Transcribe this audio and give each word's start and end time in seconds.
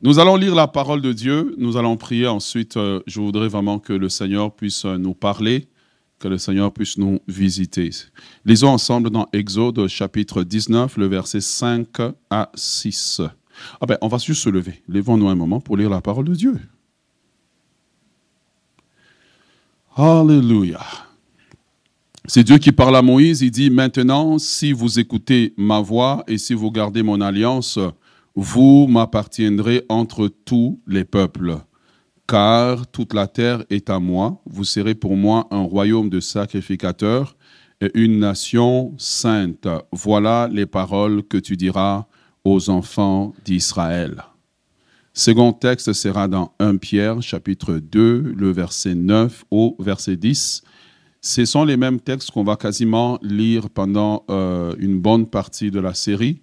Nous 0.00 0.20
allons 0.20 0.36
lire 0.36 0.54
la 0.54 0.68
parole 0.68 1.02
de 1.02 1.12
Dieu, 1.12 1.56
nous 1.58 1.76
allons 1.76 1.96
prier. 1.96 2.28
Ensuite, 2.28 2.76
euh, 2.76 3.00
je 3.08 3.20
voudrais 3.20 3.48
vraiment 3.48 3.80
que 3.80 3.92
le 3.92 4.08
Seigneur 4.08 4.54
puisse 4.54 4.84
euh, 4.84 4.96
nous 4.96 5.12
parler, 5.12 5.66
que 6.20 6.28
le 6.28 6.38
Seigneur 6.38 6.72
puisse 6.72 6.98
nous 6.98 7.18
visiter. 7.26 7.90
Lisons 8.44 8.68
ensemble 8.68 9.10
dans 9.10 9.26
Exode 9.32 9.88
chapitre 9.88 10.44
19, 10.44 10.98
le 10.98 11.06
verset 11.06 11.40
5 11.40 11.88
à 12.30 12.48
6. 12.54 13.22
Ah 13.80 13.86
ben, 13.86 13.98
on 14.00 14.06
va 14.06 14.18
juste 14.18 14.42
se 14.42 14.48
lever. 14.48 14.84
Levons-nous 14.86 15.28
un 15.28 15.34
moment 15.34 15.60
pour 15.60 15.76
lire 15.76 15.90
la 15.90 16.00
parole 16.00 16.26
de 16.26 16.34
Dieu. 16.34 16.60
Alléluia. 19.96 20.78
C'est 22.24 22.44
Dieu 22.44 22.58
qui 22.58 22.70
parle 22.70 22.94
à 22.94 23.02
Moïse. 23.02 23.40
Il 23.40 23.50
dit, 23.50 23.68
maintenant, 23.68 24.38
si 24.38 24.70
vous 24.70 25.00
écoutez 25.00 25.54
ma 25.56 25.80
voix 25.80 26.22
et 26.28 26.38
si 26.38 26.54
vous 26.54 26.70
gardez 26.70 27.02
mon 27.02 27.20
alliance, 27.20 27.80
vous 28.40 28.86
m'appartiendrez 28.86 29.84
entre 29.88 30.28
tous 30.28 30.80
les 30.86 31.04
peuples, 31.04 31.56
car 32.28 32.86
toute 32.86 33.12
la 33.12 33.26
terre 33.26 33.64
est 33.68 33.90
à 33.90 33.98
moi. 33.98 34.40
Vous 34.46 34.62
serez 34.62 34.94
pour 34.94 35.16
moi 35.16 35.48
un 35.50 35.62
royaume 35.62 36.08
de 36.08 36.20
sacrificateurs 36.20 37.36
et 37.80 37.90
une 37.94 38.20
nation 38.20 38.94
sainte. 38.96 39.66
Voilà 39.90 40.48
les 40.52 40.66
paroles 40.66 41.24
que 41.24 41.36
tu 41.36 41.56
diras 41.56 42.06
aux 42.44 42.70
enfants 42.70 43.34
d'Israël. 43.44 44.22
Second 45.14 45.52
texte 45.52 45.92
sera 45.92 46.28
dans 46.28 46.52
1 46.60 46.76
Pierre, 46.76 47.20
chapitre 47.20 47.74
2, 47.74 48.34
le 48.36 48.52
verset 48.52 48.94
9 48.94 49.46
au 49.50 49.74
verset 49.80 50.14
10. 50.14 50.62
Ce 51.22 51.44
sont 51.44 51.64
les 51.64 51.76
mêmes 51.76 51.98
textes 51.98 52.30
qu'on 52.30 52.44
va 52.44 52.54
quasiment 52.54 53.18
lire 53.20 53.68
pendant 53.68 54.24
euh, 54.30 54.76
une 54.78 55.00
bonne 55.00 55.26
partie 55.26 55.72
de 55.72 55.80
la 55.80 55.94
série. 55.94 56.42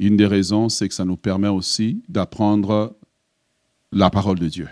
Une 0.00 0.16
des 0.16 0.26
raisons, 0.26 0.70
c'est 0.70 0.88
que 0.88 0.94
ça 0.94 1.04
nous 1.04 1.18
permet 1.18 1.48
aussi 1.48 2.02
d'apprendre 2.08 2.96
la 3.92 4.08
parole 4.08 4.38
de 4.38 4.48
Dieu. 4.48 4.66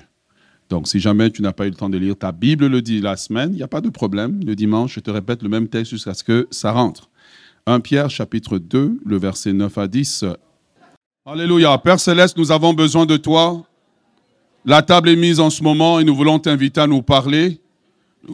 Donc, 0.71 0.89
si 0.89 1.01
jamais 1.01 1.31
tu 1.31 1.43
n'as 1.43 1.53
pas 1.53 1.67
eu 1.67 1.71
le 1.71 1.77
temps 1.77 1.91
de 1.91 1.99
lire 1.99 2.17
ta 2.17 2.33
Bible 2.33 2.67
le 2.67 2.81
dit 2.81 3.03
la 3.03 3.15
semaine, 3.19 3.51
il 3.53 3.57
n'y 3.57 3.63
a 3.63 3.69
pas 3.69 3.83
de 3.83 3.91
problème. 3.91 4.41
Le 4.43 4.57
dimanche, 4.57 4.95
je 4.95 5.01
te 5.01 5.11
répète 5.11 5.43
le 5.43 5.51
même 5.51 5.69
texte 5.69 5.91
jusqu'à 5.91 6.15
ce 6.15 6.25
que 6.25 6.49
ça 6.51 6.73
rentre. 6.73 7.11
1 7.67 7.81
Pierre 7.81 8.09
chapitre 8.09 8.57
2, 8.57 9.01
le 9.05 9.19
verset 9.19 9.53
9 9.53 9.77
à 9.77 9.87
10. 9.87 10.25
Alléluia. 11.27 11.77
Père 11.77 12.01
céleste, 12.01 12.39
nous 12.39 12.51
avons 12.51 12.73
besoin 12.73 13.05
de 13.05 13.19
toi. 13.19 13.67
La 14.65 14.81
table 14.81 15.11
est 15.11 15.17
mise 15.17 15.41
en 15.41 15.51
ce 15.51 15.63
moment 15.63 16.01
et 16.01 16.05
nous 16.05 16.17
voulons 16.17 16.39
t'inviter 16.39 16.81
à 16.81 16.87
nous 16.87 17.03
parler. 17.03 17.61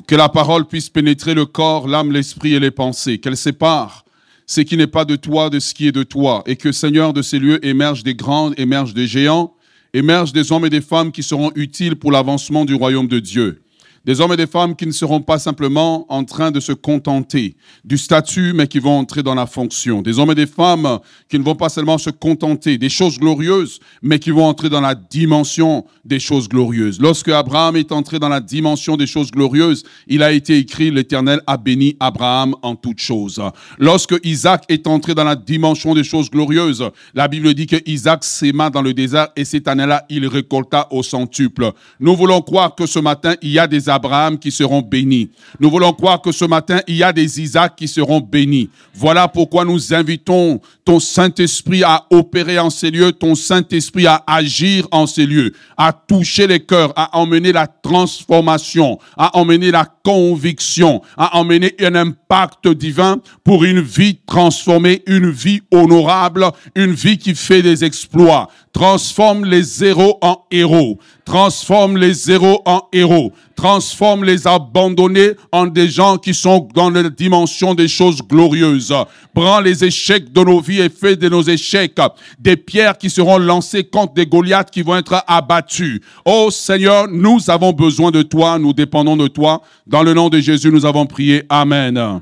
Que 0.07 0.15
la 0.15 0.29
parole 0.29 0.65
puisse 0.67 0.91
pénétrer 0.91 1.35
le 1.35 1.45
corps, 1.45 1.89
l'âme, 1.89 2.13
l'esprit 2.13 2.55
et 2.55 2.61
les 2.61 2.71
pensées. 2.71 3.19
Qu'elle 3.19 3.37
sépare 3.37 4.04
ce 4.47 4.61
qui 4.61 4.77
n'est 4.77 4.87
pas 4.87 5.05
de 5.05 5.17
toi 5.17 5.51
de 5.51 5.59
ce 5.59 5.75
qui 5.75 5.87
est 5.87 5.93
de 5.93 6.03
toi, 6.03 6.43
et 6.47 6.57
que 6.57 6.73
Seigneur 6.73 7.13
de 7.13 7.23
ces 7.23 7.39
lieux 7.39 7.65
émergent 7.65 8.05
des 8.05 8.15
grands, 8.15 8.53
émergent 8.55 8.95
des 8.95 9.07
géants, 9.07 9.55
émergent 9.93 10.33
des 10.33 10.53
hommes 10.53 10.67
et 10.67 10.71
des 10.71 10.81
femmes 10.81 11.13
qui 11.13 11.23
seront 11.23 11.51
utiles 11.55 11.97
pour 11.97 12.13
l'avancement 12.13 12.65
du 12.65 12.75
royaume 12.75 13.09
de 13.09 13.21
Dieu. 13.21 13.64
Des 14.05 14.21
hommes 14.21 14.33
et 14.33 14.37
des 14.37 14.47
femmes 14.47 14.77
qui 14.77 14.87
ne 14.87 14.93
seront 14.93 15.21
pas 15.21 15.39
simplement 15.39 16.05
en 16.13 16.25
train 16.25 16.51
de 16.51 16.61
se 16.61 16.73
contenter 16.73 17.57
du 17.85 17.97
statut, 17.97 18.53
mais 18.55 18.67
qui 18.67 18.79
vont 18.79 18.99
entrer 18.99 19.23
dans 19.23 19.35
la 19.35 19.47
fonction. 19.47 20.03
Des 20.03 20.19
hommes 20.19 20.33
et 20.33 20.35
des 20.35 20.47
femmes 20.47 20.99
qui 21.29 21.39
ne 21.39 21.45
vont 21.45 21.55
pas 21.55 21.71
seulement 21.71 21.97
se 21.97 22.11
contenter 22.11 22.77
des 22.77 22.91
choses 22.91 23.19
glorieuses, 23.19 23.81
mais 24.03 24.19
qui 24.19 24.31
vont 24.31 24.45
entrer 24.45 24.69
dans 24.69 24.83
la 24.83 24.95
dimension 24.95 25.87
des 26.05 26.21
choses 26.21 26.49
glorieuses. 26.49 27.01
Lorsque 27.01 27.31
Abraham 27.31 27.77
est 27.77 27.93
entré 27.93 28.19
dans 28.19 28.29
la 28.29 28.41
dimension 28.41 28.97
des 28.97 29.07
choses 29.07 29.31
glorieuses, 29.31 29.85
il 30.07 30.23
a 30.23 30.33
été 30.33 30.59
écrit, 30.59 30.91
l'Éternel 30.91 31.41
a 31.47 31.57
béni 31.57 31.97
Abraham 31.99 32.55
en 32.63 32.77
toutes 32.77 33.01
choses. 33.01 33.43
Lorsque 33.79 34.17
Isaac 34.23 34.65
est 34.69 34.87
entré 34.87 35.15
dans 35.15 35.25
la 35.25 35.37
dimension 35.37 35.95
des 35.95 36.05
choses 36.05 36.31
glorieuses, 36.31 36.91
la 37.15 37.27
Bible 37.29 37.55
dit 37.55 37.67
que 37.67 37.77
Isaac 37.87 38.23
s'aima 38.25 38.69
dans 38.69 38.83
le 38.83 38.93
désert 38.93 39.29
et 39.35 39.45
cette 39.45 39.67
année-là, 39.67 40.05
il 40.11 40.27
récolta 40.27 40.89
au 40.91 41.03
centuple. 41.03 41.73
Nous 42.01 42.15
voulons 42.15 42.43
croire 42.43 42.75
que 42.75 42.87
ce 42.87 42.99
matin, 42.99 43.35
il 43.41 43.51
y 43.51 43.59
a 43.59 43.67
des 43.67 43.89
Abraham 43.95 44.39
qui 44.39 44.51
seront 44.51 44.83
bénis. 44.83 45.31
Nous 45.61 45.71
voulons 45.71 45.93
croire 45.93 46.21
que 46.21 46.33
ce 46.33 46.45
matin, 46.45 46.81
il 46.87 46.97
y 46.97 47.03
a 47.03 47.13
des 47.13 47.41
Isaac 47.41 47.77
qui 47.77 47.89
seront 47.89 48.21
bénis. 48.21 48.71
Voilà 48.95 49.29
pourquoi 49.29 49.65
nous 49.65 49.95
invitons 49.95 50.61
ton 50.85 51.01
Saint-Esprit 51.01 51.83
à 51.83 52.05
opérer 52.11 52.59
en 52.59 52.71
ces 52.71 52.91
lieux, 52.91 53.13
ton 53.13 53.35
Saint-Esprit 53.35 54.07
à 54.07 54.23
agir 54.27 54.87
en 54.91 55.07
ces 55.07 55.27
lieux, 55.27 55.53
à 55.77 55.93
toucher 55.93 56.47
les 56.47 56.61
cœurs, 56.61 56.93
à 56.97 57.19
emmener 57.19 57.53
la 57.53 57.67
transformation, 57.67 58.99
à 59.17 59.37
emmener 59.39 59.71
la 59.71 59.87
conviction, 60.05 61.01
à 61.17 61.39
emmener 61.39 61.75
un 61.81 61.95
impact 61.95 62.69
divin 62.69 63.19
pour 63.43 63.65
une 63.65 63.81
vie 63.81 64.19
transformée, 64.27 65.03
une 65.07 65.31
vie 65.31 65.63
honorable, 65.71 66.47
une 66.75 66.93
vie 66.93 67.19
qui 67.19 67.35
fait 67.35 67.63
des 67.63 67.85
exploits. 67.85 68.49
Transforme 68.75 69.45
les 69.45 69.63
zéros 69.63 70.19
en 70.21 70.37
héros. 70.51 70.99
Transforme 71.25 71.97
les 71.97 72.13
zéros 72.13 72.61
en 72.67 72.83
héros. 72.93 73.33
Transforme 73.55 74.25
les 74.25 74.49
abandonnés 74.49 75.31
en 75.53 75.67
des 75.67 75.89
gens 75.89 76.19
qui 76.19 76.35
sont 76.35 76.69
dans 76.75 76.91
la 76.91 77.09
dimension 77.09 77.73
des 77.77 77.87
choses 77.87 78.21
glorieuses. 78.21 78.93
Prends 79.33 79.61
les 79.61 79.85
échecs 79.85 80.33
de 80.33 80.41
nos 80.43 80.61
vies 80.61 80.81
et 80.81 80.89
fais 80.89 81.15
de 81.15 81.29
nos 81.29 81.43
échecs 81.43 82.01
des 82.41 82.57
pierres 82.57 82.99
qui 82.99 83.11
seront 83.11 83.39
lancées 83.39 83.85
contre 83.85 84.15
des 84.15 84.27
Goliaths 84.27 84.73
qui 84.73 84.83
vont 84.83 84.97
être 84.97 85.23
abattus. 85.29 86.01
Oh 86.25 86.49
Seigneur, 86.51 87.07
nous 87.07 87.49
avons 87.49 87.73
besoin 87.73 88.11
de 88.11 88.23
toi, 88.23 88.59
nous 88.59 88.73
dépendons 88.73 89.17
de 89.17 89.29
toi. 89.29 89.63
Dans 89.87 90.03
le 90.03 90.15
nom 90.15 90.29
de 90.29 90.41
Jésus, 90.41 90.73
nous 90.73 90.85
avons 90.85 91.07
prié. 91.07 91.45
Amen. 91.49 92.21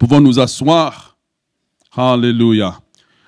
Pouvons 0.00 0.20
nous 0.20 0.40
asseoir. 0.40 1.16
Alléluia. 1.96 2.83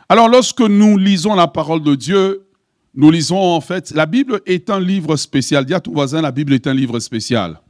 Alors 0.09 0.29
lorsque 0.29 0.61
nous 0.61 0.97
lisons 0.99 1.35
la 1.35 1.49
parole 1.49 1.83
de 1.83 1.97
Dieu, 1.97 2.47
nous 2.95 3.11
lisons 3.11 3.39
en 3.39 3.61
fait, 3.61 3.91
la 3.91 4.07
Bible 4.07 4.41
est 4.47 4.71
un 4.71 4.79
livre 4.79 5.17
spécial. 5.17 5.65
Dis 5.65 5.75
à 5.75 5.81
ton 5.81 5.93
voisin, 5.93 6.23
la 6.23 6.31
Bible 6.31 6.53
est 6.55 6.69
un 6.69 6.75
livre 6.75 7.01
spécial. 7.01 7.61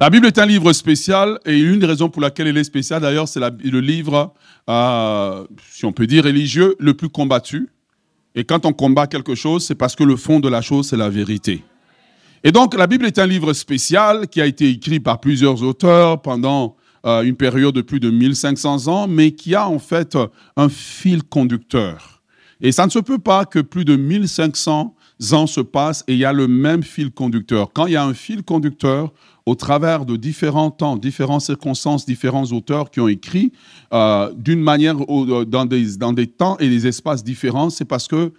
La 0.00 0.08
Bible 0.08 0.26
est 0.26 0.38
un 0.38 0.46
livre 0.46 0.72
spécial 0.72 1.40
et 1.44 1.58
une 1.58 1.80
des 1.80 1.86
raisons 1.86 2.08
pour 2.08 2.22
laquelle 2.22 2.46
elle 2.46 2.56
est 2.56 2.64
spéciale, 2.64 3.02
d'ailleurs, 3.02 3.28
c'est 3.28 3.40
le 3.40 3.80
livre, 3.80 4.32
euh, 4.70 5.44
si 5.72 5.84
on 5.84 5.92
peut 5.92 6.06
dire 6.06 6.24
religieux, 6.24 6.76
le 6.78 6.94
plus 6.94 7.08
combattu. 7.08 7.68
Et 8.34 8.44
quand 8.44 8.64
on 8.64 8.72
combat 8.72 9.08
quelque 9.08 9.34
chose, 9.34 9.66
c'est 9.66 9.74
parce 9.74 9.96
que 9.96 10.04
le 10.04 10.16
fond 10.16 10.38
de 10.38 10.48
la 10.48 10.62
chose, 10.62 10.88
c'est 10.88 10.96
la 10.96 11.10
vérité. 11.10 11.64
Et 12.44 12.52
donc, 12.52 12.76
la 12.76 12.86
Bible 12.86 13.04
est 13.06 13.18
un 13.18 13.26
livre 13.26 13.52
spécial 13.52 14.28
qui 14.28 14.40
a 14.40 14.46
été 14.46 14.70
écrit 14.70 15.00
par 15.00 15.20
plusieurs 15.20 15.62
auteurs 15.64 16.22
pendant 16.22 16.76
euh, 17.06 17.22
une 17.22 17.36
période 17.36 17.74
de 17.74 17.82
plus 17.82 18.00
de 18.00 18.10
1500 18.10 18.88
ans, 18.88 19.08
mais 19.08 19.32
qui 19.32 19.54
a 19.54 19.68
en 19.68 19.78
fait 19.78 20.16
un 20.56 20.68
fil 20.68 21.22
conducteur. 21.22 22.22
Et 22.60 22.72
ça 22.72 22.86
ne 22.86 22.90
se 22.90 22.98
peut 22.98 23.18
pas 23.18 23.44
que 23.44 23.60
plus 23.60 23.84
de 23.84 23.96
1500 23.96 24.94
ans 25.32 25.46
se 25.46 25.60
passent 25.60 26.04
et 26.08 26.14
il 26.14 26.18
y 26.18 26.24
a 26.24 26.32
le 26.32 26.48
même 26.48 26.82
fil 26.82 27.10
conducteur. 27.10 27.72
Quand 27.72 27.86
il 27.86 27.92
y 27.92 27.96
a 27.96 28.04
un 28.04 28.14
fil 28.14 28.42
conducteur, 28.42 29.12
au 29.46 29.54
travers 29.54 30.04
de 30.04 30.16
différents 30.16 30.70
temps, 30.70 30.96
différentes 30.96 31.40
circonstances, 31.40 32.04
différents 32.04 32.44
auteurs 32.52 32.90
qui 32.90 33.00
ont 33.00 33.08
écrit 33.08 33.52
euh, 33.94 34.30
d'une 34.34 34.60
manière, 34.60 34.96
euh, 35.08 35.44
dans 35.46 35.64
des, 35.64 35.96
dans 35.96 36.12
des 36.12 36.26
temps 36.26 36.58
et 36.58 36.68
des 36.68 36.86
espaces 36.86 37.24
différents, 37.24 37.70
c'est 37.70 37.86
parce 37.86 38.08
que 38.08 38.32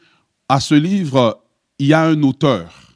à 0.48 0.60
ce 0.60 0.76
livre, 0.76 1.42
il 1.80 1.88
y 1.88 1.94
a 1.94 2.04
un 2.04 2.22
auteur. 2.22 2.94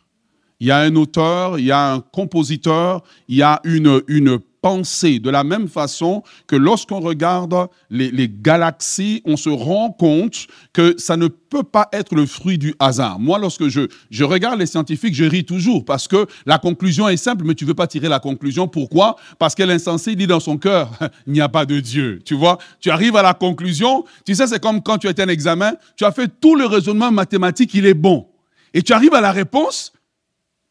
Il 0.60 0.68
y 0.68 0.72
a 0.72 0.78
un 0.78 0.96
auteur, 0.96 1.58
il 1.58 1.66
y 1.66 1.72
a 1.72 1.94
un 1.94 2.00
compositeur, 2.02 3.04
il 3.28 3.38
y 3.38 3.42
a 3.42 3.60
une, 3.64 4.02
une 4.08 4.40
penser 4.64 5.20
de 5.20 5.30
la 5.30 5.44
même 5.44 5.68
façon 5.68 6.24
que 6.48 6.56
lorsqu'on 6.56 7.02
regarde 7.02 7.68
les, 7.90 8.30
galaxies, 8.30 9.22
on 9.26 9.36
se 9.36 9.50
rend 9.50 9.92
compte 9.92 10.48
que 10.72 10.96
ça 10.98 11.18
ne 11.18 11.28
peut 11.28 11.64
pas 11.64 11.90
être 11.92 12.16
le 12.16 12.26
fruit 12.26 12.58
du 12.58 12.74
hasard. 12.80 13.20
Moi, 13.20 13.40
lorsque 13.40 13.68
je, 13.68 13.82
je 14.10 14.24
regarde 14.24 14.58
les 14.58 14.66
scientifiques, 14.66 15.16
je 15.16 15.26
ris 15.26 15.44
toujours 15.44 15.84
parce 15.84 16.08
que 16.08 16.28
la 16.46 16.60
conclusion 16.60 17.10
est 17.10 17.18
simple, 17.18 17.44
mais 17.44 17.56
tu 17.56 17.66
ne 17.66 17.68
veux 17.68 17.76
pas 17.76 17.88
tirer 17.88 18.08
la 18.08 18.22
conclusion. 18.22 18.70
Pourquoi? 18.70 19.18
Parce 19.38 19.54
que 19.54 19.64
l'insensé 19.64 20.16
dit 20.16 20.28
dans 20.28 20.40
son 20.40 20.58
cœur, 20.58 20.90
il 21.28 21.34
n'y 21.34 21.42
a 21.42 21.50
pas 21.50 21.66
de 21.66 21.82
Dieu. 21.82 22.22
Tu 22.24 22.34
vois? 22.34 22.58
Tu 22.80 22.90
arrives 22.90 23.18
à 23.18 23.22
la 23.22 23.34
conclusion, 23.34 24.06
tu 24.26 24.34
sais, 24.34 24.48
c'est 24.48 24.62
comme 24.62 24.82
quand 24.82 24.98
tu 24.98 25.10
as 25.10 25.14
un 25.18 25.28
examen, 25.28 25.74
tu 25.98 26.06
as 26.06 26.14
fait 26.14 26.32
tout 26.40 26.56
le 26.56 26.66
raisonnement 26.66 27.12
mathématique, 27.12 27.74
il 27.74 27.86
est 27.86 27.94
bon. 27.94 28.30
Et 28.74 28.82
tu 28.82 28.94
arrives 28.94 29.14
à 29.14 29.22
la 29.22 29.34
réponse, 29.34 29.92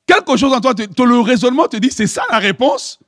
quelque 0.06 0.38
chose 0.38 0.54
en 0.54 0.60
toi, 0.60 0.72
le 0.72 1.20
raisonnement 1.20 1.68
te 1.68 1.76
dit, 1.76 1.90
c'est 1.90 2.06
ça 2.06 2.22
la 2.30 2.38
réponse? 2.38 2.98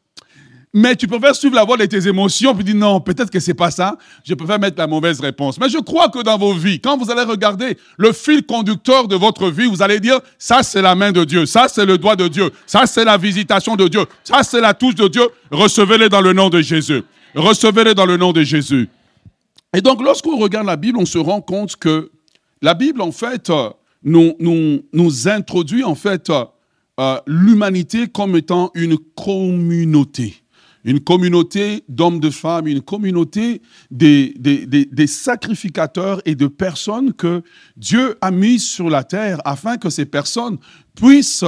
Mais 0.76 0.96
tu 0.96 1.06
préfères 1.06 1.36
suivre 1.36 1.54
la 1.54 1.62
voie 1.62 1.76
de 1.76 1.86
tes 1.86 2.08
émotions, 2.08 2.52
puis 2.52 2.64
dire 2.64 2.74
non, 2.74 3.00
peut-être 3.00 3.30
que 3.30 3.38
c'est 3.38 3.54
pas 3.54 3.70
ça. 3.70 3.96
Je 4.24 4.34
préfère 4.34 4.58
mettre 4.58 4.76
la 4.76 4.88
mauvaise 4.88 5.20
réponse. 5.20 5.56
Mais 5.60 5.68
je 5.68 5.78
crois 5.78 6.08
que 6.08 6.20
dans 6.20 6.36
vos 6.36 6.52
vies, 6.52 6.80
quand 6.80 6.98
vous 6.98 7.12
allez 7.12 7.22
regarder 7.22 7.78
le 7.96 8.12
fil 8.12 8.44
conducteur 8.44 9.06
de 9.06 9.14
votre 9.14 9.50
vie, 9.50 9.66
vous 9.66 9.82
allez 9.82 10.00
dire 10.00 10.18
ça 10.36 10.64
c'est 10.64 10.82
la 10.82 10.96
main 10.96 11.12
de 11.12 11.22
Dieu, 11.22 11.46
ça 11.46 11.68
c'est 11.68 11.86
le 11.86 11.96
doigt 11.96 12.16
de 12.16 12.26
Dieu, 12.26 12.50
ça 12.66 12.86
c'est 12.86 13.04
la 13.04 13.16
visitation 13.16 13.76
de 13.76 13.86
Dieu, 13.86 14.04
ça 14.24 14.42
c'est 14.42 14.60
la 14.60 14.74
touche 14.74 14.96
de 14.96 15.06
Dieu. 15.06 15.22
Recevez-les 15.52 16.08
dans 16.08 16.20
le 16.20 16.32
nom 16.32 16.50
de 16.50 16.60
Jésus. 16.60 17.04
Recevez-les 17.36 17.94
dans 17.94 18.06
le 18.06 18.16
nom 18.16 18.32
de 18.32 18.42
Jésus. 18.42 18.88
Et 19.76 19.80
donc, 19.80 20.02
lorsqu'on 20.02 20.36
regarde 20.38 20.66
la 20.66 20.76
Bible, 20.76 20.98
on 20.98 21.06
se 21.06 21.18
rend 21.18 21.40
compte 21.40 21.76
que 21.76 22.10
la 22.62 22.74
Bible, 22.74 23.00
en 23.00 23.12
fait, 23.12 23.48
euh, 23.50 23.70
nous, 24.02 24.34
nous, 24.40 24.82
nous 24.92 25.28
introduit, 25.28 25.84
en 25.84 25.94
fait, 25.94 26.30
euh, 27.00 27.16
l'humanité 27.26 28.08
comme 28.08 28.36
étant 28.36 28.70
une 28.74 28.98
communauté 29.16 30.43
une 30.84 31.00
communauté 31.00 31.84
d'hommes, 31.88 32.20
de 32.20 32.30
femmes, 32.30 32.66
une 32.66 32.82
communauté 32.82 33.62
des, 33.90 34.34
des, 34.38 34.66
des, 34.66 35.06
sacrificateurs 35.06 36.20
et 36.26 36.34
de 36.34 36.46
personnes 36.46 37.12
que 37.12 37.42
Dieu 37.76 38.16
a 38.20 38.30
mis 38.30 38.58
sur 38.58 38.90
la 38.90 39.02
terre 39.02 39.40
afin 39.44 39.78
que 39.78 39.90
ces 39.90 40.04
personnes 40.04 40.58
puissent 40.94 41.44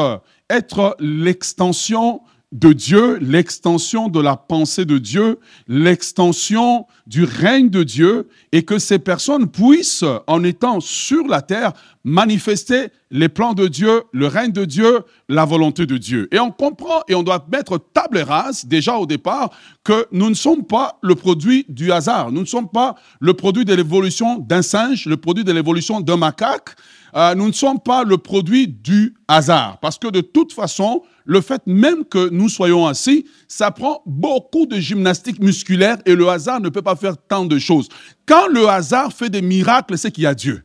être 0.48 0.96
l'extension 1.00 2.22
de 2.52 2.72
Dieu, 2.72 3.18
l'extension 3.20 4.08
de 4.08 4.20
la 4.20 4.36
pensée 4.36 4.84
de 4.84 4.98
Dieu, 4.98 5.40
l'extension 5.66 6.86
du 7.06 7.24
règne 7.24 7.70
de 7.70 7.82
Dieu, 7.82 8.28
et 8.52 8.64
que 8.64 8.78
ces 8.78 9.00
personnes 9.00 9.48
puissent, 9.48 10.04
en 10.28 10.44
étant 10.44 10.80
sur 10.80 11.26
la 11.26 11.42
terre, 11.42 11.72
manifester 12.04 12.88
les 13.10 13.28
plans 13.28 13.52
de 13.52 13.66
Dieu, 13.66 14.04
le 14.12 14.28
règne 14.28 14.52
de 14.52 14.64
Dieu, 14.64 15.00
la 15.28 15.44
volonté 15.44 15.86
de 15.86 15.96
Dieu. 15.96 16.28
Et 16.30 16.38
on 16.38 16.52
comprend 16.52 17.02
et 17.08 17.16
on 17.16 17.24
doit 17.24 17.44
mettre 17.50 17.78
table 17.92 18.18
rase 18.18 18.64
déjà 18.64 18.96
au 18.96 19.06
départ 19.06 19.50
que 19.82 20.06
nous 20.12 20.30
ne 20.30 20.34
sommes 20.34 20.64
pas 20.64 20.98
le 21.02 21.16
produit 21.16 21.66
du 21.68 21.90
hasard, 21.90 22.30
nous 22.30 22.42
ne 22.42 22.46
sommes 22.46 22.68
pas 22.68 22.94
le 23.18 23.34
produit 23.34 23.64
de 23.64 23.74
l'évolution 23.74 24.38
d'un 24.38 24.62
singe, 24.62 25.06
le 25.06 25.16
produit 25.16 25.42
de 25.42 25.52
l'évolution 25.52 26.00
d'un 26.00 26.16
macaque, 26.16 26.76
euh, 27.16 27.34
nous 27.34 27.46
ne 27.48 27.52
sommes 27.52 27.80
pas 27.80 28.04
le 28.04 28.18
produit 28.18 28.68
du 28.68 29.14
hasard. 29.26 29.78
Parce 29.80 29.98
que 29.98 30.08
de 30.08 30.20
toute 30.20 30.52
façon, 30.52 31.02
le 31.24 31.40
fait 31.40 31.62
même 31.66 32.04
que 32.04 32.28
nous 32.28 32.48
soyons 32.48 32.86
assis, 32.86 33.26
ça 33.48 33.70
prend 33.70 34.02
beaucoup 34.04 34.66
de 34.66 34.76
gymnastique 34.76 35.40
musculaire 35.40 35.96
et 36.04 36.14
le 36.14 36.28
hasard 36.28 36.60
ne 36.60 36.68
peut 36.68 36.82
pas 36.82 36.96
faire 36.96 37.16
tant 37.16 37.46
de 37.46 37.58
choses. 37.58 37.88
Quand 38.26 38.48
le 38.48 38.68
hasard 38.68 39.12
fait 39.12 39.30
des 39.30 39.42
miracles, 39.42 39.96
c'est 39.96 40.10
qu'il 40.10 40.24
y 40.24 40.26
a 40.26 40.34
Dieu. 40.34 40.64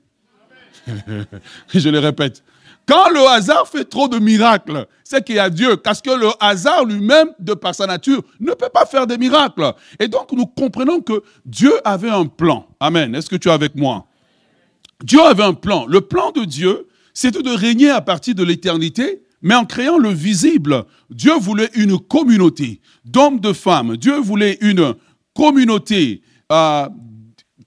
Je 1.73 1.89
le 1.89 1.99
répète. 1.99 2.43
Quand 2.85 3.09
le 3.09 3.25
hasard 3.27 3.67
fait 3.67 3.85
trop 3.85 4.09
de 4.09 4.19
miracles, 4.19 4.87
c'est 5.05 5.23
qu'il 5.23 5.35
y 5.35 5.39
a 5.39 5.49
Dieu. 5.49 5.77
Parce 5.77 6.01
que 6.01 6.09
le 6.09 6.29
hasard 6.39 6.83
lui-même, 6.83 7.29
de 7.39 7.53
par 7.53 7.73
sa 7.73 7.87
nature, 7.87 8.21
ne 8.39 8.53
peut 8.53 8.69
pas 8.73 8.85
faire 8.85 9.07
des 9.07 9.17
miracles. 9.17 9.71
Et 9.99 10.09
donc, 10.09 10.31
nous 10.33 10.47
comprenons 10.47 10.99
que 10.99 11.23
Dieu 11.45 11.73
avait 11.85 12.09
un 12.09 12.25
plan. 12.25 12.67
Amen. 12.79 13.15
Est-ce 13.15 13.29
que 13.29 13.37
tu 13.37 13.47
es 13.47 13.51
avec 13.51 13.75
moi? 13.75 14.07
Dieu 15.03 15.21
avait 15.21 15.43
un 15.43 15.53
plan. 15.53 15.85
Le 15.87 16.01
plan 16.01 16.31
de 16.31 16.45
Dieu, 16.45 16.87
c'était 17.13 17.41
de 17.41 17.49
régner 17.49 17.89
à 17.89 18.01
partir 18.01 18.35
de 18.35 18.43
l'éternité, 18.43 19.23
mais 19.41 19.55
en 19.55 19.65
créant 19.65 19.97
le 19.97 20.09
visible. 20.09 20.85
Dieu 21.09 21.33
voulait 21.39 21.71
une 21.75 21.99
communauté 21.99 22.81
d'hommes, 23.05 23.39
de 23.39 23.53
femmes. 23.53 23.97
Dieu 23.97 24.17
voulait 24.17 24.57
une 24.61 24.93
communauté 25.35 26.21
euh, 26.51 26.87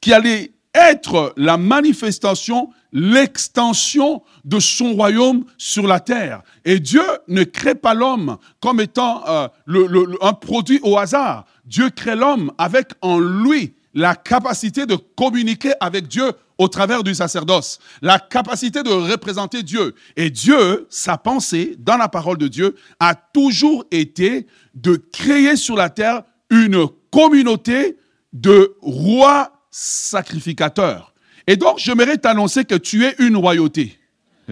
qui 0.01 0.13
allait 0.13 0.53
être 0.75 1.33
la 1.37 1.57
manifestation, 1.57 2.71
l'extension 2.93 4.23
de 4.45 4.59
son 4.59 4.95
royaume 4.95 5.45
sur 5.57 5.87
la 5.87 6.01
terre. 6.01 6.43
Et 6.65 6.81
Dieu 6.81 7.05
ne 7.29 7.45
crée 7.45 7.75
pas 7.75 7.95
l'homme 7.95 8.39
comme 8.61 8.81
étant 8.81 9.23
euh, 9.29 9.49
un 10.21 10.33
produit 10.33 10.81
au 10.83 10.99
hasard. 10.99 11.47
Dieu 11.65 11.91
crée 11.91 12.17
l'homme 12.17 12.53
avec 12.59 12.93
en 13.01 13.19
lui 13.19 13.75
la 13.95 14.15
capacité 14.17 14.87
de 14.87 14.97
communiquer 14.97 15.73
avec 15.81 16.09
Dieu 16.09 16.33
au 16.59 16.69
travers 16.69 17.03
du 17.03 17.15
sacerdoce, 17.15 17.79
la 18.03 18.19
capacité 18.19 18.83
de 18.83 18.91
représenter 18.91 19.63
Dieu. 19.63 19.95
Et 20.17 20.31
Dieu, 20.31 20.87
sa 20.91 21.17
pensée 21.17 21.77
dans 21.79 21.97
la 21.97 22.09
parole 22.09 22.39
de 22.39 22.49
Dieu, 22.49 22.75
a 23.01 23.15
toujours 23.15 23.85
été 23.91 24.47
de 24.75 24.97
créer 25.13 25.57
sur 25.57 25.77
la 25.77 25.91
terre 25.91 26.23
une 26.51 26.87
communauté 27.11 27.97
de 28.33 28.77
rois 28.81 29.53
sacrificateurs. 29.71 31.13
Et 31.47 31.57
donc, 31.57 31.79
j'aimerais 31.79 32.19
t'annoncer 32.19 32.65
que 32.65 32.75
tu 32.75 33.05
es 33.05 33.15
une 33.19 33.37
royauté. 33.37 33.99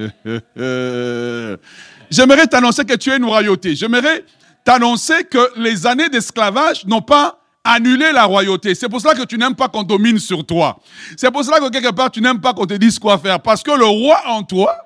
J'aimerais 2.10 2.46
t'annoncer 2.46 2.84
que 2.84 2.94
tu 2.94 3.10
es 3.10 3.16
une 3.16 3.24
royauté. 3.24 3.74
J'aimerais 3.74 4.24
t'annoncer 4.64 5.24
que 5.24 5.58
les 5.58 5.86
années 5.86 6.08
d'esclavage 6.08 6.86
n'ont 6.86 7.02
pas 7.02 7.41
annuler 7.64 8.12
la 8.12 8.24
royauté. 8.24 8.74
C'est 8.74 8.88
pour 8.88 9.00
cela 9.00 9.14
que 9.14 9.24
tu 9.24 9.38
n'aimes 9.38 9.54
pas 9.54 9.68
qu'on 9.68 9.82
domine 9.82 10.18
sur 10.18 10.44
toi. 10.44 10.80
C'est 11.16 11.30
pour 11.30 11.44
cela 11.44 11.60
que 11.60 11.70
quelque 11.70 11.92
part 11.92 12.10
tu 12.10 12.20
n'aimes 12.20 12.40
pas 12.40 12.54
qu'on 12.54 12.66
te 12.66 12.74
dise 12.74 12.98
quoi 12.98 13.18
faire. 13.18 13.40
Parce 13.40 13.62
que 13.62 13.70
le 13.70 13.84
roi 13.84 14.20
en 14.26 14.42
toi, 14.42 14.76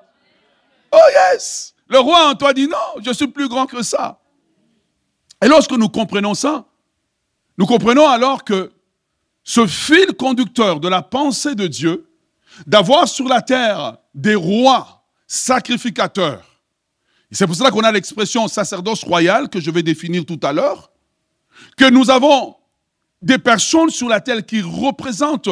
oh 0.91 0.97
yes, 1.13 1.73
le 1.87 1.99
roi 1.99 2.29
en 2.29 2.35
toi 2.35 2.53
dit 2.53 2.67
non, 2.67 3.01
je 3.03 3.11
suis 3.13 3.27
plus 3.27 3.47
grand 3.47 3.65
que 3.65 3.81
ça. 3.81 4.19
Et 5.43 5.47
lorsque 5.47 5.71
nous 5.71 5.89
comprenons 5.89 6.33
ça, 6.33 6.65
nous 7.57 7.65
comprenons 7.65 8.07
alors 8.07 8.43
que 8.43 8.71
ce 9.43 9.65
fil 9.65 10.13
conducteur 10.13 10.79
de 10.79 10.87
la 10.87 11.01
pensée 11.01 11.55
de 11.55 11.67
Dieu, 11.67 12.09
d'avoir 12.65 13.07
sur 13.07 13.27
la 13.27 13.41
terre 13.41 13.97
des 14.13 14.35
rois 14.35 15.05
sacrificateurs, 15.27 16.43
c'est 17.31 17.45
pour 17.45 17.55
cela 17.55 17.71
qu'on 17.71 17.81
a 17.81 17.91
l'expression 17.91 18.47
sacerdoce 18.47 19.03
royal 19.03 19.49
que 19.49 19.59
je 19.59 19.69
vais 19.69 19.83
définir 19.83 20.25
tout 20.25 20.39
à 20.43 20.53
l'heure, 20.53 20.91
que 21.75 21.89
nous 21.89 22.09
avons 22.09 22.56
des 23.21 23.37
personnes 23.37 23.89
sur 23.89 24.07
la 24.07 24.21
terre 24.21 24.45
qui 24.45 24.61
représentent 24.61 25.49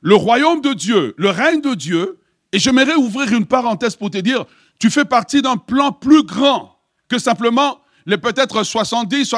le 0.00 0.14
royaume 0.14 0.60
de 0.60 0.72
Dieu, 0.72 1.14
le 1.16 1.30
règne 1.30 1.60
de 1.60 1.74
Dieu. 1.74 2.18
Et 2.52 2.58
j'aimerais 2.58 2.94
ouvrir 2.94 3.32
une 3.32 3.46
parenthèse 3.46 3.96
pour 3.96 4.10
te 4.10 4.18
dire, 4.18 4.44
tu 4.78 4.90
fais 4.90 5.04
partie 5.04 5.42
d'un 5.42 5.56
plan 5.56 5.92
plus 5.92 6.22
grand 6.22 6.78
que 7.08 7.18
simplement 7.18 7.80
les 8.06 8.16
peut-être 8.16 8.62
70, 8.62 9.34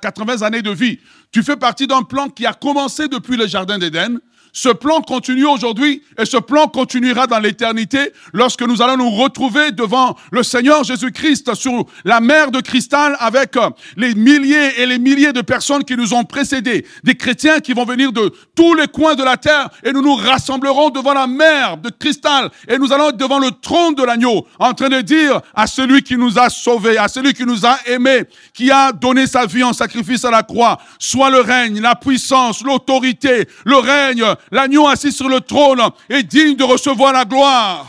80 0.00 0.42
années 0.42 0.62
de 0.62 0.70
vie. 0.70 0.98
Tu 1.30 1.42
fais 1.42 1.56
partie 1.56 1.86
d'un 1.86 2.02
plan 2.02 2.28
qui 2.28 2.46
a 2.46 2.54
commencé 2.54 3.06
depuis 3.06 3.36
le 3.36 3.46
Jardin 3.46 3.78
d'Éden, 3.78 4.18
ce 4.58 4.70
plan 4.70 5.02
continue 5.02 5.46
aujourd'hui 5.46 6.02
et 6.18 6.24
ce 6.24 6.36
plan 6.36 6.66
continuera 6.66 7.28
dans 7.28 7.38
l'éternité 7.38 8.12
lorsque 8.32 8.62
nous 8.62 8.82
allons 8.82 8.96
nous 8.96 9.10
retrouver 9.10 9.70
devant 9.70 10.16
le 10.32 10.42
Seigneur 10.42 10.82
Jésus-Christ 10.82 11.54
sur 11.54 11.86
la 12.04 12.20
mer 12.20 12.50
de 12.50 12.60
cristal 12.60 13.16
avec 13.20 13.56
euh, 13.56 13.70
les 13.96 14.16
milliers 14.16 14.80
et 14.80 14.86
les 14.86 14.98
milliers 14.98 15.32
de 15.32 15.42
personnes 15.42 15.84
qui 15.84 15.96
nous 15.96 16.12
ont 16.12 16.24
précédés, 16.24 16.84
des 17.04 17.14
chrétiens 17.14 17.60
qui 17.60 17.72
vont 17.72 17.84
venir 17.84 18.10
de 18.10 18.32
tous 18.56 18.74
les 18.74 18.88
coins 18.88 19.14
de 19.14 19.22
la 19.22 19.36
terre 19.36 19.68
et 19.84 19.92
nous 19.92 20.02
nous 20.02 20.16
rassemblerons 20.16 20.90
devant 20.90 21.14
la 21.14 21.28
mer 21.28 21.76
de 21.76 21.90
cristal 21.90 22.50
et 22.66 22.78
nous 22.78 22.92
allons 22.92 23.10
être 23.10 23.16
devant 23.16 23.38
le 23.38 23.52
trône 23.52 23.94
de 23.94 24.02
l'agneau 24.02 24.44
en 24.58 24.74
train 24.74 24.88
de 24.88 25.02
dire 25.02 25.40
à 25.54 25.68
celui 25.68 26.02
qui 26.02 26.16
nous 26.16 26.36
a 26.36 26.50
sauvés, 26.50 26.98
à 26.98 27.06
celui 27.06 27.32
qui 27.32 27.44
nous 27.44 27.64
a 27.64 27.78
aimés, 27.86 28.24
qui 28.54 28.72
a 28.72 28.90
donné 28.90 29.28
sa 29.28 29.46
vie 29.46 29.62
en 29.62 29.72
sacrifice 29.72 30.24
à 30.24 30.32
la 30.32 30.42
croix, 30.42 30.78
soit 30.98 31.30
le 31.30 31.42
règne, 31.42 31.80
la 31.80 31.94
puissance, 31.94 32.64
l'autorité, 32.64 33.46
le 33.64 33.76
règne, 33.76 34.24
l'agneau 34.50 34.86
assis 34.86 35.12
sur 35.12 35.28
le 35.28 35.40
trône 35.40 35.82
est 36.08 36.22
digne 36.22 36.56
de 36.56 36.64
recevoir 36.64 37.12
la 37.12 37.24
gloire. 37.24 37.86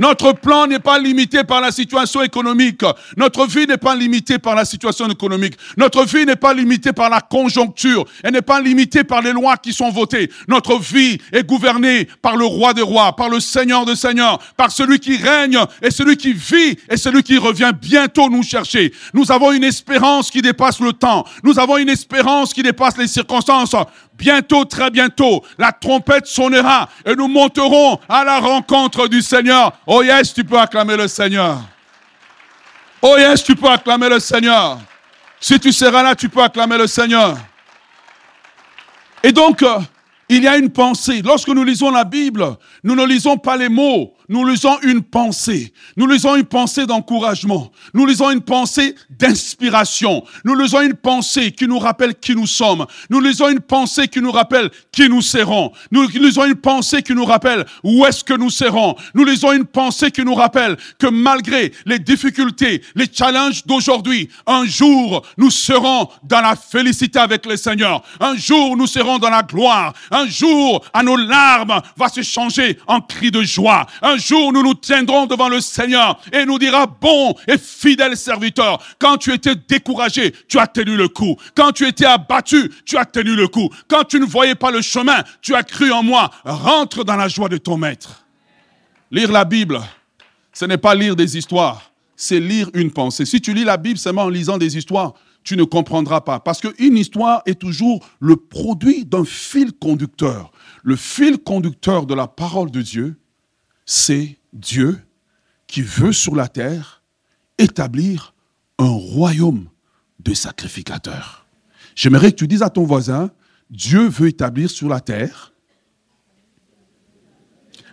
Notre 0.00 0.32
plan 0.32 0.66
n'est 0.66 0.78
pas 0.78 0.98
limité 0.98 1.44
par 1.44 1.60
la 1.60 1.70
situation 1.70 2.22
économique. 2.22 2.80
Notre 3.18 3.46
vie 3.46 3.66
n'est 3.66 3.76
pas 3.76 3.94
limitée 3.94 4.38
par 4.38 4.54
la 4.54 4.64
situation 4.64 5.06
économique. 5.08 5.54
Notre 5.76 6.06
vie 6.06 6.24
n'est 6.24 6.36
pas 6.36 6.54
limitée 6.54 6.94
par 6.94 7.10
la 7.10 7.20
conjoncture. 7.20 8.06
Elle 8.24 8.32
n'est 8.32 8.40
pas 8.40 8.62
limitée 8.62 9.04
par 9.04 9.20
les 9.20 9.32
lois 9.32 9.58
qui 9.58 9.74
sont 9.74 9.90
votées. 9.90 10.30
Notre 10.48 10.78
vie 10.78 11.18
est 11.32 11.46
gouvernée 11.46 12.08
par 12.22 12.36
le 12.36 12.46
roi 12.46 12.72
des 12.72 12.80
rois, 12.80 13.14
par 13.14 13.28
le 13.28 13.40
seigneur 13.40 13.84
des 13.84 13.94
seigneurs, 13.94 14.38
par 14.56 14.70
celui 14.70 15.00
qui 15.00 15.18
règne 15.18 15.58
et 15.82 15.90
celui 15.90 16.16
qui 16.16 16.32
vit 16.32 16.78
et 16.88 16.96
celui 16.96 17.22
qui 17.22 17.36
revient 17.36 17.72
bientôt 17.78 18.30
nous 18.30 18.42
chercher. 18.42 18.94
Nous 19.12 19.30
avons 19.30 19.52
une 19.52 19.64
espérance 19.64 20.30
qui 20.30 20.40
dépasse 20.40 20.80
le 20.80 20.94
temps. 20.94 21.26
Nous 21.42 21.58
avons 21.58 21.76
une 21.76 21.90
espérance 21.90 22.54
qui 22.54 22.62
dépasse 22.62 22.96
les 22.96 23.06
circonstances. 23.08 23.74
Bientôt, 24.20 24.66
très 24.66 24.90
bientôt, 24.90 25.42
la 25.56 25.72
trompette 25.72 26.26
sonnera 26.26 26.90
et 27.06 27.16
nous 27.16 27.26
monterons 27.26 27.98
à 28.06 28.22
la 28.22 28.38
rencontre 28.38 29.08
du 29.08 29.22
Seigneur. 29.22 29.72
Oh 29.86 30.02
yes, 30.02 30.34
tu 30.34 30.44
peux 30.44 30.58
acclamer 30.58 30.94
le 30.94 31.08
Seigneur. 31.08 31.58
Oh 33.00 33.16
yes, 33.16 33.42
tu 33.42 33.56
peux 33.56 33.70
acclamer 33.70 34.10
le 34.10 34.20
Seigneur. 34.20 34.78
Si 35.40 35.58
tu 35.58 35.72
seras 35.72 36.02
là, 36.02 36.14
tu 36.14 36.28
peux 36.28 36.42
acclamer 36.42 36.76
le 36.76 36.86
Seigneur. 36.86 37.34
Et 39.22 39.32
donc, 39.32 39.62
euh, 39.62 39.78
il 40.30 40.44
y 40.44 40.48
a 40.48 40.56
une 40.56 40.70
pensée. 40.70 41.22
Lorsque 41.22 41.48
nous 41.48 41.64
lisons 41.64 41.90
la 41.90 42.04
Bible, 42.04 42.56
nous 42.84 42.94
ne 42.94 43.04
lisons 43.04 43.36
pas 43.36 43.56
les 43.56 43.68
mots, 43.68 44.14
nous 44.30 44.46
lisons 44.46 44.78
une 44.82 45.02
pensée. 45.02 45.72
Nous 45.96 46.06
lisons 46.06 46.36
une 46.36 46.44
pensée 46.44 46.86
d'encouragement. 46.86 47.72
Nous 47.94 48.06
lisons 48.06 48.30
une 48.30 48.40
pensée 48.40 48.94
d'inspiration. 49.10 50.22
Nous 50.44 50.54
lisons 50.54 50.82
une 50.82 50.94
pensée 50.94 51.50
qui 51.50 51.66
nous 51.66 51.80
rappelle 51.80 52.14
qui 52.14 52.36
nous 52.36 52.46
sommes. 52.46 52.86
Nous 53.10 53.18
lisons 53.18 53.48
une 53.48 53.58
pensée 53.58 54.06
qui 54.06 54.20
nous 54.20 54.30
rappelle 54.30 54.70
qui 54.92 55.08
nous 55.08 55.20
serons. 55.20 55.72
Nous 55.90 56.06
lisons 56.06 56.44
une 56.44 56.54
pensée 56.54 57.02
qui 57.02 57.12
nous 57.12 57.24
rappelle 57.24 57.66
où 57.82 58.06
est-ce 58.06 58.22
que 58.22 58.34
nous 58.34 58.50
serons. 58.50 58.94
Nous 59.14 59.24
lisons 59.24 59.52
une 59.52 59.64
pensée 59.64 60.12
qui 60.12 60.24
nous 60.24 60.36
rappelle 60.36 60.76
que 61.00 61.08
malgré 61.08 61.72
les 61.84 61.98
difficultés, 61.98 62.82
les 62.94 63.06
challenges 63.12 63.66
d'aujourd'hui, 63.66 64.28
un 64.46 64.64
jour, 64.64 65.26
nous 65.38 65.50
serons 65.50 66.08
dans 66.22 66.40
la 66.40 66.54
félicité 66.54 67.18
avec 67.18 67.46
le 67.46 67.56
Seigneur. 67.56 68.04
Un 68.20 68.36
jour, 68.36 68.76
nous 68.76 68.86
serons 68.86 69.18
dans 69.18 69.30
la 69.30 69.42
gloire. 69.42 69.92
Jour, 70.26 70.84
à 70.92 71.02
nos 71.02 71.16
larmes 71.16 71.80
va 71.96 72.08
se 72.08 72.22
changer 72.22 72.78
en 72.86 73.00
cris 73.00 73.30
de 73.30 73.42
joie. 73.42 73.86
Un 74.02 74.16
jour, 74.16 74.52
nous 74.52 74.62
nous 74.62 74.74
tiendrons 74.74 75.26
devant 75.26 75.48
le 75.48 75.60
Seigneur 75.60 76.20
et 76.32 76.44
nous 76.44 76.58
dira, 76.58 76.86
bon 76.86 77.34
et 77.46 77.58
fidèle 77.58 78.16
serviteur, 78.16 78.82
quand 78.98 79.16
tu 79.16 79.32
étais 79.32 79.54
découragé, 79.54 80.34
tu 80.48 80.58
as 80.58 80.66
tenu 80.66 80.96
le 80.96 81.08
coup. 81.08 81.36
Quand 81.54 81.72
tu 81.72 81.86
étais 81.86 82.06
abattu, 82.06 82.70
tu 82.84 82.96
as 82.96 83.04
tenu 83.04 83.34
le 83.34 83.48
coup. 83.48 83.68
Quand 83.88 84.04
tu 84.04 84.20
ne 84.20 84.24
voyais 84.24 84.54
pas 84.54 84.70
le 84.70 84.82
chemin, 84.82 85.22
tu 85.42 85.54
as 85.54 85.62
cru 85.62 85.92
en 85.92 86.02
moi. 86.02 86.30
Rentre 86.44 87.04
dans 87.04 87.16
la 87.16 87.28
joie 87.28 87.48
de 87.48 87.56
ton 87.56 87.76
maître. 87.76 88.24
Lire 89.10 89.32
la 89.32 89.44
Bible, 89.44 89.80
ce 90.52 90.64
n'est 90.64 90.78
pas 90.78 90.94
lire 90.94 91.16
des 91.16 91.36
histoires, 91.36 91.90
c'est 92.14 92.38
lire 92.38 92.68
une 92.74 92.92
pensée. 92.92 93.24
Si 93.24 93.40
tu 93.40 93.52
lis 93.52 93.64
la 93.64 93.76
Bible 93.76 93.98
seulement 93.98 94.22
en 94.22 94.28
lisant 94.28 94.58
des 94.58 94.76
histoires, 94.76 95.14
tu 95.42 95.56
ne 95.56 95.64
comprendras 95.64 96.20
pas. 96.20 96.40
Parce 96.40 96.60
qu'une 96.60 96.96
histoire 96.96 97.42
est 97.46 97.58
toujours 97.58 98.06
le 98.20 98.36
produit 98.36 99.04
d'un 99.04 99.24
fil 99.24 99.72
conducteur. 99.72 100.52
Le 100.82 100.96
fil 100.96 101.38
conducteur 101.38 102.06
de 102.06 102.14
la 102.14 102.26
parole 102.26 102.70
de 102.70 102.82
Dieu, 102.82 103.18
c'est 103.86 104.38
Dieu 104.52 105.00
qui 105.66 105.82
veut 105.82 106.12
sur 106.12 106.34
la 106.34 106.48
terre 106.48 107.02
établir 107.58 108.34
un 108.78 108.88
royaume 108.88 109.68
de 110.18 110.34
sacrificateurs. 110.34 111.46
J'aimerais 111.94 112.32
que 112.32 112.36
tu 112.36 112.48
dises 112.48 112.62
à 112.62 112.70
ton 112.70 112.84
voisin, 112.84 113.30
Dieu 113.70 114.08
veut 114.08 114.28
établir 114.28 114.70
sur 114.70 114.88
la 114.88 115.00
terre. 115.00 115.52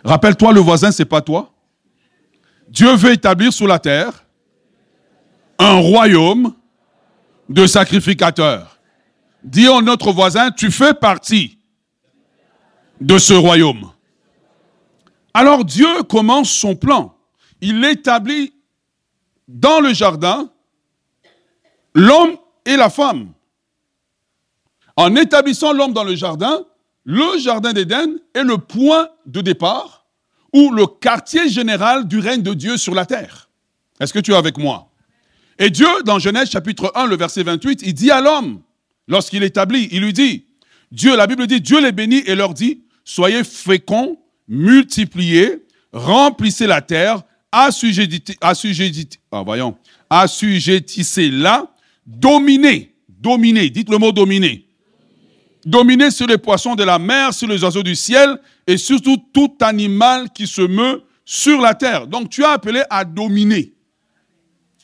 Rappelle-toi, 0.04 0.52
le 0.52 0.60
voisin, 0.60 0.90
c'est 0.90 1.04
pas 1.04 1.20
toi. 1.20 1.52
Dieu 2.68 2.94
veut 2.94 3.12
établir 3.12 3.52
sur 3.52 3.66
la 3.66 3.78
terre 3.78 4.24
un 5.58 5.74
royaume 5.80 6.54
de 7.48 7.66
sacrificateurs. 7.66 8.78
Dis 9.42 9.68
à 9.68 9.80
notre 9.80 10.12
voisin, 10.12 10.50
tu 10.50 10.70
fais 10.70 10.94
partie 10.94 11.58
de 13.00 13.18
ce 13.18 13.34
royaume. 13.34 13.92
Alors 15.32 15.64
Dieu 15.64 16.02
commence 16.02 16.50
son 16.50 16.74
plan. 16.74 17.14
Il 17.60 17.84
établit 17.84 18.52
dans 19.46 19.80
le 19.80 19.92
jardin 19.94 20.50
l'homme 21.94 22.36
et 22.64 22.76
la 22.76 22.90
femme. 22.90 23.32
En 24.96 25.14
établissant 25.14 25.72
l'homme 25.72 25.92
dans 25.92 26.04
le 26.04 26.16
jardin, 26.16 26.64
le 27.04 27.38
jardin 27.38 27.72
d'Éden 27.72 28.18
est 28.34 28.42
le 28.42 28.58
point 28.58 29.08
de 29.26 29.40
départ 29.40 30.06
ou 30.52 30.70
le 30.72 30.86
quartier 30.86 31.48
général 31.48 32.06
du 32.06 32.18
règne 32.18 32.42
de 32.42 32.54
Dieu 32.54 32.76
sur 32.76 32.94
la 32.94 33.06
terre. 33.06 33.48
Est-ce 34.00 34.12
que 34.12 34.18
tu 34.18 34.32
es 34.32 34.36
avec 34.36 34.58
moi? 34.58 34.87
Et 35.58 35.70
Dieu, 35.70 35.88
dans 36.04 36.18
Genèse 36.18 36.50
chapitre 36.50 36.92
1, 36.94 37.06
le 37.06 37.16
verset 37.16 37.42
28, 37.42 37.82
il 37.84 37.94
dit 37.94 38.10
à 38.10 38.20
l'homme, 38.20 38.60
lorsqu'il 39.08 39.42
établit, 39.42 39.88
il 39.90 40.02
lui 40.02 40.12
dit, 40.12 40.44
Dieu, 40.92 41.16
la 41.16 41.26
Bible 41.26 41.46
dit, 41.46 41.60
Dieu 41.60 41.80
les 41.80 41.92
bénit 41.92 42.22
et 42.26 42.34
leur 42.34 42.54
dit, 42.54 42.82
soyez 43.04 43.42
féconds, 43.42 44.18
multipliez, 44.46 45.64
remplissez 45.92 46.66
la 46.66 46.80
terre, 46.80 47.22
assujettissez, 47.50 48.38
ah, 48.40 48.54
assujettissez-la, 50.10 51.66
dominez, 52.06 52.94
dominez, 53.08 53.70
dites 53.70 53.90
le 53.90 53.98
mot 53.98 54.12
dominer. 54.12 54.64
Dominez 55.64 56.10
sur 56.10 56.26
les 56.26 56.38
poissons 56.38 56.76
de 56.76 56.84
la 56.84 56.98
mer, 56.98 57.34
sur 57.34 57.48
les 57.48 57.62
oiseaux 57.62 57.82
du 57.82 57.96
ciel 57.96 58.38
et 58.66 58.76
surtout 58.76 59.16
tout 59.32 59.54
animal 59.60 60.30
qui 60.30 60.46
se 60.46 60.62
meut 60.62 61.02
sur 61.24 61.60
la 61.60 61.74
terre. 61.74 62.06
Donc 62.06 62.30
tu 62.30 62.44
as 62.44 62.52
appelé 62.52 62.82
à 62.88 63.04
dominer. 63.04 63.74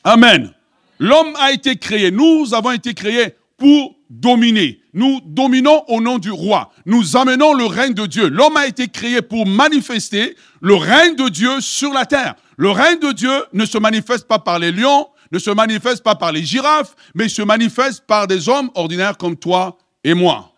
Amen. 0.03 0.54
L'homme 0.99 1.35
a 1.39 1.51
été 1.51 1.75
créé, 1.75 2.11
nous 2.11 2.53
avons 2.53 2.71
été 2.71 2.93
créés 2.93 3.35
pour 3.57 3.95
dominer. 4.09 4.81
Nous 4.93 5.19
dominons 5.25 5.83
au 5.87 6.01
nom 6.01 6.19
du 6.19 6.31
roi. 6.31 6.71
Nous 6.85 7.17
amenons 7.17 7.53
le 7.53 7.65
règne 7.65 7.93
de 7.93 8.05
Dieu. 8.05 8.29
L'homme 8.29 8.57
a 8.57 8.67
été 8.67 8.87
créé 8.87 9.21
pour 9.21 9.45
manifester 9.45 10.35
le 10.61 10.75
règne 10.75 11.15
de 11.15 11.29
Dieu 11.29 11.59
sur 11.61 11.91
la 11.93 12.05
terre. 12.05 12.35
Le 12.57 12.69
règne 12.69 12.99
de 12.99 13.11
Dieu 13.11 13.43
ne 13.53 13.65
se 13.65 13.77
manifeste 13.77 14.27
pas 14.27 14.39
par 14.39 14.59
les 14.59 14.71
lions, 14.71 15.07
ne 15.31 15.39
se 15.39 15.51
manifeste 15.51 16.03
pas 16.03 16.15
par 16.15 16.31
les 16.31 16.43
girafes, 16.43 16.95
mais 17.13 17.27
se 17.27 17.41
manifeste 17.41 18.05
par 18.07 18.27
des 18.27 18.47
hommes 18.47 18.69
ordinaires 18.75 19.17
comme 19.17 19.35
toi 19.35 19.77
et 20.03 20.13
moi. 20.13 20.53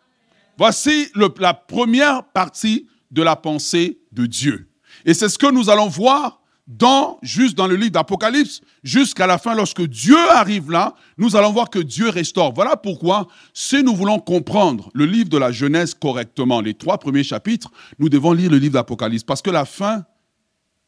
Voici 0.58 1.08
la 1.16 1.54
première 1.54 2.24
partie 2.24 2.88
de 3.12 3.24
la 3.24 3.36
pensée 3.36 4.00
de 4.12 4.26
Dieu. 4.26 4.68
Et 5.06 5.14
c'est 5.14 5.30
ce 5.30 5.38
que 5.38 5.52
nous 5.52 5.70
allons 5.70 5.88
voir 5.88 6.42
dans, 6.68 7.18
juste 7.22 7.58
dans 7.58 7.68
le 7.68 7.76
livre 7.76 7.92
d'Apocalypse, 7.92 8.62
jusqu'à 8.84 9.26
la 9.26 9.38
fin, 9.38 9.56
lorsque 9.56 9.82
Dieu 9.84 10.18
arrive 10.32 10.70
là, 10.70 10.96
nous 11.18 11.38
allons 11.38 11.54
voir 11.54 11.70
que 11.70 11.80
Dieu 11.80 12.10
restaure. 12.10 12.54
Voilà 12.54 12.76
pourquoi, 12.76 13.28
si 13.54 13.84
nous 13.84 13.96
voulons 13.96 14.20
comprendre 14.20 14.90
le 14.94 15.06
livre 15.06 15.30
de 15.30 15.38
la 15.38 15.52
Genèse 15.52 15.94
correctement, 15.94 16.60
les 16.60 16.74
trois 16.74 16.98
premiers 16.98 17.24
chapitres, 17.24 17.72
nous 18.00 18.10
devons 18.10 18.34
lire 18.34 18.52
le 18.52 18.58
livre 18.58 18.74
d'Apocalypse, 18.74 19.24
parce 19.24 19.42
que 19.42 19.50
la 19.50 19.64
fin 19.64 20.06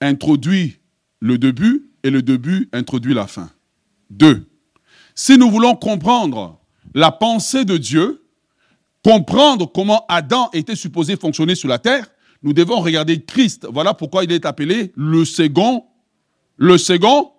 introduit 0.02 0.80
le 1.22 1.38
début 1.38 1.90
et 2.04 2.10
le 2.10 2.22
début 2.22 2.70
introduit 2.74 3.14
la 3.14 3.28
fin. 3.28 3.50
Deux, 4.10 4.50
si 5.16 5.38
nous 5.38 5.50
voulons 5.50 5.76
comprendre 5.76 6.60
la 6.94 7.12
pensée 7.12 7.64
de 7.64 7.78
Dieu, 7.78 8.26
comprendre 9.04 9.72
comment 9.72 10.06
Adam 10.10 10.50
était 10.52 10.76
supposé 10.76 11.16
fonctionner 11.16 11.56
sur 11.56 11.70
la 11.70 11.80
terre, 11.80 12.06
nous 12.44 12.54
devons 12.54 12.80
regarder 12.80 13.22
Christ. 13.22 13.68
Voilà 13.72 13.94
pourquoi 13.94 14.24
il 14.24 14.32
est 14.32 14.46
appelé 14.46 14.92
le 14.96 15.26
second, 15.26 15.86
le 16.58 16.78
second 16.78 17.32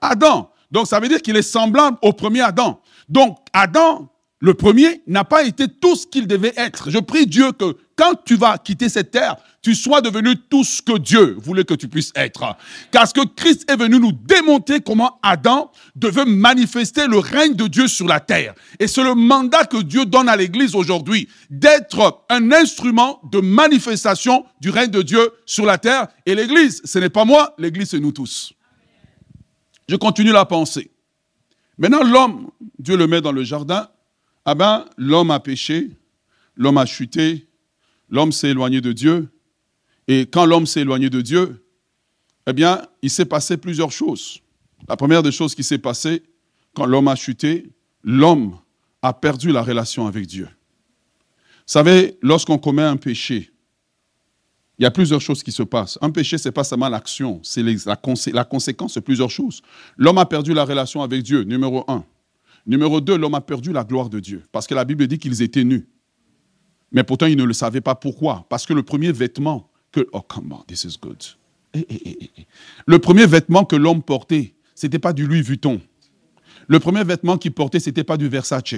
Adam. 0.00 0.50
Donc 0.70 0.86
ça 0.86 1.00
veut 1.00 1.08
dire 1.08 1.22
qu'il 1.22 1.36
est 1.36 1.42
semblable 1.42 1.98
au 2.02 2.12
premier 2.12 2.40
Adam. 2.40 2.80
Donc 3.08 3.38
Adam 3.52 4.10
le 4.40 4.54
premier 4.54 5.02
n'a 5.06 5.24
pas 5.24 5.44
été 5.44 5.68
tout 5.68 5.94
ce 5.94 6.06
qu'il 6.06 6.26
devait 6.26 6.54
être. 6.56 6.90
Je 6.90 6.98
prie 6.98 7.26
Dieu 7.26 7.52
que 7.52 7.76
quand 8.00 8.14
tu 8.24 8.36
vas 8.36 8.56
quitter 8.56 8.88
cette 8.88 9.10
terre, 9.10 9.36
tu 9.60 9.74
sois 9.74 10.00
devenu 10.00 10.34
tout 10.34 10.64
ce 10.64 10.80
que 10.80 10.96
Dieu 10.96 11.36
voulait 11.38 11.64
que 11.64 11.74
tu 11.74 11.86
puisses 11.86 12.12
être. 12.14 12.56
Parce 12.92 13.12
que 13.12 13.20
Christ 13.26 13.70
est 13.70 13.76
venu 13.76 14.00
nous 14.00 14.12
démontrer 14.12 14.80
comment 14.80 15.18
Adam 15.22 15.70
devait 15.94 16.24
manifester 16.24 17.06
le 17.06 17.18
règne 17.18 17.52
de 17.52 17.66
Dieu 17.66 17.88
sur 17.88 18.06
la 18.06 18.18
terre. 18.18 18.54
Et 18.78 18.86
c'est 18.86 19.04
le 19.04 19.14
mandat 19.14 19.66
que 19.66 19.82
Dieu 19.82 20.06
donne 20.06 20.30
à 20.30 20.36
l'Église 20.36 20.74
aujourd'hui, 20.74 21.28
d'être 21.50 22.24
un 22.30 22.52
instrument 22.52 23.20
de 23.30 23.40
manifestation 23.40 24.46
du 24.62 24.70
règne 24.70 24.90
de 24.90 25.02
Dieu 25.02 25.30
sur 25.44 25.66
la 25.66 25.76
terre. 25.76 26.08
Et 26.24 26.34
l'Église, 26.34 26.80
ce 26.86 26.98
n'est 26.98 27.10
pas 27.10 27.26
moi, 27.26 27.54
l'Église, 27.58 27.90
c'est 27.90 28.00
nous 28.00 28.12
tous. 28.12 28.54
Je 29.90 29.96
continue 29.96 30.32
la 30.32 30.46
pensée. 30.46 30.90
Maintenant, 31.76 32.02
l'homme, 32.02 32.50
Dieu 32.78 32.96
le 32.96 33.06
met 33.06 33.20
dans 33.20 33.32
le 33.32 33.44
jardin, 33.44 33.90
ah 34.46 34.54
ben, 34.54 34.86
l'homme 34.96 35.30
a 35.30 35.40
péché, 35.40 35.90
l'homme 36.56 36.78
a 36.78 36.86
chuté, 36.86 37.49
l'homme 38.10 38.32
s'est 38.32 38.50
éloigné 38.50 38.80
de 38.80 38.92
Dieu. 38.92 39.28
Et 40.08 40.22
quand 40.22 40.44
l'homme 40.44 40.66
s'est 40.66 40.80
éloigné 40.80 41.10
de 41.10 41.20
Dieu, 41.20 41.64
eh 42.46 42.52
bien, 42.52 42.82
il 43.02 43.10
s'est 43.10 43.24
passé 43.24 43.56
plusieurs 43.56 43.92
choses. 43.92 44.40
La 44.88 44.96
première 44.96 45.22
des 45.22 45.32
choses 45.32 45.54
qui 45.54 45.62
s'est 45.62 45.78
passée, 45.78 46.22
quand 46.74 46.86
l'homme 46.86 47.08
a 47.08 47.14
chuté, 47.14 47.70
l'homme 48.02 48.58
a 49.02 49.12
perdu 49.12 49.52
la 49.52 49.62
relation 49.62 50.06
avec 50.06 50.26
Dieu. 50.26 50.44
Vous 50.46 51.74
savez, 51.74 52.18
lorsqu'on 52.22 52.58
commet 52.58 52.82
un 52.82 52.96
péché, 52.96 53.52
il 54.78 54.82
y 54.82 54.86
a 54.86 54.90
plusieurs 54.90 55.20
choses 55.20 55.42
qui 55.42 55.52
se 55.52 55.62
passent. 55.62 55.98
Un 56.00 56.10
péché, 56.10 56.38
ce 56.38 56.48
n'est 56.48 56.52
pas 56.52 56.64
seulement 56.64 56.88
l'action, 56.88 57.40
c'est 57.44 57.62
la, 57.62 58.00
la 58.32 58.44
conséquence 58.44 58.94
de 58.94 59.00
plusieurs 59.00 59.30
choses. 59.30 59.60
L'homme 59.96 60.18
a 60.18 60.26
perdu 60.26 60.54
la 60.54 60.64
relation 60.64 61.02
avec 61.02 61.22
Dieu, 61.22 61.42
numéro 61.42 61.84
un. 61.86 62.04
Numéro 62.66 63.00
2, 63.00 63.16
l'homme 63.16 63.34
a 63.34 63.40
perdu 63.40 63.72
la 63.72 63.84
gloire 63.84 64.08
de 64.08 64.20
Dieu, 64.20 64.42
parce 64.52 64.66
que 64.66 64.74
la 64.74 64.84
Bible 64.84 65.06
dit 65.06 65.18
qu'ils 65.18 65.42
étaient 65.42 65.64
nus. 65.64 65.86
Mais 66.92 67.04
pourtant, 67.04 67.26
ils 67.26 67.36
ne 67.36 67.44
le 67.44 67.52
savaient 67.52 67.80
pas. 67.80 67.94
Pourquoi 67.94 68.46
Parce 68.48 68.66
que 68.66 68.72
le 68.72 68.82
premier 68.82 69.12
vêtement 69.12 69.68
que... 69.92 70.06
Oh, 70.12 70.22
come 70.22 70.52
on, 70.52 70.62
this 70.66 70.84
is 70.84 70.98
good. 71.00 71.22
Eh, 71.74 71.86
eh, 71.88 72.18
eh, 72.22 72.30
le 72.86 72.98
premier 72.98 73.26
vêtement 73.26 73.64
que 73.64 73.76
l'homme 73.76 74.02
portait, 74.02 74.54
ce 74.74 74.86
n'était 74.86 74.98
pas 74.98 75.12
du 75.12 75.26
Louis 75.26 75.42
Vuitton. 75.42 75.80
Le 76.66 76.80
premier 76.80 77.04
vêtement 77.04 77.36
qu'il 77.36 77.52
portait, 77.52 77.80
ce 77.80 77.90
n'était 77.90 78.04
pas 78.04 78.16
du 78.16 78.28
Versace. 78.28 78.74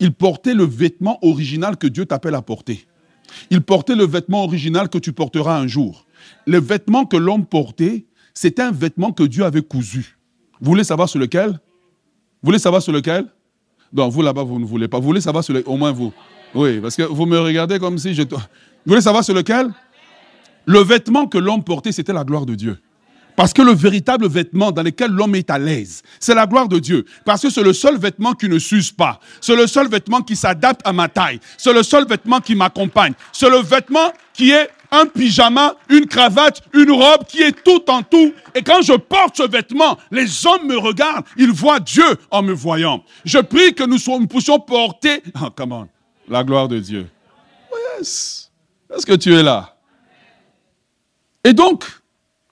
Il 0.00 0.12
portait 0.12 0.54
le 0.54 0.64
vêtement 0.64 1.18
original 1.22 1.76
que 1.76 1.86
Dieu 1.86 2.06
t'appelle 2.06 2.34
à 2.34 2.42
porter. 2.42 2.86
Il 3.50 3.60
portait 3.60 3.94
le 3.94 4.06
vêtement 4.06 4.44
original 4.44 4.88
que 4.88 4.98
tu 4.98 5.12
porteras 5.12 5.58
un 5.58 5.66
jour. 5.66 6.06
Le 6.46 6.58
vêtement 6.58 7.04
que 7.04 7.16
l'homme 7.16 7.46
portait, 7.46 8.06
c'était 8.34 8.62
un 8.62 8.72
vêtement 8.72 9.12
que 9.12 9.22
Dieu 9.22 9.44
avait 9.44 9.62
cousu. 9.62 10.18
Vous 10.60 10.70
voulez 10.70 10.84
savoir 10.84 11.08
sur 11.08 11.18
lequel? 11.18 11.50
Vous 11.50 12.46
voulez 12.46 12.58
savoir 12.58 12.82
sur 12.82 12.92
lequel? 12.92 13.26
Non, 13.92 14.08
vous 14.08 14.22
là-bas, 14.22 14.42
vous 14.42 14.58
ne 14.58 14.64
voulez 14.64 14.88
pas. 14.88 14.98
Vous 14.98 15.06
voulez 15.06 15.20
savoir 15.20 15.44
sur 15.44 15.54
lequel 15.54 15.72
Au 15.72 15.76
moins 15.76 15.92
vous. 15.92 16.12
Oui, 16.54 16.80
parce 16.80 16.96
que 16.96 17.02
vous 17.02 17.26
me 17.26 17.38
regardez 17.38 17.78
comme 17.78 17.98
si 17.98 18.14
je... 18.14 18.22
Vous 18.22 18.38
voulez 18.86 19.00
savoir 19.00 19.24
sur 19.24 19.34
lequel? 19.34 19.68
Le 20.66 20.80
vêtement 20.80 21.26
que 21.26 21.38
l'homme 21.38 21.64
portait, 21.64 21.92
c'était 21.92 22.12
la 22.12 22.24
gloire 22.24 22.46
de 22.46 22.54
Dieu. 22.54 22.78
Parce 23.36 23.52
que 23.52 23.62
le 23.62 23.72
véritable 23.72 24.28
vêtement 24.28 24.70
dans 24.70 24.82
lequel 24.82 25.10
l'homme 25.10 25.34
est 25.34 25.48
à 25.50 25.58
l'aise, 25.58 26.02
c'est 26.18 26.34
la 26.34 26.46
gloire 26.46 26.68
de 26.68 26.78
Dieu. 26.78 27.06
Parce 27.24 27.42
que 27.42 27.50
c'est 27.50 27.62
le 27.62 27.72
seul 27.72 27.96
vêtement 27.98 28.34
qui 28.34 28.48
ne 28.48 28.58
s'use 28.58 28.90
pas. 28.90 29.18
C'est 29.40 29.56
le 29.56 29.66
seul 29.66 29.88
vêtement 29.88 30.20
qui 30.20 30.36
s'adapte 30.36 30.82
à 30.84 30.92
ma 30.92 31.08
taille. 31.08 31.40
C'est 31.56 31.72
le 31.72 31.82
seul 31.82 32.06
vêtement 32.06 32.40
qui 32.40 32.54
m'accompagne. 32.54 33.14
C'est 33.32 33.48
le 33.48 33.58
vêtement 33.58 34.12
qui 34.34 34.50
est 34.50 34.68
un 34.90 35.06
pyjama, 35.06 35.74
une 35.88 36.06
cravate, 36.06 36.62
une 36.74 36.90
robe 36.90 37.24
qui 37.28 37.42
est 37.42 37.64
tout 37.64 37.88
en 37.88 38.02
tout. 38.02 38.32
Et 38.54 38.62
quand 38.62 38.82
je 38.82 38.94
porte 38.94 39.36
ce 39.36 39.48
vêtement, 39.48 39.96
les 40.10 40.46
hommes 40.46 40.66
me 40.66 40.76
regardent, 40.76 41.24
ils 41.36 41.50
voient 41.50 41.80
Dieu 41.80 42.04
en 42.30 42.42
me 42.42 42.52
voyant. 42.52 43.02
Je 43.24 43.38
prie 43.38 43.72
que 43.74 43.84
nous, 43.84 44.26
puissions 44.26 44.58
porter, 44.58 45.22
oh, 45.42 45.48
come 45.56 45.72
on, 45.72 45.88
la 46.30 46.44
gloire 46.44 46.68
de 46.68 46.78
Dieu. 46.78 47.10
Yes. 47.98 48.50
Est-ce 48.94 49.04
que 49.04 49.14
tu 49.14 49.34
es 49.34 49.42
là? 49.42 49.76
Et 51.44 51.52
donc, 51.52 51.84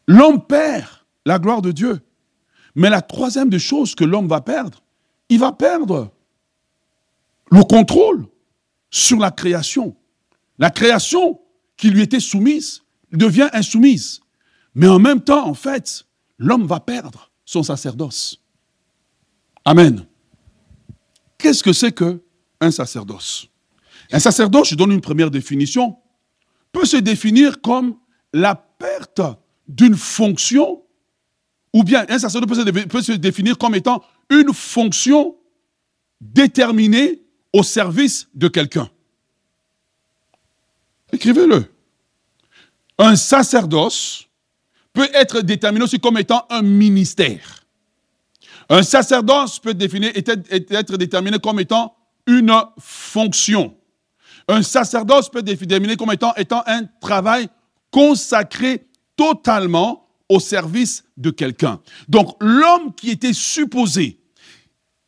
l'homme 0.07 0.45
perd 0.45 0.89
la 1.25 1.39
gloire 1.39 1.63
de 1.63 1.73
Dieu. 1.73 2.01
Mais 2.75 2.91
la 2.91 3.03
troisième 3.03 3.49
des 3.49 3.59
choses 3.59 3.95
que 3.95 4.05
l'homme 4.05 4.29
va 4.29 4.41
perdre, 4.41 4.83
il 5.29 5.39
va 5.39 5.53
perdre 5.53 6.11
le 7.51 7.63
contrôle 7.65 8.27
sur 8.91 9.19
la 9.19 9.31
création. 9.31 9.97
La 10.59 10.71
création 10.71 11.41
qui 11.77 11.91
lui 11.91 12.03
était 12.03 12.21
soumise 12.21 12.83
devient 13.13 13.49
insoumise. 13.53 14.21
Mais 14.75 14.89
en 14.89 14.99
même 14.99 15.21
temps, 15.21 15.47
en 15.47 15.55
fait, 15.55 16.05
l'homme 16.39 16.67
va 16.67 16.81
perdre 16.81 17.31
son 17.45 17.63
sacerdoce. 17.63 18.43
Amen. 19.65 20.07
Qu'est-ce 21.37 21.63
que 21.63 21.73
c'est 21.73 21.93
que 21.93 22.23
un 22.61 22.71
sacerdoce? 22.71 23.49
Un 24.11 24.19
sacerdoce, 24.19 24.69
je 24.71 24.75
donne 24.75 24.93
une 24.93 25.01
première 25.01 25.31
définition, 25.31 25.97
peut 26.73 26.87
se 26.87 26.97
définir 26.97 27.61
comme 27.61 27.97
la 28.33 28.55
perte 28.55 29.21
d'une 29.67 29.97
fonction, 29.97 30.83
ou 31.75 31.85
bien 31.85 32.07
un 32.09 32.19
sacerdoce 32.19 32.65
peut 32.89 33.03
se 33.03 33.13
définir 33.13 33.59
comme 33.59 33.75
étant 33.75 34.03
une 34.31 34.53
fonction 34.53 35.37
déterminée 36.21 37.23
au 37.53 37.63
service 37.63 38.29
de 38.35 38.49
quelqu'un. 38.49 38.91
Écrivez-le. 41.13 41.65
Un 42.99 43.17
sacerdoce 43.17 44.29
peut 44.93 45.09
être 45.15 45.41
déterminé 45.41 45.85
aussi 45.85 46.01
comme 46.01 46.19
étant 46.19 46.47
un 46.51 46.63
ministère. 46.63 47.65
Un 48.69 48.83
sacerdoce 48.83 49.59
peut 49.59 49.77
être 49.81 50.97
déterminé 50.97 51.39
comme 51.39 51.61
étant 51.61 51.97
une 52.27 52.53
fonction. 52.79 53.78
Un 54.49 54.63
sacerdoce 54.63 55.29
peut 55.29 55.41
être 55.41 55.61
déterminé 55.61 55.97
comme 55.97 56.13
étant, 56.13 56.35
étant 56.37 56.63
un 56.67 56.85
travail 57.01 57.49
consacré 57.91 58.87
totalement 59.17 60.09
au 60.29 60.41
service 60.41 61.05
de 61.17 61.31
quelqu'un. 61.31 61.81
Donc 62.09 62.35
l'homme 62.41 62.95
qui 62.95 63.11
était 63.11 63.33
supposé 63.33 64.19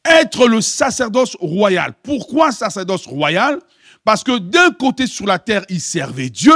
être 0.05 0.47
le 0.47 0.61
sacerdoce 0.61 1.37
royal. 1.41 1.95
Pourquoi 2.03 2.53
sacerdoce 2.53 3.07
royal? 3.07 3.59
Parce 4.05 4.25
que 4.25 4.39
d'un 4.39 4.71
côté 4.71 5.07
sur 5.07 5.27
la 5.27 5.39
terre, 5.39 5.65
il 5.69 5.81
servait 5.81 6.31
Dieu, 6.31 6.55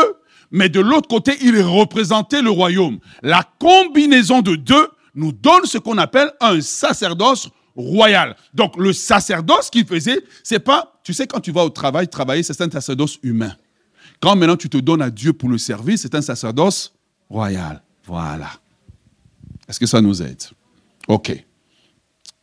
mais 0.50 0.68
de 0.68 0.80
l'autre 0.80 1.08
côté, 1.08 1.36
il 1.42 1.60
représentait 1.60 2.42
le 2.42 2.50
royaume. 2.50 2.98
La 3.22 3.42
combinaison 3.58 4.40
de 4.40 4.56
deux 4.56 4.88
nous 5.14 5.32
donne 5.32 5.64
ce 5.64 5.78
qu'on 5.78 5.98
appelle 5.98 6.32
un 6.40 6.60
sacerdoce 6.60 7.48
royal. 7.76 8.36
Donc 8.52 8.76
le 8.76 8.92
sacerdoce 8.92 9.70
qu'il 9.70 9.86
faisait, 9.86 10.22
c'est 10.42 10.58
pas, 10.58 11.00
tu 11.02 11.12
sais, 11.12 11.26
quand 11.26 11.40
tu 11.40 11.52
vas 11.52 11.64
au 11.64 11.70
travail, 11.70 12.08
travailler, 12.08 12.42
c'est 12.42 12.60
un 12.60 12.70
sacerdoce 12.70 13.18
humain. 13.22 13.54
Quand 14.20 14.36
maintenant 14.36 14.56
tu 14.56 14.68
te 14.68 14.78
donnes 14.78 15.02
à 15.02 15.10
Dieu 15.10 15.32
pour 15.32 15.48
le 15.48 15.58
service, 15.58 16.02
c'est 16.02 16.14
un 16.14 16.22
sacerdoce 16.22 16.94
royal. 17.28 17.82
Voilà. 18.04 18.50
Est-ce 19.68 19.80
que 19.80 19.86
ça 19.86 20.00
nous 20.00 20.22
aide? 20.22 20.42
Ok. 21.08 21.44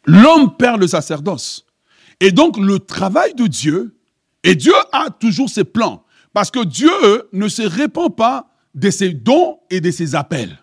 L'homme 0.06 0.56
perd 0.58 0.82
le 0.82 0.88
sacerdoce. 0.88 1.66
Et 2.20 2.32
donc 2.32 2.58
le 2.58 2.80
travail 2.80 3.34
de 3.34 3.48
Dieu, 3.48 3.96
et 4.44 4.56
Dieu 4.56 4.74
a 4.92 5.10
toujours 5.10 5.50
ses 5.50 5.64
plans, 5.64 6.04
parce 6.34 6.52
que 6.52 6.64
Dieu 6.64 6.92
ne 7.34 7.48
se 7.48 7.64
répand 7.64 8.16
pas 8.16 8.48
de 8.74 8.90
ses 8.90 9.14
dons 9.14 9.60
et 9.70 9.82
de 9.82 9.92
ses 9.92 10.16
appels. 10.16 10.58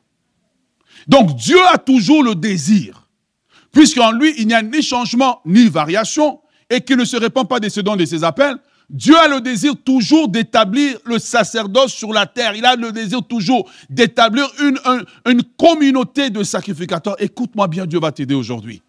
Donc 1.06 1.36
Dieu 1.36 1.58
a 1.72 1.78
toujours 1.78 2.22
le 2.22 2.34
désir, 2.34 3.07
puisqu'en 3.72 4.12
lui 4.12 4.34
il 4.38 4.46
n'y 4.46 4.54
a 4.54 4.62
ni 4.62 4.82
changement 4.82 5.40
ni 5.44 5.66
variation, 5.68 6.40
et 6.70 6.80
qu'il 6.80 6.96
ne 6.96 7.04
se 7.04 7.16
répand 7.16 7.48
pas 7.48 7.60
de 7.60 7.68
ses 7.68 7.82
dons 7.82 7.96
de 7.96 8.04
ses 8.04 8.24
appels, 8.24 8.56
Dieu 8.90 9.16
a 9.18 9.28
le 9.28 9.40
désir 9.40 9.74
toujours 9.84 10.28
d'établir 10.28 10.98
le 11.04 11.18
sacerdoce 11.18 11.92
sur 11.92 12.12
la 12.12 12.26
terre. 12.26 12.54
Il 12.56 12.64
a 12.64 12.74
le 12.74 12.90
désir 12.90 13.22
toujours 13.22 13.70
d'établir 13.90 14.48
une, 14.60 14.78
une 15.26 15.42
communauté 15.58 16.30
de 16.30 16.42
sacrificateurs. 16.42 17.16
Écoute-moi 17.18 17.68
bien, 17.68 17.84
Dieu 17.84 18.00
va 18.00 18.12
t'aider 18.12 18.34
aujourd'hui. 18.34 18.82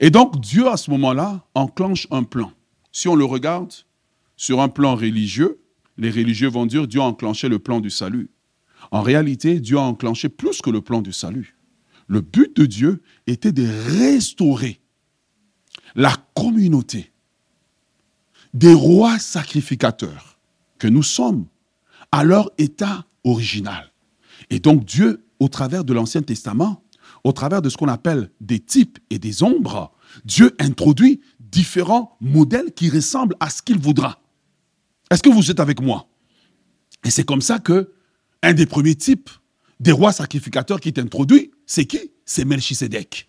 Et 0.00 0.10
donc 0.10 0.40
Dieu, 0.40 0.66
à 0.68 0.76
ce 0.76 0.90
moment-là, 0.90 1.44
enclenche 1.54 2.08
un 2.10 2.24
plan. 2.24 2.50
Si 2.90 3.06
on 3.06 3.14
le 3.14 3.24
regarde 3.24 3.72
sur 4.36 4.60
un 4.60 4.68
plan 4.68 4.96
religieux, 4.96 5.60
les 5.96 6.10
religieux 6.10 6.48
vont 6.48 6.66
dire 6.66 6.88
Dieu 6.88 7.00
a 7.00 7.04
enclenché 7.04 7.48
le 7.48 7.60
plan 7.60 7.80
du 7.80 7.90
salut. 7.90 8.30
En 8.90 9.02
réalité, 9.02 9.60
Dieu 9.60 9.76
a 9.78 9.82
enclenché 9.82 10.28
plus 10.28 10.60
que 10.60 10.70
le 10.70 10.80
plan 10.80 11.02
du 11.02 11.12
salut. 11.12 11.56
Le 12.10 12.22
but 12.22 12.56
de 12.56 12.66
Dieu 12.66 13.02
était 13.28 13.52
de 13.52 13.68
restaurer 14.00 14.80
la 15.94 16.12
communauté 16.34 17.12
des 18.52 18.74
rois 18.74 19.20
sacrificateurs 19.20 20.36
que 20.78 20.88
nous 20.88 21.04
sommes 21.04 21.46
à 22.10 22.24
leur 22.24 22.50
état 22.58 23.06
original. 23.22 23.92
Et 24.50 24.58
donc 24.58 24.84
Dieu, 24.84 25.24
au 25.38 25.46
travers 25.46 25.84
de 25.84 25.92
l'Ancien 25.92 26.22
Testament, 26.22 26.82
au 27.22 27.30
travers 27.30 27.62
de 27.62 27.68
ce 27.68 27.76
qu'on 27.76 27.86
appelle 27.86 28.32
des 28.40 28.58
types 28.58 28.98
et 29.10 29.20
des 29.20 29.44
ombres, 29.44 29.92
Dieu 30.24 30.56
introduit 30.58 31.20
différents 31.38 32.16
modèles 32.20 32.72
qui 32.74 32.90
ressemblent 32.90 33.36
à 33.38 33.50
ce 33.50 33.62
qu'il 33.62 33.78
voudra. 33.78 34.20
Est-ce 35.12 35.22
que 35.22 35.30
vous 35.30 35.48
êtes 35.48 35.60
avec 35.60 35.80
moi? 35.80 36.08
Et 37.04 37.10
c'est 37.10 37.24
comme 37.24 37.40
ça 37.40 37.60
que 37.60 37.92
un 38.42 38.52
des 38.52 38.66
premiers 38.66 38.96
types 38.96 39.30
des 39.78 39.92
rois 39.92 40.12
sacrificateurs 40.12 40.80
qui 40.80 40.88
est 40.88 40.98
introduit, 40.98 41.52
c'est 41.70 41.84
qui? 41.84 42.10
C'est 42.24 42.44
Melchisedec. 42.44 43.28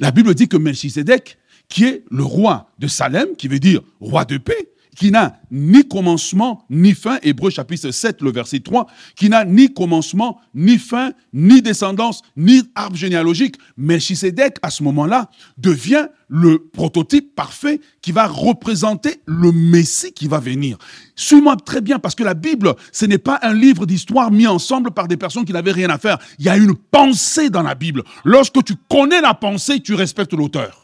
La 0.00 0.12
Bible 0.12 0.34
dit 0.34 0.48
que 0.48 0.56
Melchisedec, 0.56 1.36
qui 1.68 1.84
est 1.84 2.04
le 2.10 2.24
roi 2.24 2.70
de 2.78 2.86
Salem, 2.86 3.36
qui 3.36 3.48
veut 3.48 3.58
dire 3.58 3.82
roi 4.00 4.24
de 4.24 4.38
paix, 4.38 4.71
qui 4.96 5.10
n'a 5.10 5.38
ni 5.50 5.86
commencement 5.88 6.64
ni 6.68 6.92
fin, 6.92 7.18
Hébreu 7.22 7.50
chapitre 7.50 7.90
7, 7.90 8.20
le 8.20 8.30
verset 8.30 8.60
3, 8.60 8.86
qui 9.16 9.28
n'a 9.28 9.44
ni 9.44 9.72
commencement, 9.72 10.40
ni 10.54 10.78
fin, 10.78 11.12
ni 11.32 11.62
descendance, 11.62 12.22
ni 12.36 12.62
arbre 12.74 12.96
généalogique. 12.96 13.56
Melchisedec, 13.76 14.56
à 14.62 14.70
ce 14.70 14.82
moment-là, 14.82 15.30
devient 15.56 16.08
le 16.28 16.58
prototype 16.72 17.34
parfait 17.34 17.80
qui 18.00 18.12
va 18.12 18.26
représenter 18.26 19.20
le 19.26 19.52
Messie 19.52 20.12
qui 20.12 20.28
va 20.28 20.40
venir. 20.40 20.78
Suis-moi 21.16 21.56
très 21.56 21.80
bien, 21.80 21.98
parce 21.98 22.14
que 22.14 22.24
la 22.24 22.34
Bible, 22.34 22.74
ce 22.92 23.06
n'est 23.06 23.18
pas 23.18 23.38
un 23.42 23.54
livre 23.54 23.86
d'histoire 23.86 24.30
mis 24.30 24.46
ensemble 24.46 24.90
par 24.90 25.08
des 25.08 25.16
personnes 25.16 25.44
qui 25.44 25.52
n'avaient 25.52 25.72
rien 25.72 25.90
à 25.90 25.98
faire. 25.98 26.18
Il 26.38 26.44
y 26.44 26.48
a 26.48 26.56
une 26.56 26.74
pensée 26.74 27.50
dans 27.50 27.62
la 27.62 27.74
Bible. 27.74 28.02
Lorsque 28.24 28.62
tu 28.64 28.74
connais 28.88 29.20
la 29.20 29.34
pensée, 29.34 29.80
tu 29.80 29.94
respectes 29.94 30.34
l'auteur. 30.34 30.81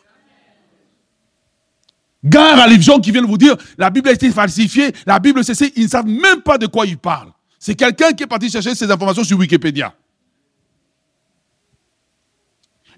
Gare 2.25 2.59
à 2.59 2.67
les 2.67 2.81
gens 2.81 2.99
qui 2.99 3.13
viennent 3.13 3.27
vous 3.27 3.39
dire 3.39 3.57
la 3.77 3.91
Bible 3.91 4.09
a 4.09 4.13
été 4.13 4.31
falsifiée, 4.31 4.93
la 5.07 5.19
Bible 5.19 5.45
c'est 5.45 5.73
ils 5.77 5.85
ne 5.85 5.89
savent 5.89 6.07
même 6.07 6.43
pas 6.43 6.59
de 6.59 6.67
quoi 6.67 6.87
ils 6.87 6.99
parlent. 6.99 7.33
C'est 7.59 7.75
quelqu'un 7.75 8.13
qui 8.13 8.25
est 8.25 8.27
parti 8.27 8.51
chercher 8.51 8.75
ces 8.75 8.91
informations 8.91 9.25
sur 9.25 9.39
Wikipédia. 9.39 9.95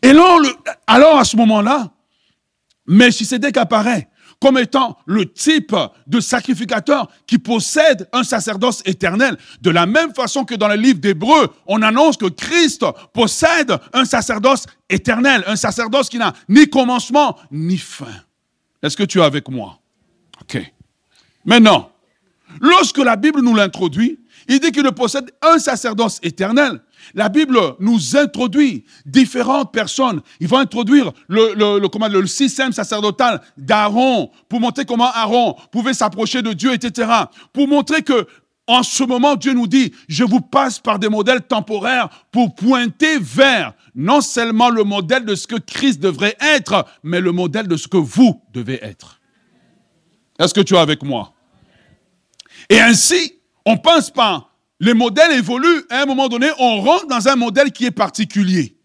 Et 0.03 0.13
là, 0.13 0.39
alors 0.87 1.19
à 1.19 1.25
ce 1.25 1.37
moment-là, 1.37 1.91
Melchisedec 2.87 3.57
apparaît 3.57 4.09
comme 4.41 4.57
étant 4.57 4.97
le 5.05 5.31
type 5.31 5.77
de 6.07 6.19
sacrificateur 6.19 7.09
qui 7.27 7.39
possède 7.39 8.09
un 8.13 8.25
sacerdoce 8.25 8.83
éternel. 8.87 9.37
De 9.61 9.71
la 9.71 9.85
même 9.85 10.15
façon 10.15 10.45
que 10.45 10.55
dans 10.55 10.69
le 10.69 10.77
livre 10.77 10.99
d'Hébreu, 10.99 11.53
on 11.67 11.83
annonce 11.83 12.17
que 12.17 12.27
Christ 12.27 12.85
possède 13.13 13.77
un 13.93 14.07
sacerdoce 14.07 14.65
éternel, 14.89 15.45
un 15.47 15.57
sacerdoce 15.57 16.09
qui 16.09 16.17
n'a 16.17 16.33
ni 16.49 16.69
commencement 16.71 17.37
ni 17.51 17.77
fin. 17.77 18.07
Est-ce 18.83 18.97
que 18.97 19.03
tu 19.03 19.21
es 19.21 19.23
avec 19.23 19.49
moi? 19.49 19.79
Ok. 20.41 20.61
Maintenant, 21.45 21.93
lorsque 22.61 22.99
la 22.99 23.17
Bible 23.17 23.41
nous 23.41 23.55
l'introduit, 23.55 24.19
il 24.49 24.59
dit 24.61 24.73
qu'il 24.73 24.91
possède 24.93 25.31
un 25.43 25.59
sacerdoce 25.59 26.19
éternel. 26.23 26.81
La 27.15 27.29
Bible 27.29 27.59
nous 27.79 28.17
introduit 28.17 28.85
différentes 29.07 29.73
personnes. 29.73 30.21
Il 30.41 30.49
va 30.49 30.59
introduire 30.59 31.13
le, 31.29 31.55
le, 31.55 32.19
le 32.21 32.27
système 32.27 32.73
sacerdotal 32.73 33.41
d'Aaron 33.57 34.31
pour 34.49 34.61
montrer 34.61 34.85
comment 34.85 35.11
Aaron 35.13 35.57
pouvait 35.71 35.95
s'approcher 35.95 36.43
de 36.43 36.53
Dieu, 36.53 36.73
etc. 36.73 37.09
Pour 37.53 37.69
montrer 37.69 38.03
que 38.03 38.27
en 38.71 38.85
ce 38.85 39.03
moment, 39.03 39.35
Dieu 39.35 39.53
nous 39.53 39.67
dit, 39.67 39.93
je 40.09 40.23
vous 40.23 40.41
passe 40.41 40.79
par 40.79 41.01
des 41.01 41.09
modèles 41.09 41.43
temporaires 41.43 42.09
pour 42.31 42.55
pointer 42.55 43.19
vers 43.19 43.75
non 43.97 44.21
seulement 44.21 44.71
le 44.71 44.85
modèle 44.85 45.25
de 45.25 45.35
ce 45.35 45.49
que 45.49 45.57
Christ 45.57 46.01
devrait 46.01 46.37
être, 46.41 46.87
mais 47.03 47.21
le 47.21 47.33
modèle 47.33 47.67
de 47.67 47.77
ce 47.77 47.89
que 47.89 47.97
vous 47.97 48.41
devez 48.53 48.83
être. 48.85 49.21
Est-ce 50.39 50.55
que 50.55 50.61
tu 50.61 50.75
es 50.75 50.79
avec 50.79 51.03
moi? 51.03 51.35
Et 52.69 52.81
ainsi, 52.81 53.35
on 53.67 53.77
pense 53.77 54.11
pas, 54.11 54.51
les 54.79 54.95
modèles 54.95 55.33
évoluent, 55.33 55.85
à 55.91 56.03
un 56.03 56.07
moment 56.07 56.29
donné, 56.29 56.49
on 56.61 56.81
rentre 56.81 57.09
dans 57.09 57.27
un 57.27 57.37
modèle 57.37 57.73
qui 57.73 57.87
est 57.87 57.91
particulier. 57.91 58.77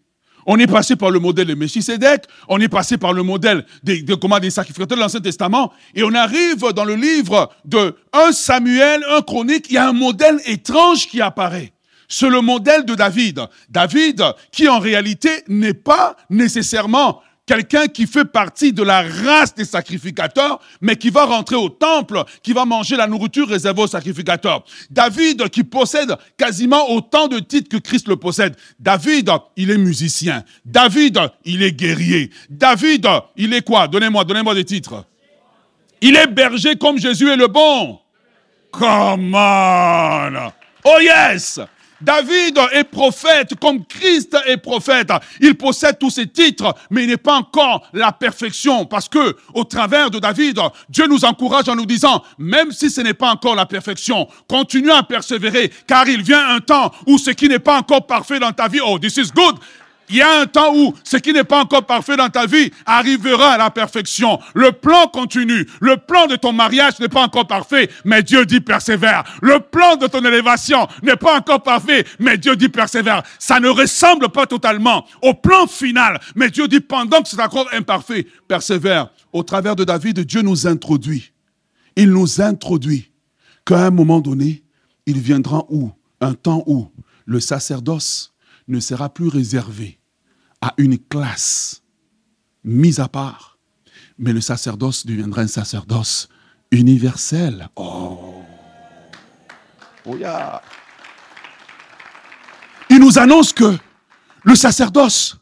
On 0.46 0.58
est 0.58 0.66
passé 0.66 0.96
par 0.96 1.10
le 1.10 1.18
modèle 1.18 1.46
de 1.46 1.54
Melchisedec, 1.54 2.24
on 2.48 2.60
est 2.60 2.68
passé 2.68 2.96
par 2.96 3.12
le 3.12 3.22
modèle 3.22 3.66
des, 3.82 4.02
de, 4.02 4.40
des 4.40 4.50
sacrificateurs 4.50 4.96
de 4.96 5.02
l'Ancien 5.02 5.20
Testament, 5.20 5.72
et 5.94 6.04
on 6.04 6.14
arrive 6.14 6.72
dans 6.74 6.84
le 6.84 6.94
livre 6.94 7.50
de 7.64 7.96
1 8.12 8.32
Samuel, 8.32 9.04
1 9.10 9.22
Chronique, 9.22 9.66
il 9.68 9.74
y 9.74 9.78
a 9.78 9.88
un 9.88 9.92
modèle 9.92 10.40
étrange 10.46 11.08
qui 11.08 11.20
apparaît. 11.20 11.72
C'est 12.08 12.30
le 12.30 12.40
modèle 12.40 12.84
de 12.84 12.94
David. 12.94 13.40
David, 13.68 14.22
qui 14.52 14.68
en 14.68 14.78
réalité 14.78 15.30
n'est 15.48 15.74
pas 15.74 16.16
nécessairement 16.30 17.20
quelqu'un 17.46 17.86
qui 17.86 18.06
fait 18.06 18.24
partie 18.24 18.72
de 18.72 18.82
la 18.82 19.02
race 19.02 19.54
des 19.54 19.64
sacrificateurs, 19.64 20.60
mais 20.80 20.96
qui 20.96 21.10
va 21.10 21.24
rentrer 21.24 21.56
au 21.56 21.68
temple, 21.68 22.24
qui 22.42 22.52
va 22.52 22.64
manger 22.64 22.96
la 22.96 23.06
nourriture 23.06 23.48
réservée 23.48 23.82
aux 23.82 23.86
sacrificateurs. 23.86 24.64
David, 24.90 25.48
qui 25.48 25.64
possède 25.64 26.14
quasiment 26.36 26.90
autant 26.90 27.28
de 27.28 27.38
titres 27.38 27.68
que 27.68 27.76
Christ 27.76 28.08
le 28.08 28.16
possède. 28.16 28.56
David, 28.78 29.30
il 29.56 29.70
est 29.70 29.78
musicien. 29.78 30.44
David, 30.64 31.18
il 31.44 31.62
est 31.62 31.72
guerrier. 31.72 32.30
David, 32.50 33.06
il 33.36 33.54
est 33.54 33.62
quoi? 33.62 33.88
Donnez-moi, 33.88 34.24
donnez-moi 34.24 34.54
des 34.54 34.64
titres. 34.64 35.04
Il 36.00 36.16
est 36.16 36.26
berger 36.26 36.76
comme 36.76 36.98
Jésus 36.98 37.30
est 37.30 37.36
le 37.36 37.46
bon. 37.46 38.00
Come 38.70 39.34
on. 39.34 40.52
Oh 40.84 40.98
yes. 41.00 41.60
David 42.00 42.58
est 42.72 42.84
prophète 42.84 43.54
comme 43.60 43.84
Christ 43.84 44.36
est 44.46 44.56
prophète. 44.58 45.10
Il 45.40 45.56
possède 45.56 45.98
tous 45.98 46.10
ces 46.10 46.26
titres, 46.26 46.74
mais 46.90 47.04
il 47.04 47.08
n'est 47.08 47.16
pas 47.16 47.36
encore 47.36 47.88
la 47.92 48.12
perfection 48.12 48.84
parce 48.84 49.08
que 49.08 49.36
au 49.54 49.64
travers 49.64 50.10
de 50.10 50.18
David, 50.18 50.58
Dieu 50.88 51.06
nous 51.06 51.24
encourage 51.24 51.68
en 51.68 51.76
nous 51.76 51.86
disant, 51.86 52.22
même 52.38 52.72
si 52.72 52.90
ce 52.90 53.00
n'est 53.00 53.14
pas 53.14 53.30
encore 53.30 53.54
la 53.54 53.66
perfection, 53.66 54.28
continue 54.48 54.90
à 54.90 55.02
persévérer 55.02 55.72
car 55.86 56.08
il 56.08 56.22
vient 56.22 56.48
un 56.48 56.60
temps 56.60 56.92
où 57.06 57.18
ce 57.18 57.30
qui 57.30 57.48
n'est 57.48 57.58
pas 57.58 57.78
encore 57.78 58.06
parfait 58.06 58.38
dans 58.38 58.52
ta 58.52 58.68
vie, 58.68 58.80
oh, 58.84 58.98
this 58.98 59.16
is 59.16 59.30
good, 59.34 59.56
il 60.08 60.16
y 60.16 60.22
a 60.22 60.40
un 60.40 60.46
temps 60.46 60.74
où 60.74 60.94
ce 61.04 61.16
qui 61.16 61.32
n'est 61.32 61.44
pas 61.44 61.60
encore 61.62 61.84
parfait 61.84 62.16
dans 62.16 62.28
ta 62.28 62.46
vie 62.46 62.70
arrivera 62.84 63.52
à 63.52 63.58
la 63.58 63.70
perfection. 63.70 64.38
Le 64.54 64.72
plan 64.72 65.08
continue. 65.08 65.66
Le 65.80 65.96
plan 65.96 66.26
de 66.26 66.36
ton 66.36 66.52
mariage 66.52 66.98
n'est 67.00 67.08
pas 67.08 67.22
encore 67.22 67.46
parfait, 67.46 67.90
mais 68.04 68.22
Dieu 68.22 68.46
dit 68.46 68.60
persévère. 68.60 69.24
Le 69.42 69.60
plan 69.60 69.96
de 69.96 70.06
ton 70.06 70.24
élévation 70.24 70.86
n'est 71.02 71.16
pas 71.16 71.38
encore 71.38 71.62
parfait, 71.62 72.04
mais 72.18 72.38
Dieu 72.38 72.56
dit 72.56 72.68
persévère. 72.68 73.22
Ça 73.38 73.60
ne 73.60 73.68
ressemble 73.68 74.28
pas 74.28 74.46
totalement 74.46 75.06
au 75.22 75.34
plan 75.34 75.66
final, 75.66 76.20
mais 76.34 76.50
Dieu 76.50 76.68
dit 76.68 76.80
pendant 76.80 77.22
que 77.22 77.28
c'est 77.28 77.40
encore 77.40 77.68
imparfait, 77.72 78.26
persévère. 78.48 79.10
Au 79.32 79.42
travers 79.42 79.76
de 79.76 79.84
David, 79.84 80.20
Dieu 80.20 80.42
nous 80.42 80.66
introduit. 80.66 81.32
Il 81.96 82.10
nous 82.10 82.40
introduit 82.40 83.10
qu'à 83.64 83.86
un 83.86 83.90
moment 83.90 84.20
donné, 84.20 84.62
il 85.06 85.18
viendra 85.18 85.64
où? 85.68 85.90
Un 86.20 86.34
temps 86.34 86.62
où 86.66 86.90
le 87.26 87.40
sacerdoce 87.40 88.32
ne 88.68 88.80
sera 88.80 89.08
plus 89.12 89.28
réservé 89.28 90.00
à 90.60 90.74
une 90.78 90.98
classe 90.98 91.82
mise 92.64 93.00
à 93.00 93.08
part, 93.08 93.58
mais 94.18 94.32
le 94.32 94.40
sacerdoce 94.40 95.06
deviendra 95.06 95.42
un 95.42 95.46
sacerdoce 95.46 96.28
universel. 96.70 97.68
Oh, 97.76 98.42
oh. 100.06 100.16
Il 102.90 102.98
nous 102.98 103.18
annonce 103.18 103.52
que 103.52 103.76
le 104.44 104.54
sacerdoce, 104.54 105.36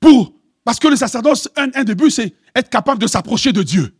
pour, 0.00 0.34
parce 0.64 0.78
que 0.78 0.88
le 0.88 0.96
sacerdoce, 0.96 1.48
un, 1.56 1.68
un 1.74 1.84
des 1.84 1.94
buts, 1.94 2.10
c'est 2.10 2.34
être 2.54 2.70
capable 2.70 3.00
de 3.00 3.06
s'approcher 3.06 3.52
de 3.52 3.62
Dieu. 3.62 3.94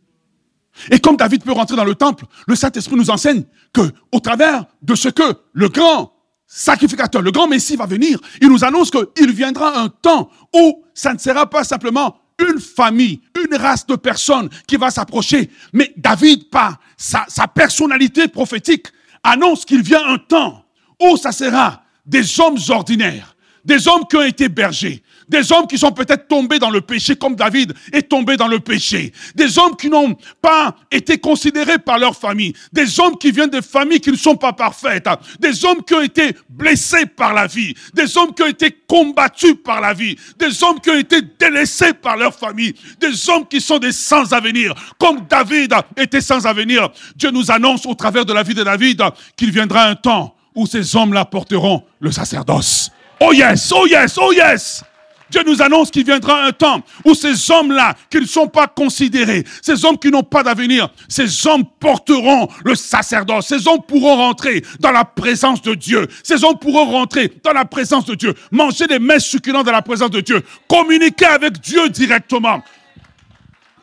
Et 0.91 0.99
comme 0.99 1.15
David 1.15 1.43
peut 1.43 1.53
rentrer 1.53 1.75
dans 1.75 1.85
le 1.85 1.95
temple, 1.95 2.25
le 2.47 2.55
Saint-Esprit 2.55 2.95
nous 2.95 3.09
enseigne 3.09 3.43
que, 3.73 3.91
au 4.11 4.19
travers 4.19 4.65
de 4.81 4.95
ce 4.95 5.09
que 5.09 5.37
le 5.53 5.69
grand 5.69 6.14
sacrificateur, 6.47 7.21
le 7.21 7.31
grand 7.31 7.47
Messie 7.47 7.75
va 7.75 7.85
venir, 7.85 8.19
il 8.41 8.49
nous 8.49 8.63
annonce 8.63 8.91
qu'il 8.91 9.31
viendra 9.31 9.79
un 9.79 9.89
temps 9.89 10.29
où 10.53 10.83
ça 10.93 11.13
ne 11.13 11.19
sera 11.19 11.49
pas 11.49 11.63
simplement 11.63 12.17
une 12.39 12.59
famille, 12.59 13.21
une 13.43 13.55
race 13.55 13.85
de 13.85 13.95
personnes 13.95 14.49
qui 14.67 14.75
va 14.75 14.91
s'approcher, 14.91 15.49
mais 15.73 15.93
David, 15.95 16.49
par 16.49 16.79
sa, 16.97 17.25
sa 17.27 17.47
personnalité 17.47 18.27
prophétique, 18.27 18.87
annonce 19.23 19.65
qu'il 19.65 19.81
vient 19.81 20.05
un 20.05 20.17
temps 20.17 20.63
où 21.01 21.17
ça 21.17 21.31
sera 21.31 21.83
des 22.05 22.39
hommes 22.39 22.57
ordinaires, 22.69 23.35
des 23.63 23.87
hommes 23.87 24.05
qui 24.09 24.17
ont 24.17 24.21
été 24.21 24.49
bergers, 24.49 25.01
des 25.27 25.51
hommes 25.51 25.67
qui 25.67 25.77
sont 25.77 25.91
peut-être 25.91 26.27
tombés 26.27 26.59
dans 26.59 26.69
le 26.69 26.81
péché 26.81 27.15
comme 27.15 27.35
David 27.35 27.73
est 27.91 28.03
tombé 28.09 28.37
dans 28.37 28.47
le 28.47 28.59
péché. 28.59 29.11
Des 29.33 29.57
hommes 29.57 29.75
qui 29.75 29.89
n'ont 29.89 30.15
pas 30.41 30.75
été 30.91 31.17
considérés 31.17 31.79
par 31.79 31.97
leur 31.97 32.15
famille. 32.15 32.53
Des 32.71 32.99
hommes 32.99 33.17
qui 33.17 33.31
viennent 33.31 33.49
de 33.49 33.61
familles 33.61 33.99
qui 33.99 34.11
ne 34.11 34.17
sont 34.17 34.35
pas 34.35 34.53
parfaites. 34.53 35.07
Des 35.39 35.65
hommes 35.65 35.83
qui 35.83 35.93
ont 35.93 36.01
été 36.01 36.35
blessés 36.49 37.05
par 37.05 37.33
la 37.33 37.47
vie. 37.47 37.73
Des 37.93 38.17
hommes 38.17 38.33
qui 38.33 38.43
ont 38.43 38.47
été 38.47 38.71
combattus 38.87 39.55
par 39.63 39.81
la 39.81 39.93
vie. 39.93 40.15
Des 40.37 40.63
hommes 40.63 40.79
qui 40.79 40.89
ont 40.89 40.97
été 40.97 41.21
délaissés 41.39 41.93
par 41.93 42.17
leur 42.17 42.35
famille. 42.35 42.75
Des 42.99 43.29
hommes 43.29 43.47
qui 43.47 43.61
sont 43.61 43.79
des 43.79 43.91
sans 43.91 44.31
avenir. 44.33 44.73
Comme 44.99 45.25
David 45.29 45.73
était 45.97 46.21
sans 46.21 46.45
avenir. 46.45 46.89
Dieu 47.15 47.31
nous 47.31 47.51
annonce 47.51 47.85
au 47.85 47.95
travers 47.95 48.25
de 48.25 48.33
la 48.33 48.43
vie 48.43 48.53
de 48.53 48.63
David 48.63 49.01
qu'il 49.35 49.51
viendra 49.51 49.85
un 49.85 49.95
temps 49.95 50.35
où 50.53 50.65
ces 50.65 50.95
hommes-là 50.95 51.25
porteront 51.25 51.83
le 51.99 52.11
sacerdoce. 52.11 52.91
Oh 53.19 53.33
yes, 53.33 53.71
oh 53.75 53.87
yes, 53.87 54.17
oh 54.17 54.31
yes. 54.31 54.83
Dieu 55.29 55.41
nous 55.45 55.61
annonce 55.61 55.91
qu'il 55.91 56.05
viendra 56.05 56.43
un 56.43 56.51
temps 56.51 56.81
où 57.03 57.13
ces 57.13 57.51
hommes-là, 57.51 57.95
qui 58.09 58.19
ne 58.19 58.25
sont 58.25 58.47
pas 58.47 58.67
considérés, 58.67 59.43
ces 59.61 59.85
hommes 59.85 59.97
qui 59.97 60.09
n'ont 60.09 60.23
pas 60.23 60.43
d'avenir, 60.43 60.89
ces 61.07 61.47
hommes 61.47 61.63
porteront 61.79 62.47
le 62.63 62.75
sacerdoce. 62.75 63.47
Ces 63.47 63.67
hommes 63.67 63.81
pourront 63.87 64.15
rentrer 64.15 64.63
dans 64.79 64.91
la 64.91 65.05
présence 65.05 65.61
de 65.61 65.73
Dieu. 65.73 66.07
Ces 66.23 66.43
hommes 66.43 66.59
pourront 66.59 66.85
rentrer 66.85 67.31
dans 67.43 67.53
la 67.53 67.65
présence 67.65 68.05
de 68.05 68.15
Dieu, 68.15 68.33
manger 68.51 68.87
des 68.87 68.99
mets 68.99 69.19
succulents 69.19 69.63
dans 69.63 69.71
la 69.71 69.81
présence 69.81 70.11
de 70.11 70.21
Dieu, 70.21 70.41
communiquer 70.67 71.25
avec 71.25 71.59
Dieu 71.59 71.89
directement. 71.89 72.63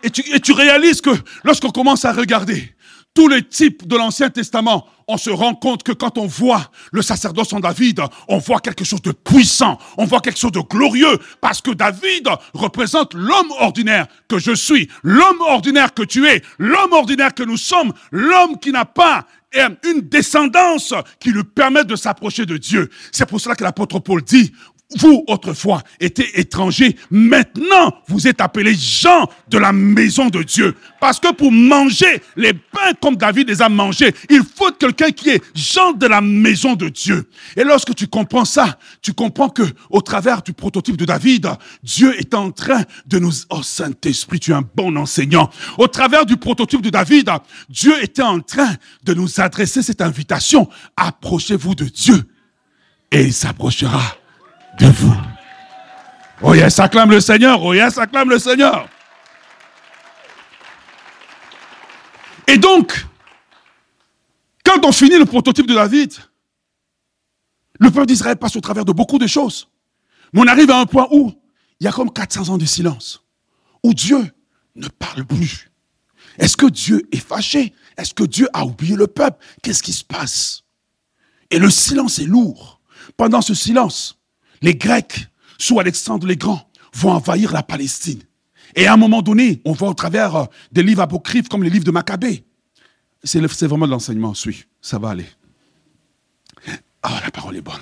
Et 0.02 0.10
tu, 0.10 0.22
et 0.34 0.40
tu 0.40 0.52
réalises 0.52 1.00
que 1.00 1.10
lorsqu'on 1.44 1.70
commence 1.70 2.04
à 2.04 2.12
regarder 2.12 2.74
tous 3.14 3.28
les 3.28 3.42
types 3.42 3.86
de 3.86 3.96
l'Ancien 3.96 4.30
Testament, 4.30 4.86
on 5.06 5.18
se 5.18 5.30
rend 5.30 5.54
compte 5.54 5.82
que 5.82 5.92
quand 5.92 6.16
on 6.16 6.26
voit 6.26 6.70
le 6.92 7.02
sacerdoce 7.02 7.52
en 7.52 7.60
David, 7.60 8.00
on 8.28 8.38
voit 8.38 8.60
quelque 8.60 8.84
chose 8.84 9.02
de 9.02 9.12
puissant, 9.12 9.78
on 9.98 10.06
voit 10.06 10.20
quelque 10.20 10.38
chose 10.38 10.52
de 10.52 10.60
glorieux, 10.60 11.18
parce 11.40 11.60
que 11.60 11.72
David 11.72 12.28
représente 12.54 13.12
l'homme 13.14 13.50
ordinaire 13.58 14.06
que 14.28 14.38
je 14.38 14.54
suis, 14.54 14.88
l'homme 15.02 15.40
ordinaire 15.40 15.92
que 15.92 16.02
tu 16.02 16.26
es, 16.26 16.42
l'homme 16.58 16.92
ordinaire 16.92 17.34
que 17.34 17.42
nous 17.42 17.58
sommes, 17.58 17.92
l'homme 18.10 18.58
qui 18.58 18.72
n'a 18.72 18.84
pas 18.84 19.26
une 19.84 20.00
descendance 20.00 20.94
qui 21.20 21.30
lui 21.30 21.44
permet 21.44 21.84
de 21.84 21.94
s'approcher 21.94 22.46
de 22.46 22.56
Dieu. 22.56 22.88
C'est 23.10 23.28
pour 23.28 23.38
cela 23.38 23.54
que 23.54 23.64
l'apôtre 23.64 23.98
Paul 23.98 24.22
dit, 24.22 24.52
vous, 24.98 25.24
autrefois, 25.26 25.82
étiez 26.00 26.40
étrangers. 26.40 26.96
Maintenant, 27.10 27.94
vous 28.08 28.26
êtes 28.26 28.40
appelés 28.40 28.74
gens 28.74 29.28
de 29.48 29.58
la 29.58 29.72
maison 29.72 30.28
de 30.28 30.42
Dieu. 30.42 30.74
Parce 31.00 31.18
que 31.18 31.32
pour 31.32 31.52
manger 31.52 32.22
les 32.36 32.52
pains 32.52 32.92
comme 33.00 33.16
David 33.16 33.48
les 33.48 33.62
a 33.62 33.68
mangés, 33.68 34.14
il 34.30 34.42
faut 34.42 34.70
quelqu'un 34.72 35.10
qui 35.10 35.30
est 35.30 35.42
gens 35.54 35.92
de 35.92 36.06
la 36.06 36.20
maison 36.20 36.74
de 36.74 36.88
Dieu. 36.88 37.28
Et 37.56 37.64
lorsque 37.64 37.94
tu 37.94 38.06
comprends 38.06 38.44
ça, 38.44 38.78
tu 39.00 39.12
comprends 39.12 39.48
que 39.48 39.62
au 39.90 40.00
travers 40.00 40.42
du 40.42 40.52
prototype 40.52 40.96
de 40.96 41.04
David, 41.04 41.48
Dieu 41.82 42.18
est 42.18 42.34
en 42.34 42.50
train 42.50 42.82
de 43.06 43.18
nous, 43.18 43.32
oh 43.50 43.62
Saint-Esprit, 43.62 44.40
tu 44.40 44.52
es 44.52 44.54
un 44.54 44.64
bon 44.74 44.96
enseignant. 44.96 45.50
Au 45.78 45.88
travers 45.88 46.26
du 46.26 46.36
prototype 46.36 46.82
de 46.82 46.90
David, 46.90 47.30
Dieu 47.68 47.94
était 48.02 48.22
en 48.22 48.40
train 48.40 48.74
de 49.04 49.14
nous 49.14 49.40
adresser 49.40 49.82
cette 49.82 50.00
invitation. 50.00 50.68
Approchez-vous 50.96 51.74
de 51.74 51.84
Dieu 51.84 52.24
et 53.12 53.24
il 53.24 53.32
s'approchera 53.32 54.00
de 54.78 54.86
vous. 54.86 55.14
Oh 56.42 56.54
yes, 56.54 56.78
acclame 56.78 57.10
le 57.10 57.20
Seigneur. 57.20 57.62
Oh 57.62 57.72
yes, 57.74 57.98
acclame 57.98 58.30
le 58.30 58.38
Seigneur. 58.38 58.88
Et 62.46 62.58
donc, 62.58 63.06
quand 64.64 64.84
on 64.84 64.92
finit 64.92 65.18
le 65.18 65.24
prototype 65.24 65.66
de 65.66 65.74
David, 65.74 66.12
le 67.78 67.90
peuple 67.90 68.06
d'Israël 68.06 68.36
passe 68.36 68.56
au 68.56 68.60
travers 68.60 68.84
de 68.84 68.92
beaucoup 68.92 69.18
de 69.18 69.26
choses. 69.26 69.68
Mais 70.32 70.40
on 70.40 70.46
arrive 70.46 70.70
à 70.70 70.78
un 70.78 70.86
point 70.86 71.08
où 71.10 71.32
il 71.80 71.84
y 71.84 71.88
a 71.88 71.92
comme 71.92 72.12
400 72.12 72.48
ans 72.48 72.58
de 72.58 72.64
silence, 72.64 73.24
où 73.82 73.94
Dieu 73.94 74.32
ne 74.74 74.88
parle 74.88 75.24
plus. 75.24 75.70
Est-ce 76.38 76.56
que 76.56 76.66
Dieu 76.66 77.06
est 77.12 77.18
fâché? 77.18 77.74
Est-ce 77.96 78.14
que 78.14 78.24
Dieu 78.24 78.48
a 78.52 78.64
oublié 78.64 78.96
le 78.96 79.06
peuple? 79.06 79.44
Qu'est-ce 79.62 79.82
qui 79.82 79.92
se 79.92 80.04
passe? 80.04 80.62
Et 81.50 81.58
le 81.58 81.70
silence 81.70 82.18
est 82.18 82.24
lourd. 82.24 82.80
Pendant 83.16 83.42
ce 83.42 83.54
silence, 83.54 84.18
les 84.62 84.74
Grecs, 84.74 85.26
sous 85.58 85.78
Alexandre 85.78 86.26
le 86.26 86.34
Grand, 86.34 86.68
vont 86.94 87.10
envahir 87.10 87.52
la 87.52 87.62
Palestine. 87.62 88.22
Et 88.74 88.86
à 88.86 88.94
un 88.94 88.96
moment 88.96 89.22
donné, 89.22 89.60
on 89.64 89.72
voit 89.72 89.90
au 89.90 89.94
travers 89.94 90.36
euh, 90.36 90.44
des 90.70 90.82
livres 90.82 91.02
apocryphes 91.02 91.48
comme 91.48 91.62
les 91.62 91.70
livres 91.70 91.84
de 91.84 91.90
Maccabée. 91.90 92.44
C'est 93.24 93.66
vraiment 93.66 93.86
de 93.86 93.92
l'enseignement, 93.92 94.32
oui, 94.46 94.64
ça 94.80 94.98
va 94.98 95.10
aller. 95.10 95.26
Ah, 97.02 97.20
la 97.22 97.30
parole 97.30 97.56
est 97.56 97.62
bonne. 97.62 97.80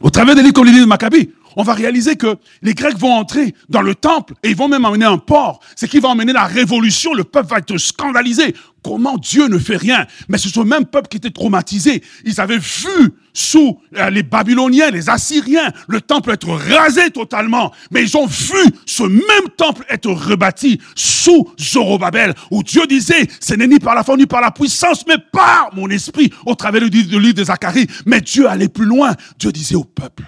Au 0.00 0.10
travers 0.10 0.34
des 0.34 0.42
livres 0.42 0.54
comme 0.54 0.66
les 0.66 0.72
livres 0.72 0.84
de 0.84 0.88
Maccabée, 0.88 1.30
on 1.56 1.62
va 1.62 1.74
réaliser 1.74 2.16
que 2.16 2.36
les 2.62 2.74
Grecs 2.74 2.98
vont 2.98 3.12
entrer 3.12 3.54
dans 3.68 3.82
le 3.82 3.94
temple 3.94 4.34
et 4.42 4.50
ils 4.50 4.56
vont 4.56 4.68
même 4.68 4.84
amener 4.84 5.04
un 5.04 5.18
port. 5.18 5.60
C'est 5.76 5.88
qui 5.88 6.00
va 6.00 6.08
emmener 6.08 6.32
la 6.32 6.44
révolution. 6.44 7.14
Le 7.14 7.24
peuple 7.24 7.48
va 7.48 7.58
être 7.58 7.76
scandalisé. 7.78 8.54
Comment 8.82 9.18
Dieu 9.18 9.46
ne 9.48 9.58
fait 9.58 9.76
rien? 9.76 10.06
Mais 10.28 10.38
ce 10.38 10.48
sont 10.48 10.64
même 10.64 10.86
peuple 10.86 11.08
qui 11.08 11.18
étaient 11.18 11.30
traumatisés. 11.30 12.02
Ils 12.24 12.40
avaient 12.40 12.58
vu 12.58 13.12
sous 13.34 13.78
euh, 13.96 14.10
les 14.10 14.22
Babyloniens, 14.22 14.90
les 14.90 15.10
Assyriens, 15.10 15.70
le 15.86 16.00
temple 16.00 16.30
être 16.30 16.48
rasé 16.48 17.10
totalement. 17.10 17.72
Mais 17.90 18.02
ils 18.02 18.16
ont 18.16 18.26
vu 18.26 18.58
ce 18.86 19.02
même 19.02 19.50
temple 19.56 19.84
être 19.90 20.10
rebâti 20.10 20.80
sous 20.94 21.48
Zorobabel, 21.60 22.34
où 22.50 22.62
Dieu 22.62 22.86
disait, 22.86 23.28
ce 23.40 23.54
n'est 23.54 23.66
ni 23.66 23.78
par 23.78 23.94
la 23.94 24.02
force 24.02 24.18
ni 24.18 24.26
par 24.26 24.40
la 24.40 24.50
puissance, 24.50 25.04
mais 25.06 25.18
par 25.32 25.70
mon 25.74 25.88
esprit, 25.90 26.32
au 26.46 26.54
travers 26.54 26.88
du 26.88 27.02
livre 27.02 27.34
de 27.34 27.44
Zacharie. 27.44 27.86
Mais 28.06 28.20
Dieu 28.20 28.48
allait 28.48 28.68
plus 28.68 28.86
loin. 28.86 29.14
Dieu 29.38 29.52
disait 29.52 29.76
au 29.76 29.84
peuple, 29.84 30.24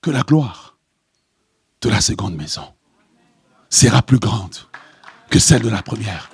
que 0.00 0.10
la 0.10 0.22
gloire 0.22 0.78
de 1.80 1.88
la 1.88 2.00
seconde 2.00 2.36
maison 2.36 2.64
sera 3.68 4.02
plus 4.02 4.18
grande 4.18 4.56
que 5.30 5.38
celle 5.38 5.62
de 5.62 5.68
la 5.68 5.82
première. 5.82 6.30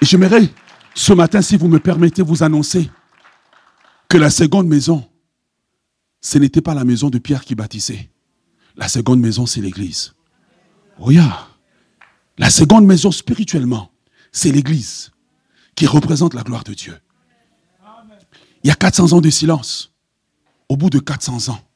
Et 0.00 0.06
j'aimerais 0.06 0.48
ce 0.94 1.12
matin, 1.12 1.42
si 1.42 1.56
vous 1.56 1.68
me 1.68 1.78
permettez, 1.78 2.22
vous 2.22 2.42
annoncer 2.42 2.90
que 4.08 4.16
la 4.16 4.30
seconde 4.30 4.68
maison, 4.68 5.08
ce 6.20 6.38
n'était 6.38 6.60
pas 6.60 6.74
la 6.74 6.84
maison 6.84 7.10
de 7.10 7.18
Pierre 7.18 7.44
qui 7.44 7.54
bâtissait. 7.54 8.10
La 8.76 8.88
seconde 8.88 9.20
maison, 9.20 9.46
c'est 9.46 9.60
l'Église. 9.60 10.14
Regarde, 10.98 11.46
la 12.36 12.50
seconde 12.50 12.86
maison 12.86 13.10
spirituellement, 13.10 13.92
c'est 14.32 14.50
l'Église 14.50 15.12
qui 15.74 15.86
représente 15.86 16.34
la 16.34 16.42
gloire 16.42 16.64
de 16.64 16.74
Dieu. 16.74 16.98
Il 18.64 18.68
y 18.68 18.70
a 18.70 18.74
400 18.74 19.12
ans 19.12 19.20
de 19.20 19.30
silence. 19.30 19.92
au 20.68 20.76
bout 20.76 20.90
de 20.90 20.98
400 20.98 21.52
ans, 21.52 21.67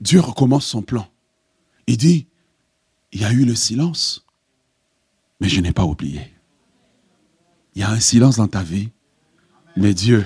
Dieu 0.00 0.20
recommence 0.20 0.66
son 0.66 0.82
plan. 0.82 1.08
Il 1.86 1.96
dit, 1.96 2.28
il 3.12 3.20
y 3.20 3.24
a 3.24 3.32
eu 3.32 3.44
le 3.44 3.54
silence, 3.54 4.24
mais 5.40 5.48
je 5.48 5.60
n'ai 5.60 5.72
pas 5.72 5.84
oublié. 5.84 6.32
Il 7.74 7.80
y 7.80 7.84
a 7.84 7.90
un 7.90 8.00
silence 8.00 8.36
dans 8.36 8.48
ta 8.48 8.62
vie, 8.62 8.90
mais 9.76 9.94
Dieu 9.94 10.24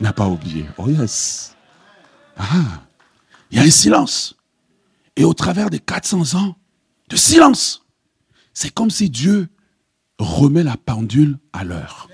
n'a 0.00 0.12
pas 0.12 0.28
oublié. 0.28 0.66
Oh 0.78 0.88
yes. 0.88 1.54
Ah, 2.36 2.82
il 3.50 3.58
y 3.58 3.60
a 3.60 3.64
un 3.64 3.70
silence. 3.70 4.36
Et 5.16 5.24
au 5.24 5.34
travers 5.34 5.70
des 5.70 5.78
400 5.78 6.38
ans 6.38 6.56
de 7.08 7.16
silence, 7.16 7.84
c'est 8.54 8.72
comme 8.72 8.90
si 8.90 9.10
Dieu 9.10 9.48
remet 10.18 10.62
la 10.62 10.76
pendule 10.76 11.38
à 11.52 11.64
l'heure. 11.64 12.08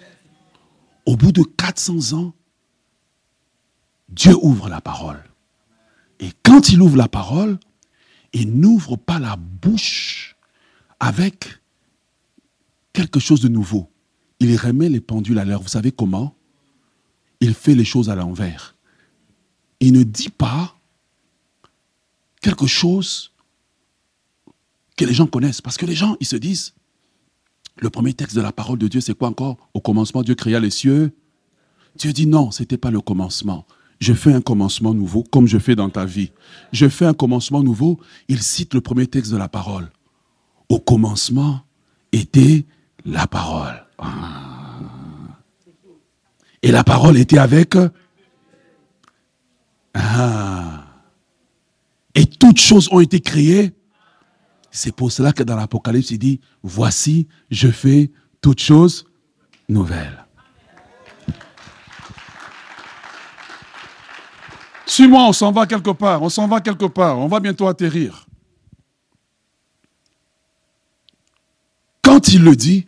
Au 1.07 1.16
bout 1.16 1.33
de 1.33 1.42
400 1.42 2.16
ans, 2.16 2.35
Dieu 4.09 4.35
ouvre 4.40 4.68
la 4.68 4.81
parole. 4.81 5.22
Et 6.20 6.31
quand 6.42 6.70
il 6.70 6.81
ouvre 6.81 6.96
la 6.96 7.09
parole, 7.09 7.59
il 8.33 8.59
n'ouvre 8.59 8.96
pas 8.96 9.18
la 9.18 9.37
bouche 9.37 10.37
avec 11.00 11.61
quelque 12.92 13.20
chose 13.20 13.40
de 13.40 13.48
nouveau. 13.48 13.90
Il 14.40 14.57
remet 14.57 14.88
les 14.88 15.00
pendules 15.00 15.38
à 15.38 15.44
l'heure. 15.44 15.62
Vous 15.62 15.68
savez 15.68 15.92
comment? 15.92 16.35
Il 17.40 17.55
fait 17.55 17.74
les 17.74 17.85
choses 17.85 18.09
à 18.09 18.14
l'envers. 18.14 18.76
Il 19.81 19.92
ne 19.92 20.02
dit 20.02 20.31
pas 20.31 20.79
quelque 22.40 22.66
chose 22.66 23.33
que 24.96 25.05
les 25.05 25.14
gens 25.14 25.26
connaissent. 25.26 25.61
Parce 25.61 25.76
que 25.76 25.87
les 25.87 25.94
gens, 25.94 26.16
ils 26.20 26.26
se 26.26 26.37
disent, 26.37 26.74
le 27.79 27.90
premier 27.90 28.14
texte 28.14 28.37
de 28.37 28.40
la 28.40 28.52
parole 28.52 28.79
de 28.79 28.88
Dieu, 28.88 29.00
c'est 29.00 29.14
quoi 29.14 29.29
encore? 29.29 29.68
Au 29.74 29.81
commencement, 29.81 30.22
Dieu 30.22 30.35
créa 30.35 30.61
les 30.61 30.70
cieux. 30.70 31.12
Dieu 31.96 32.12
dit 32.12 32.26
non, 32.26 32.50
ce 32.50 32.62
n'était 32.62 32.79
pas 32.79 32.90
le 32.90 33.00
commencement. 33.00 33.66
Je 33.98 34.12
fais 34.12 34.32
un 34.32 34.40
commencement 34.40 34.92
nouveau, 34.92 35.22
comme 35.22 35.46
je 35.46 35.59
fais 35.59 35.74
dans 35.74 35.88
ta 35.88 36.04
vie. 36.04 36.32
Je 36.72 36.88
fais 36.88 37.06
un 37.06 37.14
commencement 37.14 37.62
nouveau. 37.62 37.98
Il 38.28 38.42
cite 38.42 38.74
le 38.74 38.80
premier 38.80 39.06
texte 39.06 39.32
de 39.32 39.37
la 39.37 39.48
parole. 39.48 39.90
Au 40.68 40.78
commencement 40.78 41.62
était 42.12 42.66
la 43.04 43.26
parole. 43.26 43.85
Ah. 43.98 45.40
Et 46.62 46.70
la 46.72 46.85
parole 46.85 47.16
était 47.16 47.38
avec? 47.38 47.74
Ah. 49.94 50.85
Et 52.14 52.26
toutes 52.26 52.59
choses 52.59 52.88
ont 52.90 53.00
été 53.00 53.20
créées. 53.20 53.72
C'est 54.70 54.94
pour 54.94 55.11
cela 55.11 55.32
que 55.32 55.42
dans 55.42 55.56
l'Apocalypse, 55.56 56.11
il 56.11 56.18
dit, 56.18 56.40
voici, 56.62 57.28
je 57.50 57.68
fais 57.68 58.11
toutes 58.42 58.61
choses 58.61 59.06
nouvelles. 59.68 60.25
Suis-moi, 64.87 65.27
on 65.29 65.33
s'en 65.33 65.51
va 65.51 65.66
quelque 65.66 65.90
part, 65.90 66.22
on 66.22 66.29
s'en 66.29 66.46
va 66.46 66.61
quelque 66.61 66.87
part, 66.87 67.18
on 67.18 67.27
va 67.27 67.40
bientôt 67.40 67.66
atterrir. 67.66 68.27
Quand 72.03 72.29
il 72.29 72.42
le 72.42 72.55
dit, 72.55 72.87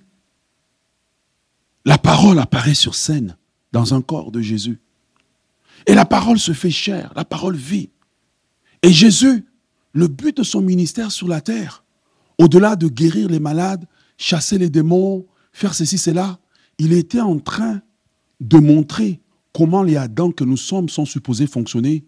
la 1.85 1.99
parole 1.99 2.39
apparaît 2.39 2.75
sur 2.75 2.95
scène 2.95 3.37
dans 3.73 3.95
un 3.95 4.01
corps 4.01 4.31
de 4.31 4.41
Jésus. 4.41 4.79
Et 5.87 5.95
la 5.95 6.05
parole 6.05 6.39
se 6.39 6.53
fait 6.53 6.71
chair, 6.71 7.13
la 7.17 7.25
parole 7.25 7.57
vit. 7.57 7.91
Et 8.83 8.93
Jésus, 8.93 9.47
le 9.93 10.07
but 10.07 10.37
de 10.37 10.43
son 10.45 10.61
ministère 10.61 11.11
sur 11.11 11.27
la 11.27 11.41
terre, 11.41 11.83
au-delà 12.39 12.77
de 12.77 12.89
guérir 12.89 13.29
les 13.29 13.41
malades, 13.41 13.87
chasser 14.17 14.59
les 14.59 14.71
démons, 14.71 15.27
faire 15.53 15.75
ceci, 15.75 15.99
cela, 15.99 16.39
il 16.79 16.93
était 16.93 17.21
en 17.21 17.39
train 17.39 17.81
de 18.41 18.59
montrer 18.59 19.21
comment 19.53 19.83
les 19.83 19.97
Adams 19.97 20.33
que 20.33 20.45
nous 20.45 20.57
sommes 20.57 20.89
sont 20.89 21.05
supposés 21.05 21.47
fonctionner? 21.47 22.05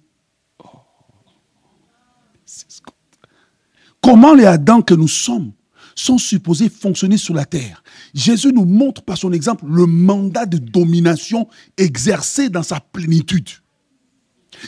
Comment 4.00 4.35
les 4.35 4.46
Adams 4.46 4.85
que 4.85 4.94
nous 4.94 5.09
sommes 5.09 5.53
sont 5.94 6.18
supposés 6.18 6.68
fonctionner 6.68 7.16
sur 7.16 7.35
la 7.35 7.44
terre? 7.44 7.83
Jésus 8.14 8.53
nous 8.53 8.64
montre 8.64 9.03
par 9.03 9.18
son 9.18 9.33
exemple 9.33 9.66
le 9.66 9.87
mandat 9.87 10.46
de 10.46 10.59
domination 10.59 11.48
exercé 11.76 12.48
dans 12.48 12.62
sa 12.62 12.81
plénitude. 12.81 13.48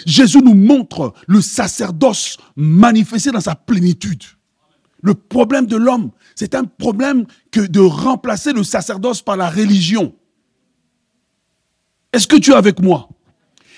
Jésus 0.07 0.43
nous 0.43 0.55
montre 0.55 1.13
le 1.27 1.41
sacerdoce 1.41 2.39
manifesté 2.57 3.31
dans 3.31 3.41
sa 3.41 3.55
plénitude. 3.55 4.23
Le 5.03 5.15
problème 5.15 5.67
de 5.67 5.77
l'homme, 5.77 6.13
c'est 6.35 6.55
un 6.55 6.65
problème 6.65 7.27
que 7.51 7.61
de 7.61 7.81
remplacer 7.81 8.53
le 8.53 8.63
sacerdoce 8.63 9.21
par 9.21 9.37
la 9.37 9.51
religion. 9.51 10.15
Est-ce 12.13 12.27
que 12.27 12.37
tu 12.37 12.53
es 12.53 12.55
avec 12.55 12.81
moi? 12.81 13.09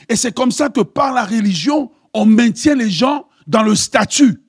Et 0.08 0.16
c'est 0.16 0.32
comme 0.32 0.50
ça 0.50 0.68
que 0.68 0.80
par 0.80 1.12
la 1.12 1.24
religion, 1.24 1.90
on 2.12 2.26
maintient 2.26 2.74
les 2.74 2.90
gens 2.90 3.28
dans 3.46 3.62
le 3.62 3.74
statut. 3.74 4.42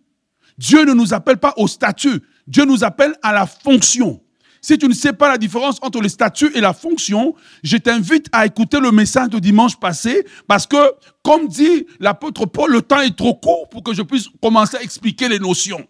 Dieu 0.58 0.86
ne 0.86 0.94
nous 0.94 1.14
appelle 1.14 1.38
pas 1.38 1.54
au 1.58 1.68
statut, 1.68 2.22
Dieu 2.48 2.66
nous 2.66 2.84
appelle 2.84 3.14
à 3.22 3.34
la 3.34 3.46
fonction. 3.46 4.22
Si 4.62 4.80
tu 4.80 4.88
ne 4.88 4.94
sais 4.94 5.14
pas 5.14 5.30
la 5.30 5.38
différence 5.38 5.78
entre 5.84 6.02
le 6.02 6.10
statut 6.10 6.52
et 6.56 6.62
la 6.62 6.74
fonction, 6.74 7.36
je 7.64 7.78
t'invite 7.78 8.28
à 8.32 8.48
écouter 8.48 8.80
le 8.80 8.92
message 8.92 9.30
de 9.30 9.38
dimanche 9.38 9.80
passé 9.80 10.26
parce 10.48 10.66
que, 10.66 10.94
comme 11.24 11.48
dit 11.48 11.86
l'apôtre 12.00 12.48
Paul, 12.48 12.72
le 12.72 12.82
temps 12.82 13.02
est 13.02 13.16
trop 13.16 13.36
court 13.36 13.70
pour 13.70 13.84
que 13.84 13.94
je 13.94 14.02
puisse 14.02 14.28
commencer 14.42 14.78
à 14.78 14.82
expliquer 14.82 15.30
les 15.30 15.38
notions. 15.38 15.86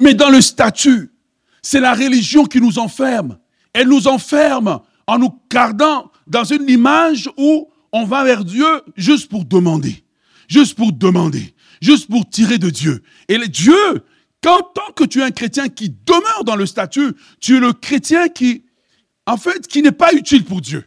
Mais 0.00 0.14
dans 0.14 0.30
le 0.30 0.40
statut, 0.40 1.12
c'est 1.62 1.80
la 1.80 1.94
religion 1.94 2.44
qui 2.44 2.60
nous 2.60 2.80
enferme. 2.80 3.38
Elle 3.72 3.88
nous 3.88 4.08
enferme 4.08 4.80
en 5.06 5.18
nous 5.18 5.40
gardant 5.50 6.10
dans 6.26 6.44
une 6.44 6.68
image 6.68 7.30
où 7.36 7.68
on 7.92 8.04
va 8.04 8.24
vers 8.24 8.44
Dieu 8.44 8.66
juste 8.96 9.30
pour 9.30 9.44
demander. 9.44 10.04
Juste 10.48 10.76
pour 10.76 10.92
demander. 10.92 11.54
Juste 11.80 12.08
pour 12.08 12.28
tirer 12.28 12.58
de 12.58 12.70
Dieu. 12.70 13.02
Et 13.28 13.38
Dieu, 13.48 14.04
quand 14.42 14.62
tant 14.74 14.92
que 14.94 15.04
tu 15.04 15.20
es 15.20 15.22
un 15.22 15.30
chrétien 15.30 15.68
qui 15.68 15.90
demeure 15.90 16.44
dans 16.44 16.56
le 16.56 16.66
statut, 16.66 17.12
tu 17.40 17.56
es 17.56 17.60
le 17.60 17.72
chrétien 17.72 18.28
qui, 18.28 18.64
en 19.26 19.36
fait, 19.36 19.66
qui 19.66 19.82
n'est 19.82 19.92
pas 19.92 20.12
utile 20.12 20.44
pour 20.44 20.60
Dieu. 20.60 20.84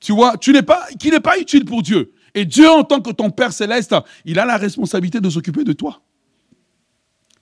Tu 0.00 0.12
vois, 0.12 0.36
tu 0.38 0.52
n'es 0.52 0.62
pas, 0.62 0.86
qui 0.98 1.10
n'est 1.10 1.20
pas 1.20 1.38
utile 1.38 1.64
pour 1.64 1.82
Dieu. 1.82 2.12
Et 2.34 2.44
Dieu, 2.44 2.70
en 2.70 2.84
tant 2.84 3.00
que 3.00 3.10
ton 3.10 3.30
Père 3.30 3.52
céleste, 3.52 3.94
il 4.24 4.38
a 4.38 4.44
la 4.44 4.56
responsabilité 4.56 5.20
de 5.20 5.28
s'occuper 5.28 5.64
de 5.64 5.72
toi. 5.72 6.02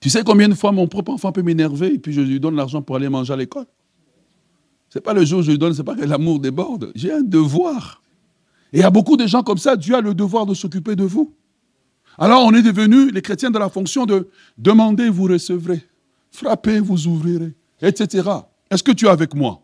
Tu 0.01 0.09
sais 0.09 0.23
combien 0.23 0.47
de 0.47 0.53
fois 0.53 0.71
mon 0.71 0.87
propre 0.87 1.11
enfant 1.11 1.31
peut 1.31 1.41
m'énerver 1.41 1.93
et 1.93 1.99
puis 1.99 2.13
je 2.13 2.21
lui 2.21 2.39
donne 2.39 2.55
l'argent 2.55 2.81
pour 2.81 2.95
aller 2.95 3.09
manger 3.09 3.33
à 3.33 3.35
l'école? 3.35 3.65
C'est 4.89 5.01
pas 5.01 5.13
le 5.13 5.23
jour 5.23 5.39
où 5.39 5.41
je 5.43 5.51
lui 5.51 5.57
donne, 5.57 5.73
c'est 5.73 5.83
pas 5.83 5.95
que 5.95 6.03
l'amour 6.03 6.39
déborde. 6.39 6.91
J'ai 6.95 7.11
un 7.11 7.21
devoir. 7.21 8.01
Et 8.73 8.79
il 8.79 8.81
y 8.81 8.83
a 8.83 8.89
beaucoup 8.89 9.17
de 9.17 9.27
gens 9.27 9.43
comme 9.43 9.57
ça, 9.57 9.75
Dieu 9.75 9.95
a 9.95 10.01
le 10.01 10.13
devoir 10.13 10.45
de 10.45 10.53
s'occuper 10.53 10.95
de 10.95 11.03
vous. 11.03 11.33
Alors 12.17 12.43
on 12.43 12.53
est 12.53 12.61
devenus 12.61 13.11
les 13.13 13.21
chrétiens 13.21 13.51
de 13.51 13.59
la 13.59 13.69
fonction 13.69 14.05
de 14.05 14.29
demander, 14.57 15.09
vous 15.09 15.23
recevrez, 15.25 15.81
frappez, 16.31 16.79
vous 16.79 17.07
ouvrirez, 17.07 17.53
etc. 17.81 18.29
Est-ce 18.69 18.83
que 18.83 18.91
tu 18.91 19.05
es 19.05 19.09
avec 19.09 19.33
moi? 19.33 19.61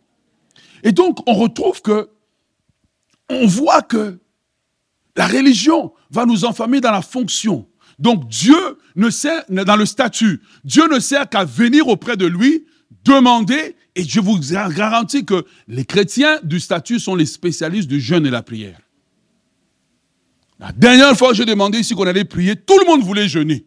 Et 0.84 0.92
donc 0.92 1.20
on 1.28 1.34
retrouve 1.34 1.82
que, 1.82 2.10
on 3.30 3.46
voit 3.46 3.82
que 3.82 4.20
la 5.16 5.28
religion 5.28 5.94
va 6.12 6.26
nous 6.26 6.46
enfermer 6.46 6.82
dans 6.82 6.92
la 6.92 7.02
fonction. 7.02 7.68
Donc 8.00 8.28
Dieu 8.28 8.78
ne 8.96 9.10
sert, 9.10 9.44
dans 9.50 9.76
le 9.76 9.86
statut, 9.86 10.42
Dieu 10.64 10.88
ne 10.92 11.00
sert 11.00 11.28
qu'à 11.30 11.46
venir 11.46 11.88
auprès 11.88 12.18
de 12.18 12.26
lui, 12.26 12.66
demander, 13.04 13.76
et 13.96 14.04
je 14.04 14.20
vous 14.20 14.40
garantis 14.40 15.26
que 15.26 15.46
les 15.68 15.86
chrétiens 15.86 16.40
du 16.44 16.60
statut 16.60 17.00
sont 17.00 17.16
les 17.16 17.26
spécialistes 17.26 17.88
du 17.88 18.02
jeûne 18.02 18.26
et 18.26 18.30
la 18.30 18.44
prière. 18.44 18.80
La 20.60 20.72
dernière 20.72 21.18
fois, 21.18 21.34
j'ai 21.34 21.46
demandé 21.46 21.80
ici 21.80 21.96
qu'on 21.96 22.08
allait 22.08 22.26
prier, 22.26 22.56
tout 22.56 22.78
le 22.80 22.86
monde 22.86 23.04
voulait 23.04 23.28
jeûner. 23.28 23.66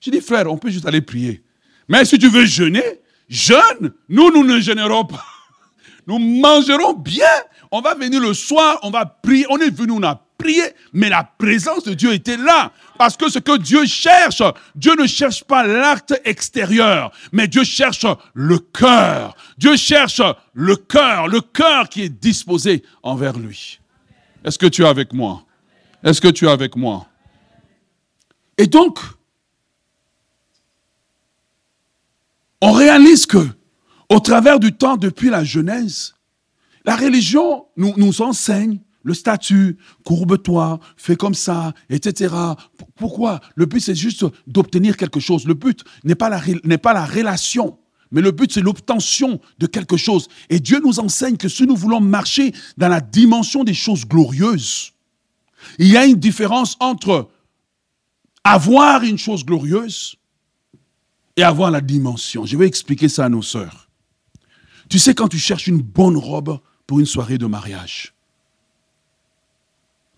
J'ai 0.00 0.10
dit, 0.10 0.20
frère, 0.20 0.50
on 0.50 0.58
peut 0.58 0.70
juste 0.70 0.86
aller 0.86 1.00
prier. 1.00 1.42
Mais 1.88 2.04
si 2.04 2.18
tu 2.18 2.28
veux 2.28 2.44
jeûner, 2.44 2.84
jeûne, 3.28 3.92
nous, 4.08 4.30
nous 4.30 4.44
ne 4.44 4.60
jeûnerons 4.60 5.04
pas. 5.04 5.24
Nous 6.06 6.18
mangerons 6.18 6.94
bien. 6.94 7.26
On 7.70 7.82
va 7.82 7.94
venir 7.94 8.20
le 8.20 8.32
soir, 8.32 8.78
on 8.82 8.90
va 8.90 9.04
prier. 9.04 9.44
On 9.50 9.58
est 9.58 9.70
venu, 9.70 9.92
on 9.92 10.02
a 10.02 10.24
prié, 10.38 10.62
mais 10.92 11.08
la 11.10 11.24
présence 11.24 11.84
de 11.84 11.92
Dieu 11.92 12.12
était 12.14 12.36
là. 12.36 12.72
Parce 12.96 13.16
que 13.16 13.28
ce 13.28 13.38
que 13.38 13.58
Dieu 13.58 13.84
cherche, 13.84 14.42
Dieu 14.74 14.94
ne 14.98 15.06
cherche 15.06 15.44
pas 15.44 15.66
l'acte 15.66 16.18
extérieur, 16.24 17.12
mais 17.32 17.48
Dieu 17.48 17.64
cherche 17.64 18.06
le 18.32 18.58
cœur. 18.58 19.36
Dieu 19.58 19.76
cherche 19.76 20.22
le 20.54 20.76
cœur, 20.76 21.28
le 21.28 21.40
cœur 21.40 21.88
qui 21.88 22.02
est 22.02 22.08
disposé 22.08 22.82
envers 23.02 23.36
lui. 23.36 23.80
Est-ce 24.44 24.58
que 24.58 24.66
tu 24.66 24.82
es 24.82 24.88
avec 24.88 25.12
moi? 25.12 25.44
Est-ce 26.02 26.20
que 26.20 26.28
tu 26.28 26.46
es 26.46 26.50
avec 26.50 26.76
moi? 26.76 27.06
Et 28.56 28.66
donc, 28.66 28.98
on 32.60 32.72
réalise 32.72 33.26
que, 33.26 33.46
au 34.08 34.20
travers 34.20 34.58
du 34.58 34.72
temps 34.72 34.96
depuis 34.96 35.28
la 35.28 35.44
Genèse, 35.44 36.14
la 36.84 36.96
religion 36.96 37.66
nous, 37.76 37.94
nous 37.96 38.22
enseigne 38.22 38.80
le 39.02 39.14
statut, 39.14 39.78
courbe-toi, 40.04 40.80
fais 40.96 41.16
comme 41.16 41.34
ça, 41.34 41.72
etc. 41.88 42.34
Pourquoi? 42.96 43.40
Le 43.54 43.66
but, 43.66 43.80
c'est 43.80 43.94
juste 43.94 44.24
d'obtenir 44.46 44.96
quelque 44.96 45.20
chose. 45.20 45.46
Le 45.46 45.54
but 45.54 45.84
n'est 46.04 46.14
pas, 46.14 46.28
la, 46.28 47.06
relation, 47.06 47.78
mais 48.10 48.20
le 48.20 48.32
but, 48.32 48.52
c'est 48.52 48.60
l'obtention 48.60 49.40
de 49.58 49.66
quelque 49.66 49.96
chose. 49.96 50.28
Et 50.50 50.60
Dieu 50.60 50.80
nous 50.84 51.00
enseigne 51.00 51.36
que 51.36 51.48
si 51.48 51.64
nous 51.64 51.76
voulons 51.76 52.00
marcher 52.00 52.52
dans 52.76 52.88
la 52.88 53.00
dimension 53.00 53.64
des 53.64 53.74
choses 53.74 54.04
glorieuses, 54.04 54.92
Il 55.78 55.88
y 55.88 55.96
a 55.96 56.06
une 56.06 56.18
différence 56.18 56.76
entre 56.80 57.28
avoir 58.44 59.02
une 59.02 59.18
chose 59.18 59.44
glorieuse 59.44 60.16
et 61.36 61.42
avoir 61.42 61.70
la 61.70 61.80
dimension. 61.80 62.46
Je 62.46 62.56
vais 62.56 62.66
expliquer 62.66 63.08
ça 63.08 63.24
à 63.24 63.28
nos 63.28 63.42
sœurs. 63.42 63.88
Tu 64.88 64.98
sais, 64.98 65.14
quand 65.14 65.28
tu 65.28 65.38
cherches 65.38 65.66
une 65.66 65.82
bonne 65.82 66.16
robe 66.16 66.60
pour 66.86 67.00
une 67.00 67.06
soirée 67.06 67.38
de 67.38 67.46
mariage, 67.46 68.14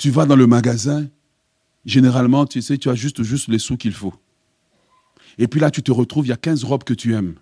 tu 0.01 0.09
vas 0.09 0.25
dans 0.25 0.35
le 0.35 0.47
magasin, 0.47 1.09
généralement, 1.85 2.47
tu 2.47 2.63
sais, 2.63 2.79
tu 2.79 2.89
as 2.89 2.95
juste, 2.95 3.23
juste 3.23 3.49
les 3.49 3.59
sous 3.59 3.77
qu'il 3.77 3.93
faut. 3.93 4.15
Et 5.37 5.47
puis 5.47 5.61
là, 5.61 5.71
tu 5.71 5.83
te 5.83 5.93
retrouves, 5.93 6.25
il 6.25 6.31
y 6.31 6.33
a 6.33 6.39
15 6.39 6.65
robes 6.65 6.85
que 6.85 6.95
tu 6.95 7.15
aimes. 7.15 7.35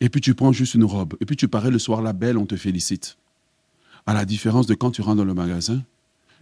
Et 0.00 0.10
puis 0.10 0.20
tu 0.20 0.34
prends 0.34 0.52
juste 0.52 0.74
une 0.74 0.84
robe. 0.84 1.14
Et 1.20 1.24
puis 1.24 1.34
tu 1.34 1.48
parais 1.48 1.70
le 1.70 1.78
soir 1.78 2.02
la 2.02 2.12
belle, 2.12 2.36
on 2.36 2.44
te 2.44 2.54
félicite. 2.54 3.16
À 4.04 4.12
la 4.12 4.26
différence 4.26 4.66
de 4.66 4.74
quand 4.74 4.90
tu 4.90 5.00
rentres 5.00 5.16
dans 5.16 5.24
le 5.24 5.32
magasin, 5.32 5.82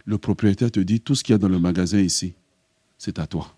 le 0.03 0.17
propriétaire 0.17 0.71
te 0.71 0.81
dit 0.81 0.99
tout 0.99 1.15
ce 1.15 1.23
qu'il 1.23 1.31
y 1.31 1.35
a 1.35 1.39
dans 1.39 1.47
le 1.47 1.57
magasin 1.57 1.99
ici, 1.99 2.33
c'est 2.97 3.17
à 3.17 3.27
toi. 3.27 3.55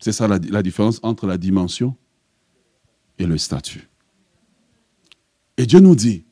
C'est 0.00 0.10
ça 0.10 0.26
la, 0.26 0.40
la, 0.40 0.64
différence 0.64 0.98
entre 1.04 1.28
la 1.28 1.38
dimension 1.38 1.94
et 3.20 3.26
le 3.26 3.38
statut. 3.38 3.88
Et 5.56 5.66
Dieu 5.66 5.78
nous 5.78 5.94
dit, 5.94 6.24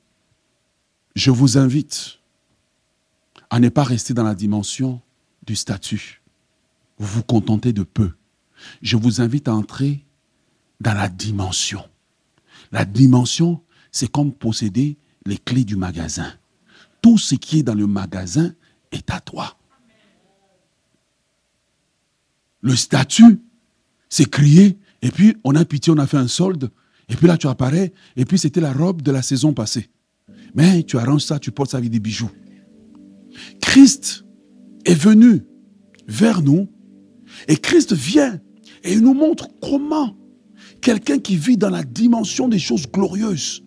je 1.14 1.30
vous 1.30 1.58
invite 1.58 2.19
à 3.50 3.58
ne 3.58 3.68
pas 3.68 3.82
rester 3.82 4.14
dans 4.14 4.22
la 4.22 4.34
dimension 4.34 5.00
du 5.44 5.56
statut. 5.56 6.22
Vous 6.98 7.06
vous 7.06 7.22
contentez 7.22 7.72
de 7.72 7.82
peu. 7.82 8.12
Je 8.82 8.96
vous 8.96 9.20
invite 9.20 9.48
à 9.48 9.54
entrer 9.54 10.04
dans 10.80 10.94
la 10.94 11.08
dimension. 11.08 11.82
La 12.72 12.84
dimension, 12.84 13.60
c'est 13.90 14.10
comme 14.10 14.32
posséder 14.32 14.96
les 15.26 15.36
clés 15.38 15.64
du 15.64 15.76
magasin. 15.76 16.32
Tout 17.02 17.18
ce 17.18 17.34
qui 17.34 17.58
est 17.58 17.62
dans 17.62 17.74
le 17.74 17.86
magasin 17.86 18.54
est 18.92 19.10
à 19.10 19.20
toi. 19.20 19.56
Le 22.62 22.76
statut, 22.76 23.40
c'est 24.08 24.28
crier, 24.28 24.78
et 25.02 25.10
puis 25.10 25.36
on 25.44 25.54
a 25.54 25.64
pitié, 25.64 25.92
on 25.92 25.98
a 25.98 26.06
fait 26.06 26.18
un 26.18 26.28
solde, 26.28 26.70
et 27.08 27.16
puis 27.16 27.26
là 27.26 27.38
tu 27.38 27.46
apparais, 27.46 27.92
et 28.16 28.24
puis 28.26 28.38
c'était 28.38 28.60
la 28.60 28.72
robe 28.72 29.02
de 29.02 29.10
la 29.10 29.22
saison 29.22 29.54
passée. 29.54 29.88
Mais 30.54 30.82
tu 30.82 30.98
arranges 30.98 31.22
ça, 31.22 31.38
tu 31.38 31.50
portes 31.52 31.70
ça 31.70 31.78
avec 31.78 31.90
des 31.90 32.00
bijoux. 32.00 32.30
Christ 33.60 34.24
est 34.84 34.94
venu 34.94 35.42
vers 36.06 36.42
nous, 36.42 36.68
et 37.48 37.56
Christ 37.56 37.92
vient 37.92 38.40
et 38.82 38.92
il 38.92 39.00
nous 39.00 39.14
montre 39.14 39.48
comment 39.60 40.16
quelqu'un 40.80 41.18
qui 41.18 41.36
vit 41.36 41.56
dans 41.56 41.70
la 41.70 41.82
dimension 41.82 42.48
des 42.48 42.58
choses 42.58 42.86
glorieuses, 42.90 43.62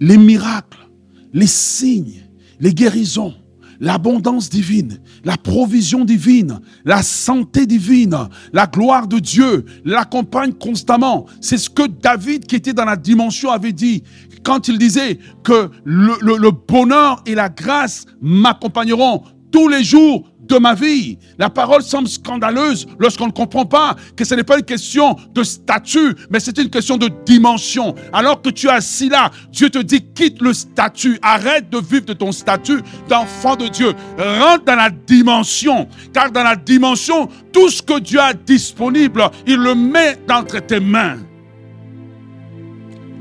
les 0.00 0.16
miracles, 0.16 0.88
les 1.32 1.46
signes, 1.46 2.22
les 2.60 2.72
guérisons, 2.72 3.34
l'abondance 3.80 4.48
divine, 4.48 5.00
la 5.24 5.36
provision 5.36 6.04
divine, 6.04 6.60
la 6.84 7.02
santé 7.02 7.66
divine, 7.66 8.16
la 8.52 8.66
gloire 8.66 9.06
de 9.06 9.18
Dieu 9.18 9.64
l'accompagne 9.84 10.52
constamment. 10.52 11.26
C'est 11.40 11.58
ce 11.58 11.68
que 11.68 11.86
David, 11.86 12.46
qui 12.46 12.56
était 12.56 12.72
dans 12.72 12.84
la 12.84 12.96
dimension, 12.96 13.50
avait 13.50 13.72
dit 13.72 14.02
quand 14.44 14.68
il 14.68 14.78
disait 14.78 15.18
que 15.42 15.70
le, 15.84 16.50
bonheur 16.50 17.22
et 17.26 17.34
la 17.34 17.48
grâce 17.48 18.04
m'accompagneront 18.20 19.24
tous 19.50 19.68
les 19.68 19.82
jours 19.82 20.28
de 20.46 20.58
ma 20.58 20.74
vie. 20.74 21.18
La 21.38 21.48
parole 21.48 21.82
semble 21.82 22.08
scandaleuse 22.08 22.86
lorsqu'on 22.98 23.28
ne 23.28 23.32
comprend 23.32 23.64
pas 23.64 23.96
que 24.14 24.24
ce 24.24 24.34
n'est 24.34 24.44
pas 24.44 24.58
une 24.58 24.64
question 24.64 25.16
de 25.32 25.42
statut, 25.42 26.14
mais 26.30 26.38
c'est 26.38 26.58
une 26.58 26.70
question 26.70 26.96
de 26.96 27.08
dimension. 27.24 27.94
Alors 28.12 28.42
que 28.42 28.50
tu 28.50 28.66
es 28.66 28.70
assis 28.70 29.08
là, 29.08 29.30
Dieu 29.50 29.70
te 29.70 29.78
dit 29.78 30.04
quitte 30.14 30.42
le 30.42 30.52
statut, 30.52 31.18
arrête 31.22 31.70
de 31.70 31.78
vivre 31.78 32.04
de 32.04 32.12
ton 32.12 32.32
statut 32.32 32.80
d'enfant 33.08 33.56
de 33.56 33.68
Dieu. 33.68 33.94
Rentre 34.18 34.64
dans 34.64 34.76
la 34.76 34.90
dimension, 34.90 35.88
car 36.12 36.30
dans 36.30 36.44
la 36.44 36.56
dimension, 36.56 37.28
tout 37.52 37.70
ce 37.70 37.82
que 37.82 37.98
Dieu 37.98 38.20
a 38.20 38.34
disponible, 38.34 39.30
il 39.46 39.56
le 39.56 39.74
met 39.74 40.18
entre 40.30 40.60
tes 40.60 40.80
mains. 40.80 41.18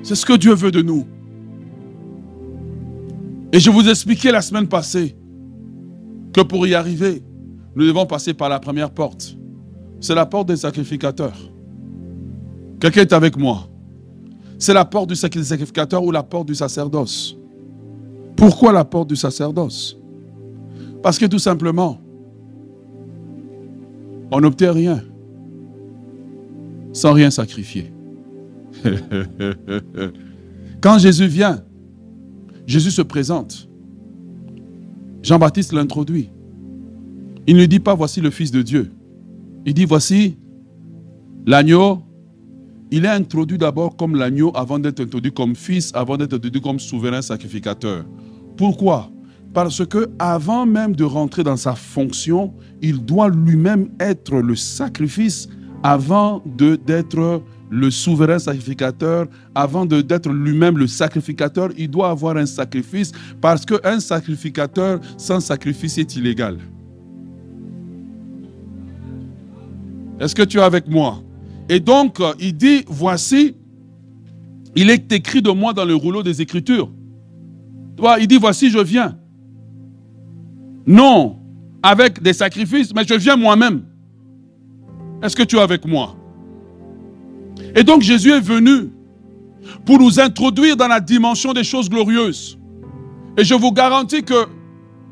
C'est 0.03 0.15
ce 0.15 0.25
que 0.25 0.33
Dieu 0.33 0.53
veut 0.53 0.71
de 0.71 0.81
nous. 0.81 1.07
Et 3.53 3.59
je 3.59 3.69
vous 3.69 3.87
expliquais 3.87 4.31
la 4.31 4.41
semaine 4.41 4.67
passée 4.67 5.15
que 6.33 6.41
pour 6.41 6.65
y 6.65 6.73
arriver, 6.73 7.23
nous 7.75 7.85
devons 7.85 8.07
passer 8.07 8.33
par 8.33 8.49
la 8.49 8.59
première 8.59 8.89
porte. 8.89 9.37
C'est 10.01 10.15
la 10.15 10.25
porte 10.25 10.47
des 10.47 10.55
sacrificateurs. 10.55 11.37
Quelqu'un 12.79 13.01
est 13.01 13.13
avec 13.13 13.37
moi. 13.37 13.69
C'est 14.57 14.73
la 14.73 14.85
porte 14.85 15.09
du 15.09 15.15
sacrificateur 15.15 16.03
ou 16.03 16.09
la 16.09 16.23
porte 16.23 16.47
du 16.47 16.55
sacerdoce. 16.55 17.37
Pourquoi 18.35 18.73
la 18.73 18.83
porte 18.83 19.09
du 19.09 19.15
sacerdoce? 19.15 19.97
Parce 21.03 21.19
que 21.19 21.27
tout 21.27 21.37
simplement, 21.37 22.01
on 24.31 24.41
n'obtient 24.41 24.71
rien 24.71 25.03
sans 26.91 27.13
rien 27.13 27.29
sacrifier. 27.29 27.93
Quand 30.81 30.97
Jésus 30.97 31.27
vient, 31.27 31.63
Jésus 32.65 32.91
se 32.91 33.02
présente. 33.02 33.67
Jean-Baptiste 35.21 35.73
l'introduit. 35.73 36.30
Il 37.47 37.58
ne 37.58 37.65
dit 37.65 37.80
pas 37.80 37.95
voici 37.95 38.21
le 38.21 38.30
Fils 38.30 38.52
de 38.52 38.62
Dieu. 38.62 38.91
Il 39.65 39.73
dit 39.73 39.86
voici 39.86 40.38
l'agneau. 41.45 41.99
Il 42.91 43.06
est 43.06 43.10
introduit 43.10 43.58
d'abord 43.58 43.95
comme 43.95 44.15
l'agneau 44.15 44.52
avant 44.56 44.80
d'être 44.80 44.99
introduit 44.99 45.32
comme 45.32 45.56
fils, 45.56 45.91
avant 45.95 46.15
d'être 46.15 46.34
introduit 46.34 46.62
comme 46.62 46.80
souverain 46.80 47.21
sacrificateur. 47.21 48.06
Pourquoi? 48.56 49.10
Parce 49.54 49.86
que 49.86 50.10
avant 50.19 50.65
même 50.65 50.95
de 50.95 51.04
rentrer 51.04 51.43
dans 51.43 51.58
sa 51.58 51.73
fonction, 51.73 52.54
il 52.82 53.04
doit 53.04 53.30
lui-même 53.30 53.89
être 53.99 54.36
le 54.36 54.56
sacrifice 54.56 55.47
avant 55.84 56.41
d'être 56.46 57.43
le 57.69 57.91
souverain 57.91 58.39
sacrificateur, 58.39 59.28
avant 59.54 59.86
d'être 59.86 60.30
lui-même 60.30 60.78
le 60.78 60.88
sacrificateur, 60.88 61.69
il 61.78 61.89
doit 61.89 62.10
avoir 62.10 62.38
un 62.38 62.46
sacrifice 62.46 63.12
parce 63.41 63.65
qu'un 63.65 64.00
sacrificateur 64.00 65.00
sans 65.17 65.39
sacrifice 65.39 65.98
est 65.98 66.15
illégal. 66.15 66.58
Est-ce 70.19 70.34
que 70.34 70.43
tu 70.43 70.58
es 70.58 70.62
avec 70.62 70.88
moi? 70.88 71.22
Et 71.67 71.80
donc, 71.80 72.19
il 72.39 72.56
dit, 72.56 72.84
voici, 72.88 73.56
il 74.76 74.89
est 74.89 75.12
écrit 75.12 75.41
de 75.41 75.52
moi 75.52 75.74
dans 75.74 75.86
le 75.86 75.96
rouleau 75.96 76.24
des 76.24 76.41
Écritures. 76.41 76.91
Il 78.19 78.28
dit, 78.28 78.38
voici, 78.38 78.69
je 78.69 78.80
viens. 78.80 79.17
Non 80.86 81.39
avec 81.84 82.24
des 82.24 82.32
sacrifices, 82.32 82.93
mais 82.96 83.04
je 83.06 83.13
viens 83.15 83.36
moi-même. 83.36 83.84
Est-ce 85.23 85.38
que 85.38 85.43
tu 85.43 85.55
es 85.55 85.62
avec 85.62 85.86
moi? 85.86 86.15
Et 87.75 87.83
donc 87.83 88.01
Jésus 88.01 88.31
est 88.31 88.41
venu 88.41 88.91
pour 89.86 89.97
nous 89.97 90.19
introduire 90.19 90.75
dans 90.75 90.89
la 90.89 90.99
dimension 90.99 91.53
des 91.53 91.63
choses 91.63 91.89
glorieuses. 91.89 92.59
Et 93.38 93.45
je 93.45 93.53
vous 93.53 93.71
garantis 93.71 94.23
que 94.23 94.45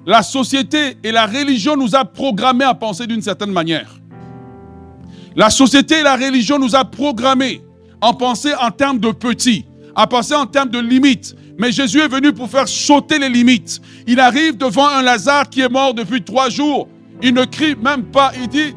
la 0.06 0.22
société 0.22 0.98
et 1.02 1.12
la 1.14 1.26
religion 1.26 1.78
nous 1.78 1.96
a 1.96 2.04
programmés 2.04 2.66
à 2.66 2.74
penser 2.74 3.08
d'une 3.08 3.22
certaine 3.22 3.52
manière. 3.52 3.90
La 5.36 5.50
société 5.50 6.00
et 6.00 6.04
la 6.04 6.18
religion 6.18 6.60
nous 6.60 6.76
a 6.76 6.84
programmés 6.84 7.62
à 8.02 8.12
penser 8.12 8.54
en 8.60 8.70
termes 8.70 9.00
de 9.00 9.12
petits, 9.12 9.66
à 9.96 10.08
penser 10.08 10.36
en 10.36 10.46
termes 10.46 10.70
de 10.70 10.80
limites. 10.80 11.36
Mais 11.58 11.72
Jésus 11.72 12.00
est 12.00 12.08
venu 12.08 12.34
pour 12.34 12.50
faire 12.50 12.68
sauter 12.68 13.18
les 13.18 13.30
limites. 13.30 13.80
Il 14.08 14.20
arrive 14.20 14.58
devant 14.58 14.88
un 14.90 15.04
Lazare 15.04 15.50
qui 15.50 15.62
est 15.62 15.70
mort 15.70 15.94
depuis 15.94 16.22
trois 16.22 16.50
jours. 16.50 16.90
Il 17.22 17.34
ne 17.34 17.46
crie 17.46 17.76
même 17.76 18.04
pas. 18.04 18.32
Il 18.42 18.48
dit, 18.48 18.74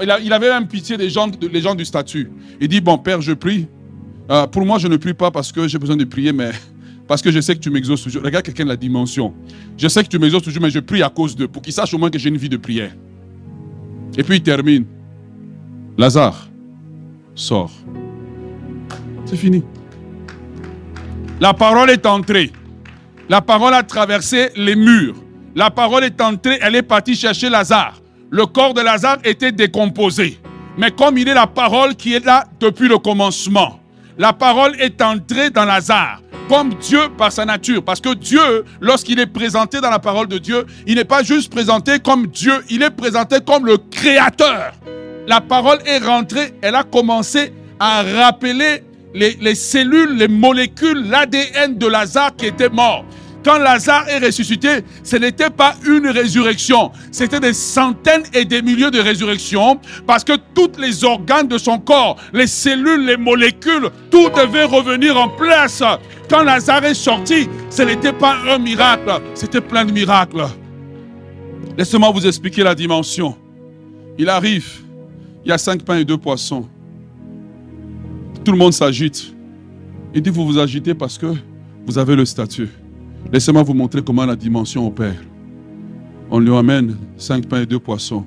il 0.00 0.32
avait 0.32 0.48
même 0.48 0.66
pitié 0.66 0.96
des 0.96 1.10
gens, 1.10 1.28
des 1.28 1.60
gens 1.60 1.74
du 1.74 1.84
statut. 1.84 2.30
Il 2.60 2.68
dit, 2.68 2.80
bon 2.80 2.98
Père, 2.98 3.20
je 3.20 3.32
prie. 3.32 3.66
Euh, 4.30 4.46
pour 4.46 4.64
moi, 4.64 4.78
je 4.78 4.88
ne 4.88 4.96
prie 4.96 5.14
pas 5.14 5.30
parce 5.30 5.52
que 5.52 5.68
j'ai 5.68 5.78
besoin 5.78 5.96
de 5.96 6.04
prier, 6.04 6.32
mais 6.32 6.50
parce 7.08 7.20
que 7.20 7.30
je 7.30 7.40
sais 7.40 7.54
que 7.54 7.60
tu 7.60 7.70
m'exauces 7.70 8.02
toujours. 8.02 8.22
Regarde 8.22 8.44
quelqu'un 8.44 8.64
de 8.64 8.70
la 8.70 8.76
dimension. 8.76 9.34
Je 9.76 9.88
sais 9.88 10.02
que 10.02 10.08
tu 10.08 10.18
m'exauces 10.18 10.42
toujours, 10.42 10.62
mais 10.62 10.70
je 10.70 10.78
prie 10.78 11.02
à 11.02 11.08
cause 11.08 11.36
d'eux, 11.36 11.48
pour 11.48 11.62
qu'ils 11.62 11.72
sachent 11.72 11.94
au 11.94 11.98
moins 11.98 12.10
que 12.10 12.18
j'ai 12.18 12.28
une 12.28 12.36
vie 12.36 12.48
de 12.48 12.56
prière. 12.56 12.92
Et 14.16 14.22
puis 14.22 14.36
il 14.36 14.42
termine. 14.42 14.84
Lazare, 15.98 16.48
sort. 17.34 17.72
C'est 19.24 19.36
fini. 19.36 19.62
La 21.40 21.54
parole 21.54 21.90
est 21.90 22.06
entrée. 22.06 22.52
La 23.28 23.40
parole 23.40 23.74
a 23.74 23.82
traversé 23.82 24.50
les 24.56 24.76
murs. 24.76 25.16
La 25.54 25.70
parole 25.70 26.04
est 26.04 26.20
entrée, 26.20 26.58
elle 26.62 26.76
est 26.76 26.82
partie 26.82 27.14
chercher 27.14 27.50
Lazare. 27.50 28.01
Le 28.34 28.46
corps 28.46 28.72
de 28.72 28.80
Lazare 28.80 29.18
était 29.24 29.52
décomposé. 29.52 30.40
Mais 30.78 30.90
comme 30.90 31.18
il 31.18 31.28
est 31.28 31.34
la 31.34 31.46
parole 31.46 31.94
qui 31.94 32.14
est 32.14 32.24
là 32.24 32.46
depuis 32.60 32.88
le 32.88 32.96
commencement, 32.96 33.78
la 34.16 34.32
parole 34.32 34.74
est 34.80 35.02
entrée 35.02 35.50
dans 35.50 35.66
Lazare 35.66 36.22
comme 36.48 36.72
Dieu 36.76 37.10
par 37.18 37.30
sa 37.30 37.44
nature. 37.44 37.84
Parce 37.84 38.00
que 38.00 38.14
Dieu, 38.14 38.64
lorsqu'il 38.80 39.20
est 39.20 39.26
présenté 39.26 39.82
dans 39.82 39.90
la 39.90 39.98
parole 39.98 40.28
de 40.28 40.38
Dieu, 40.38 40.64
il 40.86 40.94
n'est 40.94 41.04
pas 41.04 41.22
juste 41.22 41.52
présenté 41.52 41.98
comme 41.98 42.26
Dieu, 42.26 42.54
il 42.70 42.82
est 42.82 42.88
présenté 42.90 43.36
comme 43.46 43.66
le 43.66 43.76
Créateur. 43.76 44.72
La 45.26 45.42
parole 45.42 45.80
est 45.84 45.98
rentrée, 45.98 46.54
elle 46.62 46.74
a 46.74 46.84
commencé 46.84 47.52
à 47.78 48.02
rappeler 48.02 48.82
les, 49.12 49.36
les 49.42 49.54
cellules, 49.54 50.16
les 50.16 50.28
molécules, 50.28 51.06
l'ADN 51.06 51.76
de 51.76 51.86
Lazare 51.86 52.34
qui 52.34 52.46
était 52.46 52.70
mort. 52.70 53.04
Quand 53.44 53.58
Lazare 53.58 54.08
est 54.08 54.18
ressuscité, 54.18 54.68
ce 55.02 55.16
n'était 55.16 55.50
pas 55.50 55.74
une 55.86 56.08
résurrection, 56.08 56.92
c'était 57.10 57.40
des 57.40 57.52
centaines 57.52 58.24
et 58.32 58.44
des 58.44 58.62
milliers 58.62 58.90
de 58.90 59.00
résurrections, 59.00 59.80
parce 60.06 60.24
que 60.24 60.34
tous 60.54 60.78
les 60.78 61.04
organes 61.04 61.48
de 61.48 61.58
son 61.58 61.78
corps, 61.78 62.16
les 62.32 62.46
cellules, 62.46 63.06
les 63.06 63.16
molécules, 63.16 63.90
tout 64.10 64.28
devait 64.30 64.64
revenir 64.64 65.16
en 65.16 65.28
place. 65.28 65.82
Quand 66.28 66.42
Lazare 66.42 66.84
est 66.84 66.94
sorti, 66.94 67.48
ce 67.70 67.82
n'était 67.82 68.12
pas 68.12 68.36
un 68.48 68.58
miracle, 68.58 69.20
c'était 69.34 69.60
plein 69.60 69.84
de 69.84 69.92
miracles. 69.92 70.46
Laissez-moi 71.76 72.10
vous 72.10 72.26
expliquer 72.26 72.62
la 72.62 72.74
dimension. 72.74 73.36
Il 74.18 74.28
arrive, 74.28 74.82
il 75.44 75.48
y 75.48 75.52
a 75.52 75.58
cinq 75.58 75.82
pains 75.82 75.98
et 75.98 76.04
deux 76.04 76.18
poissons. 76.18 76.68
Tout 78.44 78.52
le 78.52 78.58
monde 78.58 78.72
s'agite. 78.72 79.32
Il 80.14 80.20
dit, 80.20 80.30
vous 80.30 80.46
vous 80.46 80.58
agitez 80.58 80.94
parce 80.94 81.16
que 81.16 81.34
vous 81.86 81.98
avez 81.98 82.14
le 82.14 82.24
statut. 82.24 82.68
Laissez-moi 83.32 83.62
vous 83.62 83.72
montrer 83.72 84.02
comment 84.02 84.26
la 84.26 84.36
dimension 84.36 84.86
opère. 84.86 85.16
On 86.30 86.38
lui 86.38 86.54
amène 86.54 86.96
cinq 87.16 87.46
pains 87.46 87.62
et 87.62 87.66
deux 87.66 87.78
poissons. 87.78 88.26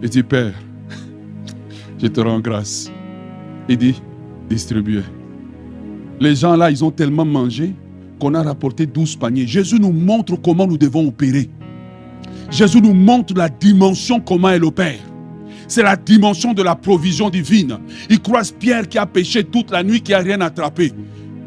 Il 0.00 0.08
dit, 0.08 0.22
Père, 0.22 0.54
je 2.00 2.06
te 2.06 2.20
rends 2.20 2.38
grâce. 2.38 2.92
Il 3.68 3.76
dit, 3.76 4.00
distribuez. 4.48 5.02
Les 6.20 6.36
gens 6.36 6.54
là, 6.54 6.70
ils 6.70 6.84
ont 6.84 6.92
tellement 6.92 7.24
mangé 7.24 7.74
qu'on 8.20 8.34
a 8.34 8.42
rapporté 8.42 8.86
douze 8.86 9.16
paniers. 9.16 9.48
Jésus 9.48 9.80
nous 9.80 9.92
montre 9.92 10.36
comment 10.36 10.66
nous 10.66 10.78
devons 10.78 11.08
opérer. 11.08 11.50
Jésus 12.50 12.80
nous 12.80 12.94
montre 12.94 13.34
la 13.34 13.48
dimension, 13.48 14.20
comment 14.20 14.50
elle 14.50 14.64
opère. 14.64 15.00
C'est 15.66 15.82
la 15.82 15.96
dimension 15.96 16.54
de 16.54 16.62
la 16.62 16.76
provision 16.76 17.30
divine. 17.30 17.78
Il 18.08 18.20
croise 18.20 18.52
Pierre 18.52 18.88
qui 18.88 18.96
a 18.96 19.06
pêché 19.06 19.42
toute 19.42 19.72
la 19.72 19.82
nuit, 19.82 20.00
qui 20.00 20.12
n'a 20.12 20.18
rien 20.18 20.40
attrapé. 20.40 20.92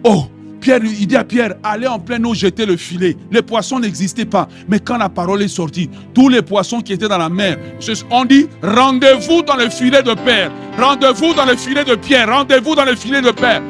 Oh, 0.03 0.25
Pierre, 0.61 0.79
il 0.83 1.07
dit 1.07 1.15
à 1.15 1.23
Pierre, 1.23 1.55
allez 1.63 1.87
en 1.87 1.99
pleine 1.99 2.25
eau 2.25 2.33
jeter 2.33 2.65
le 2.65 2.77
filet. 2.77 3.17
Les 3.31 3.41
poissons 3.41 3.79
n'existaient 3.79 4.25
pas. 4.25 4.47
Mais 4.69 4.79
quand 4.79 4.97
la 4.97 5.09
parole 5.09 5.41
est 5.41 5.47
sortie, 5.47 5.89
tous 6.13 6.29
les 6.29 6.41
poissons 6.41 6.81
qui 6.81 6.93
étaient 6.93 7.07
dans 7.07 7.17
la 7.17 7.29
mer, 7.29 7.57
on 8.11 8.23
dit, 8.23 8.47
rendez-vous 8.61 9.41
dans 9.41 9.55
le 9.55 9.69
filet 9.69 10.03
de 10.03 10.13
Père. 10.13 10.51
Rendez-vous 10.77 11.33
dans 11.33 11.45
le 11.45 11.57
filet 11.57 11.83
de 11.83 11.95
Pierre. 11.95 12.29
Rendez-vous 12.29 12.75
dans 12.75 12.85
le 12.85 12.95
filet 12.95 13.21
de 13.21 13.31
Père. 13.31 13.61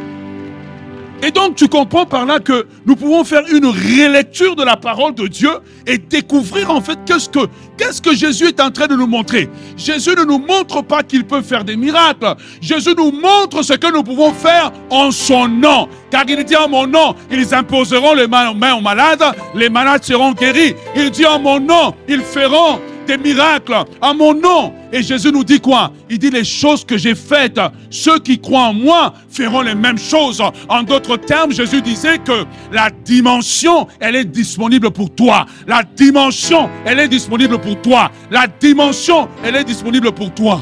Et 1.24 1.30
donc 1.30 1.56
tu 1.56 1.68
comprends 1.68 2.06
par 2.06 2.26
là 2.26 2.40
que 2.40 2.66
nous 2.86 2.96
pouvons 2.96 3.24
faire 3.24 3.44
une 3.52 3.68
relecture 3.68 4.56
de 4.56 4.64
la 4.64 4.76
parole 4.76 5.14
de 5.14 5.28
Dieu 5.28 5.52
et 5.86 5.98
découvrir 6.00 6.72
en 6.72 6.82
fait 6.82 6.98
qu'est-ce 7.06 7.30
que, 7.30 7.48
qu'est-ce 7.78 8.02
que 8.02 8.16
Jésus 8.16 8.48
est 8.48 8.60
en 8.60 8.72
train 8.72 8.88
de 8.88 8.96
nous 8.96 9.06
montrer. 9.06 9.48
Jésus 9.78 10.16
ne 10.18 10.24
nous 10.24 10.40
montre 10.40 10.82
pas 10.82 11.04
qu'il 11.04 11.26
peut 11.26 11.42
faire 11.42 11.64
des 11.64 11.76
miracles. 11.76 12.36
Jésus 12.60 12.96
nous 12.98 13.12
montre 13.12 13.62
ce 13.62 13.74
que 13.74 13.92
nous 13.92 14.02
pouvons 14.04 14.34
faire 14.34 14.72
en 14.90 15.12
son 15.12 15.48
nom. 15.48 15.88
Car 16.10 16.24
il 16.28 16.44
dit 16.44 16.56
en 16.56 16.68
mon 16.68 16.88
nom, 16.88 17.16
ils 17.32 17.54
imposeront 17.54 18.14
les 18.14 18.28
mains 18.28 18.52
aux 18.52 18.82
malades, 18.82 19.24
les 19.56 19.70
malades 19.70 20.04
seront 20.04 20.32
guéris. 20.32 20.74
Il 20.96 21.12
dit 21.12 21.26
en 21.26 21.40
mon 21.40 21.60
nom, 21.60 21.94
ils 22.08 22.22
feront 22.22 22.80
des 23.08 23.18
miracles 23.18 23.76
en 24.02 24.16
mon 24.16 24.34
nom. 24.34 24.74
Et 24.92 25.02
Jésus 25.02 25.32
nous 25.32 25.44
dit 25.44 25.60
quoi? 25.60 25.92
Il 26.10 26.20
dit 26.20 26.30
les 26.30 26.44
choses 26.44 26.84
que 26.86 26.98
j'ai 26.98 27.16
faites, 27.16 27.60
ceux 27.90 28.20
qui 28.20 28.40
croient 28.40 28.68
en 28.68 28.74
moi 28.74 29.14
feront 29.30 29.62
les 29.62 29.76
mêmes 29.76 29.98
choses. 29.98 30.42
En 30.70 30.84
d'autres 30.84 31.18
termes, 31.18 31.52
Jésus 31.52 31.82
disait 31.82 32.20
que 32.20 32.46
la 32.72 32.90
dimension, 32.90 33.88
elle 34.00 34.16
est 34.16 34.26
disponible 34.26 34.92
pour 34.92 35.14
toi. 35.14 35.46
La 35.68 35.84
dimension, 35.84 36.70
elle 36.86 37.00
est 37.00 37.08
disponible 37.08 37.60
pour 37.60 37.82
toi. 37.82 38.12
La 38.30 38.48
dimension, 38.48 39.30
elle 39.44 39.56
est 39.56 39.64
disponible 39.64 40.12
pour 40.12 40.34
toi. 40.34 40.62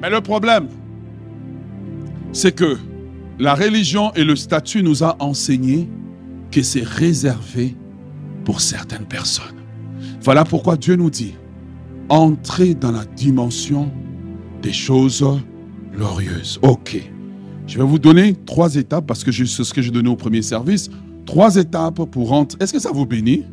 Mais 0.00 0.10
le 0.10 0.20
problème, 0.20 0.68
c'est 2.32 2.54
que 2.54 2.78
la 3.38 3.54
religion 3.54 4.12
et 4.14 4.24
le 4.24 4.36
statut 4.36 4.82
nous 4.82 5.02
a 5.02 5.16
enseigné 5.20 5.88
que 6.50 6.62
c'est 6.62 6.84
réservé 6.84 7.74
pour 8.44 8.60
certaines 8.60 9.06
personnes. 9.06 9.61
Voilà 10.24 10.44
pourquoi 10.44 10.76
Dieu 10.76 10.94
nous 10.96 11.10
dit, 11.10 11.34
entrer 12.08 12.74
dans 12.74 12.92
la 12.92 13.04
dimension 13.04 13.90
des 14.62 14.72
choses 14.72 15.24
glorieuses. 15.92 16.60
Ok. 16.62 17.00
Je 17.66 17.78
vais 17.78 17.84
vous 17.84 17.98
donner 17.98 18.34
trois 18.46 18.76
étapes 18.76 19.06
parce 19.06 19.24
que 19.24 19.32
c'est 19.32 19.64
ce 19.64 19.74
que 19.74 19.82
j'ai 19.82 19.90
donné 19.90 20.08
au 20.08 20.16
premier 20.16 20.42
service. 20.42 20.90
Trois 21.26 21.56
étapes 21.56 22.04
pour 22.04 22.28
rentrer. 22.28 22.58
Est-ce 22.60 22.72
que 22.72 22.78
ça 22.78 22.92
vous 22.92 23.06
bénit? 23.06 23.44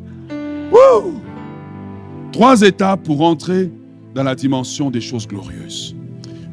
Trois 2.31 2.61
étapes 2.61 3.03
pour 3.03 3.21
entrer 3.21 3.71
dans 4.13 4.23
la 4.23 4.35
dimension 4.35 4.91
des 4.91 5.01
choses 5.01 5.27
glorieuses. 5.27 5.95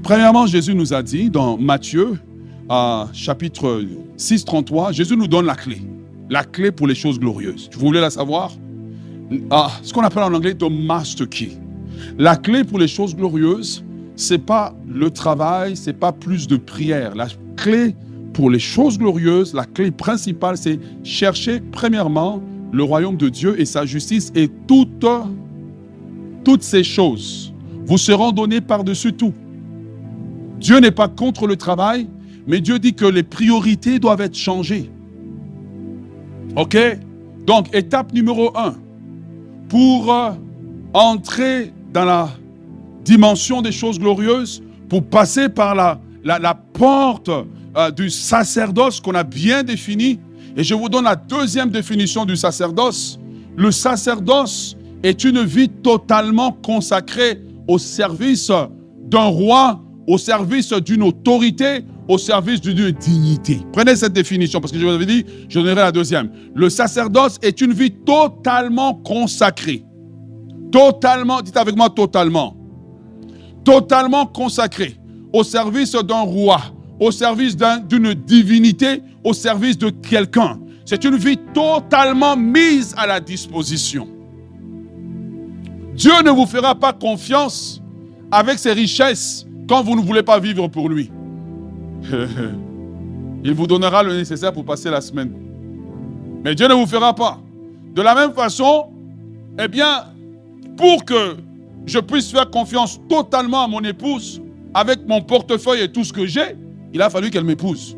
Premièrement, 0.03 0.47
Jésus 0.47 0.75
nous 0.75 0.95
a 0.95 1.03
dit 1.03 1.29
dans 1.29 1.59
Matthieu, 1.59 2.19
chapitre 3.12 3.85
6, 4.17 4.45
33, 4.47 4.93
Jésus 4.93 5.17
nous 5.17 5.29
donne 5.29 5.47
la 5.47 5.57
clé. 5.57 5.83
La 6.31 6.43
clé 6.45 6.73
pour 6.73 6.87
les 6.87 6.95
choses 6.95 7.19
glorieuses. 7.19 7.69
Vous 7.75 7.87
voulez 7.87 8.01
la 8.01 8.11
savoir? 8.11 8.53
Ah, 9.51 9.70
ce 9.83 9.93
qu'on 9.93 10.03
appelle 10.03 10.22
en 10.22 10.33
anglais 10.33 10.55
the 10.55 10.70
master 10.70 11.29
key. 11.29 11.59
La 12.18 12.37
clé 12.37 12.64
pour 12.64 12.79
les 12.79 12.89
choses 12.89 13.14
glorieuses, 13.16 13.85
c'est 14.14 14.39
pas 14.39 14.74
le 14.89 15.11
travail, 15.11 15.77
c'est 15.77 15.93
pas 15.93 16.12
plus 16.12 16.47
de 16.47 16.57
prière. 16.57 17.14
La 17.14 17.29
clé 17.57 17.95
pour 18.33 18.51
les 18.51 18.59
choses 18.59 18.99
glorieuses, 18.99 19.55
la 19.55 19.64
clé 19.64 19.91
principale, 19.91 20.57
c'est 20.57 20.79
chercher 21.03 21.61
premièrement 21.72 22.41
le 22.72 22.83
royaume 22.83 23.16
de 23.16 23.29
Dieu 23.29 23.59
et 23.61 23.64
sa 23.64 23.87
justice 23.87 24.31
et 24.35 24.49
toutes, 24.66 25.07
toutes 26.45 26.62
ces 26.62 26.85
choses 26.85 27.53
vous 27.87 27.99
seront 27.99 28.33
données 28.33 28.61
par-dessus 28.61 29.12
tout. 29.12 29.33
Dieu 30.59 30.81
n'est 30.81 30.91
pas 30.91 31.09
contre 31.09 31.47
le 31.47 31.57
travail, 31.57 32.09
mais 32.47 32.61
Dieu 32.61 32.79
dit 32.79 32.95
que 32.95 33.05
les 33.05 33.22
priorités 33.22 33.99
doivent 33.99 34.20
être 34.20 34.37
changées. 34.37 34.91
OK? 36.57 36.77
Donc, 37.47 37.74
étape 37.74 38.12
numéro 38.12 38.57
un, 38.57 38.74
pour 39.69 40.12
euh, 40.12 40.31
entrer 40.93 41.73
dans 41.93 42.05
la 42.05 42.31
dimension 43.05 43.62
des 43.62 43.73
choses 43.73 43.99
glorieuses 43.99 44.62
pour 44.89 45.05
passer 45.05 45.49
par 45.49 45.75
la, 45.75 46.55
porte 46.73 47.29
euh, 47.29 47.91
du 47.91 48.11
sacerdoce 48.11 49.01
qu'on 49.01 49.14
a 49.14 49.25
bien 49.25 49.62
défini. 49.62 50.19
Et 50.57 50.64
je 50.64 50.75
vous 50.75 50.89
donne 50.89 51.05
la 51.05 51.17
deuxième 51.17 51.71
définition 51.71 52.25
du 52.25 52.37
sacerdoce. 52.37 53.19
Le 53.57 53.71
sacerdoce 53.71 54.77
est 55.03 55.25
une 55.25 55.43
vie 55.43 55.69
totalement 55.69 56.53
consacrée 56.53 57.43
au 57.69 57.79
service 57.79 58.51
d'un 59.05 59.27
roi, 59.27 59.81
au 60.07 60.19
service 60.19 60.73
d'une 60.73 61.03
autorité, 61.03 61.85
au 62.09 62.19
service 62.19 62.61
d'une 62.61 62.91
dignité. 62.91 63.61
Prenez 63.73 63.97
cette 63.97 64.13
définition 64.13 64.61
parce 64.61 64.73
que 64.73 64.79
je 64.79 64.85
vous 64.85 64.93
avais 64.93 65.07
dit, 65.07 65.25
je 65.49 65.59
donnerai 65.59 65.75
la 65.75 65.93
deuxième. 65.93 66.31
Le 66.55 66.71
sacerdoce 66.71 67.39
est 67.43 67.61
une 67.61 67.73
vie 67.73 67.91
totalement 67.91 68.95
consacrée 68.95 69.85
Totalement, 70.71 71.43
dites 71.43 71.57
avec 71.57 71.77
moi 71.77 71.91
totalement. 71.91 72.57
Totalement 73.65 74.27
consacré 74.27 74.97
au 75.33 75.43
service 75.43 75.93
d'un 75.93 76.21
roi, 76.21 76.61
au 77.01 77.11
service 77.11 77.57
d'une 77.57 78.15
divinité, 78.15 79.03
au 79.25 79.33
service 79.33 79.79
de 79.79 79.91
quelqu'un. 79.91 80.59
C'est 80.85 81.05
une 81.05 81.17
vie 81.17 81.39
totalement 81.53 82.37
mise 82.37 82.95
à 82.97 83.07
la 83.07 83.21
disposition. 83.21 84.09
Dieu 85.95 86.13
ne 86.25 86.31
vous 86.31 86.47
fera 86.47 86.75
pas 86.75 86.93
confiance 86.93 87.83
avec 88.31 88.59
ses 88.59 88.73
richesses 88.73 89.47
quand 89.69 89.83
vous 89.83 89.97
ne 89.97 90.03
voulez 90.03 90.23
pas 90.23 90.39
vivre 90.39 90.69
pour 90.69 90.89
lui. 90.89 91.11
Il 93.45 93.55
vous 93.55 93.67
donnera 93.67 94.03
le 94.03 94.17
nécessaire 94.17 94.53
pour 94.53 94.65
passer 94.65 94.91
la 94.91 95.01
semaine. 95.01 95.33
Mais 96.45 96.55
Dieu 96.55 96.69
ne 96.69 96.75
vous 96.75 96.87
fera 96.87 97.15
pas. 97.15 97.41
De 97.95 98.03
la 98.03 98.15
même 98.15 98.33
façon, 98.33 98.87
eh 99.59 99.69
bien, 99.69 100.05
pour 100.77 101.05
que 101.05 101.37
je 101.87 101.99
puisse 101.99 102.31
faire 102.31 102.51
confiance 102.51 103.01
totalement 103.09 103.65
à 103.65 103.69
mon 103.69 103.81
épouse, 103.81 104.43
avec 104.75 105.07
mon 105.07 105.23
portefeuille 105.23 105.83
et 105.83 105.89
tout 105.89 106.05
ce 106.05 106.13
que 106.13 106.27
j'ai, 106.27 106.57
il 106.93 107.01
a 107.01 107.09
fallu 107.09 107.31
qu'elle 107.31 107.45
m'épouse. 107.45 107.97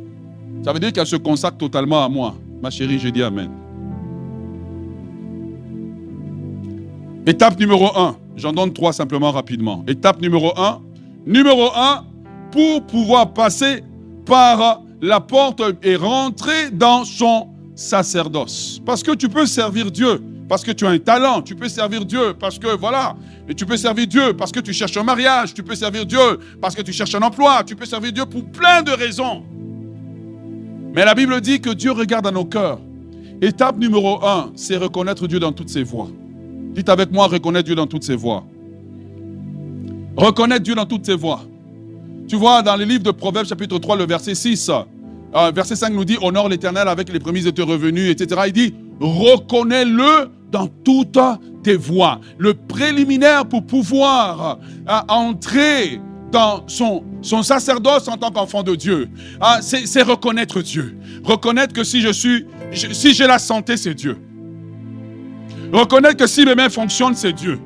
Ça 0.64 0.72
veut 0.72 0.80
dire 0.80 0.92
qu'elle 0.92 1.06
se 1.06 1.16
consacre 1.16 1.56
totalement 1.56 2.04
à 2.04 2.08
moi. 2.08 2.34
Ma 2.62 2.70
chérie, 2.70 2.98
je 2.98 3.08
dis 3.08 3.22
Amen. 3.22 3.50
Étape 7.26 7.58
numéro 7.58 7.86
un. 7.96 8.16
J'en 8.36 8.52
donne 8.52 8.72
trois 8.72 8.92
simplement 8.92 9.30
rapidement. 9.30 9.84
Étape 9.86 10.20
numéro 10.20 10.52
un. 10.56 10.80
Numéro 11.26 11.66
un, 11.76 12.04
pour 12.50 12.86
pouvoir 12.86 13.32
passer 13.34 13.82
par 14.28 14.82
la 15.00 15.20
porte 15.20 15.62
et 15.82 15.96
rentrer 15.96 16.70
dans 16.70 17.04
son 17.04 17.48
sacerdoce. 17.74 18.80
Parce 18.84 19.02
que 19.02 19.12
tu 19.12 19.28
peux 19.28 19.46
servir 19.46 19.90
Dieu 19.90 20.22
parce 20.48 20.64
que 20.64 20.72
tu 20.72 20.86
as 20.86 20.90
un 20.90 20.98
talent, 20.98 21.42
tu 21.42 21.54
peux 21.54 21.68
servir 21.68 22.04
Dieu 22.04 22.34
parce 22.38 22.58
que 22.58 22.76
voilà, 22.76 23.16
et 23.48 23.54
tu 23.54 23.66
peux 23.66 23.76
servir 23.76 24.06
Dieu 24.06 24.32
parce 24.34 24.50
que 24.50 24.60
tu 24.60 24.72
cherches 24.72 24.96
un 24.96 25.02
mariage, 25.02 25.52
tu 25.52 25.62
peux 25.62 25.74
servir 25.74 26.06
Dieu 26.06 26.38
parce 26.60 26.74
que 26.74 26.82
tu 26.82 26.92
cherches 26.92 27.14
un 27.14 27.22
emploi, 27.22 27.62
tu 27.64 27.76
peux 27.76 27.84
servir 27.84 28.12
Dieu 28.12 28.24
pour 28.24 28.44
plein 28.50 28.82
de 28.82 28.90
raisons. 28.90 29.42
Mais 30.94 31.04
la 31.04 31.14
Bible 31.14 31.40
dit 31.40 31.60
que 31.60 31.70
Dieu 31.70 31.92
regarde 31.92 32.26
à 32.26 32.30
nos 32.30 32.44
cœurs. 32.44 32.80
Étape 33.40 33.78
numéro 33.78 34.24
un, 34.24 34.50
c'est 34.56 34.76
reconnaître 34.76 35.26
Dieu 35.28 35.38
dans 35.38 35.52
toutes 35.52 35.68
ses 35.68 35.82
voies. 35.82 36.08
Dites 36.74 36.88
avec 36.88 37.12
moi, 37.12 37.26
reconnaître 37.26 37.66
Dieu 37.66 37.74
dans 37.74 37.86
toutes 37.86 38.04
ses 38.04 38.16
voies. 38.16 38.44
Reconnaître 40.16 40.62
Dieu 40.62 40.74
dans 40.74 40.86
toutes 40.86 41.06
ses 41.06 41.14
voies. 41.14 41.42
Tu 42.28 42.36
vois, 42.36 42.60
dans 42.62 42.76
le 42.76 42.84
livre 42.84 43.02
de 43.02 43.10
Proverbes, 43.10 43.46
chapitre 43.46 43.78
3, 43.78 43.96
le 43.96 44.06
verset 44.06 44.34
6, 44.34 44.70
euh, 45.34 45.50
verset 45.50 45.76
5 45.76 45.94
nous 45.94 46.04
dit 46.04 46.18
Honore 46.20 46.50
l'Éternel 46.50 46.86
avec 46.86 47.10
les 47.10 47.18
prémices 47.18 47.44
de 47.44 47.50
tes 47.50 47.62
revenus, 47.62 48.10
etc. 48.10 48.42
Il 48.48 48.52
dit 48.52 48.74
reconnais-le 49.00 50.30
dans 50.52 50.66
toutes 50.84 51.18
tes 51.62 51.76
voies. 51.76 52.20
Le 52.36 52.52
préliminaire 52.52 53.46
pour 53.46 53.64
pouvoir 53.64 54.58
euh, 54.88 54.92
entrer 55.08 56.02
dans 56.30 56.64
son, 56.66 57.02
sacerdoce 57.42 58.06
en 58.08 58.18
tant 58.18 58.30
qu'enfant 58.30 58.62
de 58.62 58.74
Dieu, 58.74 59.08
ah, 59.40 59.60
c'est 59.62 60.02
reconnaître 60.02 60.60
Dieu. 60.60 60.98
Reconnaître 61.24 61.72
que 61.72 61.84
si 61.84 62.02
je 62.02 62.12
suis, 62.12 62.44
si 62.72 63.14
j'ai 63.14 63.26
la 63.26 63.38
santé, 63.38 63.78
c'est 63.78 63.94
Dieu. 63.94 64.18
Reconnaître 65.72 66.18
que 66.18 66.26
si 66.26 66.44
les 66.44 66.54
mains 66.54 66.68
fonctionnent, 66.68 67.14
c'est 67.14 67.32
Dieu. 67.32 67.58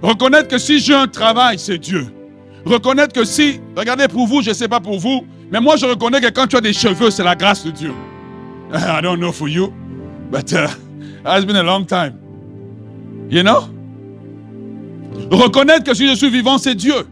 Reconnaître 0.00 0.46
que 0.46 0.58
si 0.58 0.78
j'ai 0.78 0.94
un 0.94 1.08
travail, 1.08 1.58
c'est 1.58 1.78
Dieu. 1.78 2.06
Reconnaître 2.64 3.12
que 3.12 3.24
si, 3.24 3.60
regardez 3.76 4.08
pour 4.08 4.26
vous, 4.26 4.42
je 4.42 4.50
ne 4.50 4.54
sais 4.54 4.68
pas 4.68 4.80
pour 4.80 4.98
vous, 4.98 5.24
mais 5.50 5.60
moi 5.60 5.76
je 5.76 5.86
reconnais 5.86 6.20
que 6.20 6.30
quand 6.30 6.46
tu 6.46 6.56
as 6.56 6.60
des 6.60 6.72
cheveux, 6.72 7.10
c'est 7.10 7.24
la 7.24 7.34
grâce 7.34 7.64
de 7.64 7.70
Dieu. 7.70 7.92
I 8.74 9.00
don't 9.02 9.18
know 9.18 9.32
for 9.32 9.48
you, 9.48 9.72
but 10.30 10.52
uh, 10.52 10.68
it's 11.26 11.44
been 11.44 11.56
a 11.56 11.62
long 11.62 11.84
time. 11.84 12.14
You 13.30 13.42
know? 13.42 13.68
Reconnaître 15.30 15.84
que 15.84 15.94
si 15.94 16.08
je 16.08 16.14
suis 16.14 16.30
vivant, 16.30 16.58
c'est 16.58 16.74
Dieu. 16.74 17.06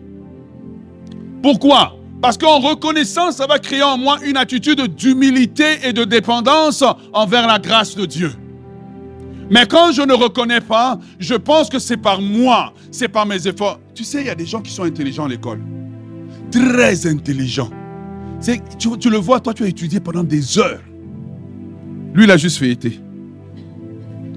Pourquoi? 1.42 1.96
Parce 2.20 2.36
qu'en 2.36 2.58
reconnaissant, 2.58 3.30
ça 3.30 3.46
va 3.46 3.58
créer 3.58 3.82
en 3.82 3.96
moi 3.96 4.18
une 4.24 4.36
attitude 4.36 4.94
d'humilité 4.94 5.78
et 5.84 5.92
de 5.92 6.04
dépendance 6.04 6.82
envers 7.12 7.46
la 7.46 7.58
grâce 7.58 7.94
de 7.94 8.06
Dieu. 8.06 8.32
Mais 9.50 9.66
quand 9.66 9.92
je 9.92 10.02
ne 10.02 10.12
reconnais 10.12 10.60
pas, 10.60 10.98
je 11.18 11.34
pense 11.34 11.70
que 11.70 11.78
c'est 11.78 11.96
par 11.96 12.20
moi, 12.20 12.72
c'est 12.90 13.08
par 13.08 13.26
mes 13.26 13.46
efforts. 13.46 13.80
Tu 13.94 14.04
sais, 14.04 14.20
il 14.20 14.26
y 14.26 14.30
a 14.30 14.34
des 14.34 14.46
gens 14.46 14.60
qui 14.60 14.70
sont 14.70 14.82
intelligents 14.82 15.24
à 15.24 15.28
l'école. 15.28 15.60
Très 16.50 17.06
intelligents. 17.06 17.70
Tu, 18.78 19.10
le 19.10 19.16
vois, 19.16 19.40
toi, 19.40 19.54
tu 19.54 19.64
as 19.64 19.68
étudié 19.68 20.00
pendant 20.00 20.22
des 20.22 20.58
heures. 20.58 20.80
Lui, 22.14 22.24
il 22.24 22.30
a 22.30 22.36
juste 22.36 22.58
fait 22.58 22.70
été. 22.70 23.00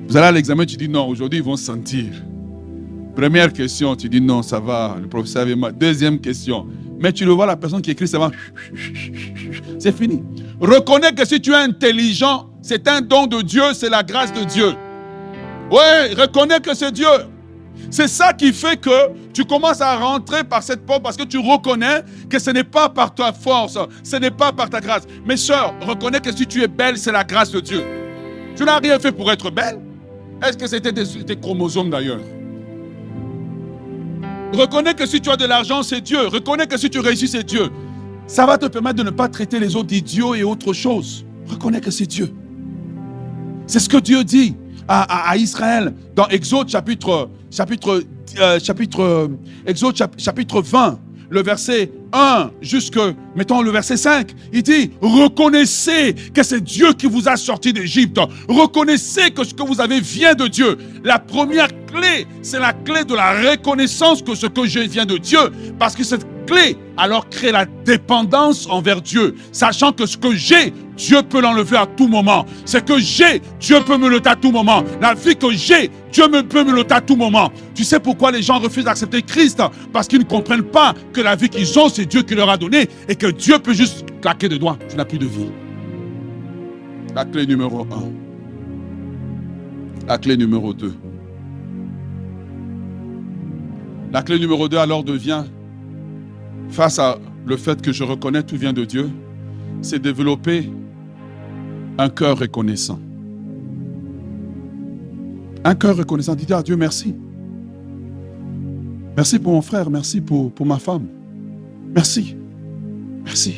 Vous 0.08 0.18
allez 0.18 0.28
à 0.28 0.32
l'examen, 0.32 0.66
tu 0.66 0.78
dis 0.78 0.90
non, 0.90 1.08
aujourd'hui, 1.08 1.40
ils 1.40 1.46
vont 1.46 1.56
se 1.56 1.66
sentir. 1.66 2.06
Première 3.16 3.52
question, 3.52 3.96
tu 3.96 4.10
dis 4.10 4.22
non, 4.22 4.42
ça 4.42 4.60
va, 4.60 4.98
le 5.00 5.08
professeur 5.08 5.44
avait 5.44 5.56
mal. 5.56 5.78
Deuxième 5.78 6.20
question, 6.20 6.68
mais 7.00 7.12
tu 7.12 7.26
le 7.26 7.32
vois, 7.32 7.46
la 7.46 7.58
personne 7.58 7.82
qui 7.82 7.92
écrit, 7.92 8.08
ça 8.08 8.20
va. 8.20 8.32
C'est 9.80 9.96
fini. 9.96 10.24
Reconnais 10.60 11.14
que 11.14 11.26
si 11.26 11.42
tu 11.42 11.52
es 11.52 11.56
intelligent, 11.56 12.50
c'est 12.62 12.88
un 12.88 13.02
don 13.02 13.28
de 13.28 13.42
Dieu, 13.42 13.64
c'est 13.74 13.90
la 13.90 14.04
grâce 14.04 14.34
de 14.34 14.44
Dieu. 14.44 14.74
Oui, 15.72 16.14
reconnais 16.18 16.60
que 16.60 16.74
c'est 16.74 16.92
Dieu. 16.92 17.08
C'est 17.90 18.10
ça 18.10 18.34
qui 18.34 18.52
fait 18.52 18.78
que 18.80 19.12
tu 19.34 19.46
commences 19.46 19.80
à 19.80 19.98
rentrer 19.98 20.44
par 20.44 20.62
cette 20.62 20.86
porte 20.86 21.02
parce 21.02 21.16
que 21.16 21.24
tu 21.24 21.38
reconnais 21.38 22.04
que 22.30 22.40
ce 22.40 22.52
n'est 22.52 22.66
pas 22.66 22.90
par 22.90 23.16
ta 23.16 23.32
force, 23.32 23.78
ce 24.04 24.18
n'est 24.18 24.32
pas 24.32 24.52
par 24.52 24.70
ta 24.70 24.82
grâce. 24.82 25.04
Mes 25.26 25.38
soeurs, 25.38 25.74
reconnais 25.82 26.20
que 26.20 26.36
si 26.36 26.46
tu 26.46 26.62
es 26.62 26.68
belle, 26.68 26.98
c'est 26.98 27.12
la 27.12 27.24
grâce 27.24 27.52
de 27.52 27.62
Dieu. 27.62 27.84
Tu 28.56 28.66
n'as 28.66 28.80
rien 28.80 29.00
fait 29.00 29.14
pour 29.14 29.32
être 29.32 29.50
belle. 29.50 29.80
Est-ce 30.46 30.58
que 30.58 30.68
c'était 30.68 30.92
tes, 30.92 31.36
chromosomes 31.38 31.90
d'ailleurs? 31.90 32.20
Reconnais 34.54 34.94
que 34.94 35.06
si 35.06 35.22
tu 35.22 35.30
as 35.30 35.38
de 35.38 35.46
l'argent, 35.46 35.84
c'est 35.84 36.02
Dieu. 36.02 36.28
Reconnais 36.28 36.68
que 36.68 36.78
si 36.78 36.90
tu 36.90 37.00
réussis, 37.00 37.30
c'est 37.30 37.44
Dieu. 37.44 37.70
Ça 38.28 38.46
va 38.46 38.58
te 38.58 38.66
permettre 38.66 38.98
de 38.98 39.04
ne 39.04 39.10
pas 39.10 39.30
traiter 39.30 39.60
les 39.60 39.76
autres 39.78 39.88
d'idiots 39.88 40.36
et 40.36 40.44
autre 40.44 40.74
chose. 40.74 41.26
Reconnais 41.48 41.80
que 41.80 41.92
c'est 41.92 42.06
Dieu. 42.06 42.34
C'est 43.68 43.80
ce 43.80 43.88
que 43.88 43.98
Dieu 43.98 44.24
dit 44.26 44.56
à, 44.88 45.36
Israël 45.38 45.94
dans 46.16 46.28
Exode 46.28 46.70
chapitre, 46.70 47.30
chapitre, 47.50 48.04
euh, 48.40 48.60
chapitre, 48.60 49.30
Exode 49.66 49.96
chapitre 50.18 50.62
20, 50.62 51.00
le 51.32 51.42
verset 51.42 51.90
1 52.12 52.52
jusque, 52.62 53.00
mettons 53.36 53.62
le 53.62 53.72
verset 53.72 53.96
5. 53.96 54.32
Il 54.52 54.64
dit, 54.64 54.92
reconnaissez 55.02 56.14
que 56.34 56.44
c'est 56.44 56.62
Dieu 56.62 56.92
qui 56.94 57.08
vous 57.08 57.30
a 57.30 57.38
sorti 57.38 57.72
d'Égypte. 57.72 58.20
Reconnaissez 58.50 59.32
que 59.32 59.46
ce 59.46 59.54
que 59.54 59.64
vous 59.64 59.80
avez 59.80 60.02
vient 60.02 60.36
de 60.36 60.48
Dieu. 60.48 60.78
La 61.06 61.20
première 61.20 61.70
clé, 61.86 62.28
c'est 62.42 62.60
la 62.60 62.74
clé 62.74 63.06
de 63.06 63.16
la 63.16 63.52
reconnaissance 63.52 64.22
que 64.22 64.36
ce 64.36 64.48
que 64.48 64.66
j'ai 64.66 64.88
vient 64.88 65.06
de 65.06 65.18
Dieu. 65.18 65.40
Parce 65.80 65.96
que 65.96 66.04
cette 66.04 66.26
clé, 66.46 66.78
alors 66.98 67.30
crée 67.30 67.52
la 67.52 67.66
dépendance 67.66 68.68
envers 68.70 69.02
Dieu, 69.02 69.36
sachant 69.52 69.92
que 69.92 70.06
ce 70.06 70.18
que 70.18 70.34
j'ai, 70.36 70.74
Dieu 70.98 71.22
peut 71.24 71.42
l'enlever 71.42 71.78
à 71.78 71.86
tout 71.86 72.08
moment. 72.08 72.46
Ce 72.66 72.78
que 72.78 73.00
j'ai, 73.00 73.42
Dieu 73.60 73.78
peut 73.86 73.98
me 73.98 74.10
le 74.10 74.22
à 74.26 74.36
tout 74.36 74.52
moment. 74.52 74.84
La 75.02 75.14
vie 75.14 75.36
que 75.36 75.52
j'ai, 75.52 75.90
Dieu 76.12 76.26
peut 76.48 76.64
me 76.64 76.74
le 76.74 76.84
à 76.92 77.02
tout 77.02 77.16
moment. 77.16 77.52
Tu 77.74 77.84
sais 77.84 78.00
pourquoi 78.00 78.32
les 78.32 78.42
gens 78.42 78.60
refusent 78.60 78.86
d'accepter 78.86 79.22
Christ? 79.22 79.62
Parce 79.92 80.08
qu'ils 80.08 80.20
ne 80.20 80.26
comprennent 80.26 80.62
pas 80.64 80.94
que 81.14 81.22
la 81.22 81.36
vie 81.36 81.50
qu'ils 81.50 81.80
ont, 81.80 81.90
c'est 81.90 82.06
Dieu 82.06 82.22
qui 82.22 82.36
leur 82.36 82.50
a 82.50 82.58
donné 82.58 82.88
et 83.08 83.16
que 83.16 83.28
Dieu 83.28 83.58
peut 83.60 83.74
juste 83.74 84.06
claquer 84.22 84.50
de 84.50 84.58
doigts. 84.58 84.78
Tu 84.90 84.96
n'as 84.96 85.06
plus 85.06 85.18
de 85.18 85.26
vie. 85.26 85.50
La 87.16 87.26
clé 87.26 87.46
numéro 87.48 87.82
un. 87.92 88.12
La 90.08 90.18
clé 90.18 90.38
numéro 90.38 90.74
deux. 90.74 90.94
La 94.12 94.22
clé 94.22 94.40
numéro 94.40 94.68
deux 94.68 94.78
alors 94.78 95.04
devient 95.04 95.46
face 96.72 97.00
à 97.00 97.20
le 97.46 97.58
fait 97.58 97.82
que 97.82 97.92
je 97.92 98.04
reconnais 98.04 98.44
tout 98.44 98.56
vient 98.56 98.74
de 98.74 98.86
Dieu, 98.86 99.10
c'est 99.82 100.00
développer 100.00 100.70
un 101.98 102.10
cœur 102.10 102.40
reconnaissant. 102.40 103.00
Un 105.64 105.76
cœur 105.76 105.98
reconnaissant. 105.98 106.36
Dites 106.36 106.52
à 106.52 106.64
Dieu 106.64 106.76
merci. 106.76 107.14
Merci 109.16 109.40
pour 109.40 109.54
mon 109.54 109.62
frère, 109.62 109.90
merci 109.90 110.22
pour, 110.22 110.52
pour 110.52 110.66
ma 110.66 110.80
femme. 110.80 111.06
Merci. 111.94 112.36
Merci. 113.26 113.58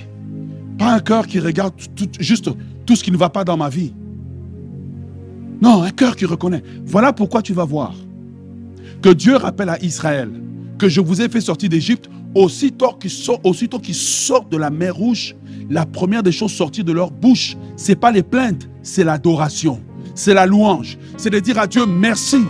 Pas 0.78 0.96
un 0.96 1.00
cœur 1.00 1.28
qui 1.28 1.40
regarde 1.40 1.74
juste 2.20 2.50
tout 2.86 2.96
ce 2.96 3.04
qui 3.04 3.12
ne 3.12 3.18
va 3.18 3.30
pas 3.30 3.44
dans 3.44 3.56
ma 3.56 3.70
vie. 3.70 3.94
Non, 5.62 5.84
un 5.84 5.92
cœur 5.92 6.16
qui 6.16 6.26
reconnaît. 6.26 6.64
Voilà 6.86 7.14
pourquoi 7.14 7.42
tu 7.42 7.54
vas 7.54 7.64
voir 7.64 7.94
que 9.02 9.10
Dieu 9.10 9.36
rappelle 9.36 9.70
à 9.70 9.82
Israël 9.84 10.30
que 10.78 10.90
je 10.90 11.00
vous 11.00 11.22
ai 11.22 11.30
fait 11.30 11.42
sortir 11.42 11.70
d'Égypte 11.70 12.10
Aussitôt 12.36 12.94
qu'ils 12.94 13.12
sortent, 13.12 13.46
aussitôt 13.46 13.80
sortent 13.92 14.52
de 14.52 14.58
la 14.58 14.70
mer 14.70 14.96
Rouge, 14.96 15.36
la 15.70 15.86
première 15.86 16.24
des 16.24 16.32
choses 16.32 16.52
sorties 16.52 16.84
de 16.84 16.92
leur 16.92 17.12
bouche, 17.12 17.56
c'est 17.76 17.96
pas 17.96 18.12
les 18.12 18.24
plaintes, 18.24 18.68
c'est 18.82 19.04
l'adoration, 19.04 19.82
c'est 20.16 20.34
la 20.34 20.46
louange, 20.46 20.98
c'est 21.18 21.30
de 21.30 21.40
dire 21.40 21.60
à 21.60 21.68
Dieu 21.68 21.86
merci, 21.86 22.44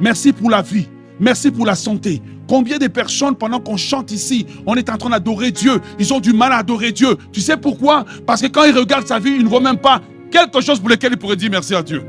merci 0.00 0.32
pour 0.32 0.50
la 0.50 0.62
vie, 0.62 0.88
merci 1.20 1.50
pour 1.50 1.64
la 1.64 1.76
santé. 1.76 2.20
Combien 2.48 2.78
de 2.78 2.88
personnes, 2.88 3.36
pendant 3.36 3.60
qu'on 3.60 3.76
chante 3.76 4.10
ici, 4.10 4.44
on 4.66 4.74
est 4.74 4.90
en 4.90 4.96
train 4.96 5.10
d'adorer 5.10 5.52
Dieu, 5.52 5.80
ils 6.00 6.12
ont 6.12 6.18
du 6.18 6.32
mal 6.32 6.50
à 6.52 6.56
adorer 6.56 6.90
Dieu. 6.90 7.16
Tu 7.30 7.40
sais 7.40 7.56
pourquoi? 7.56 8.04
Parce 8.26 8.42
que 8.42 8.48
quand 8.48 8.64
ils 8.64 8.76
regardent 8.76 9.06
sa 9.06 9.20
vie, 9.20 9.30
ils 9.30 9.44
ne 9.44 9.48
voient 9.48 9.60
même 9.60 9.78
pas 9.78 10.00
quelque 10.32 10.60
chose 10.60 10.80
pour 10.80 10.88
lequel 10.88 11.12
ils 11.12 11.18
pourraient 11.18 11.36
dire 11.36 11.50
merci 11.50 11.76
à 11.76 11.82
Dieu. 11.82 12.02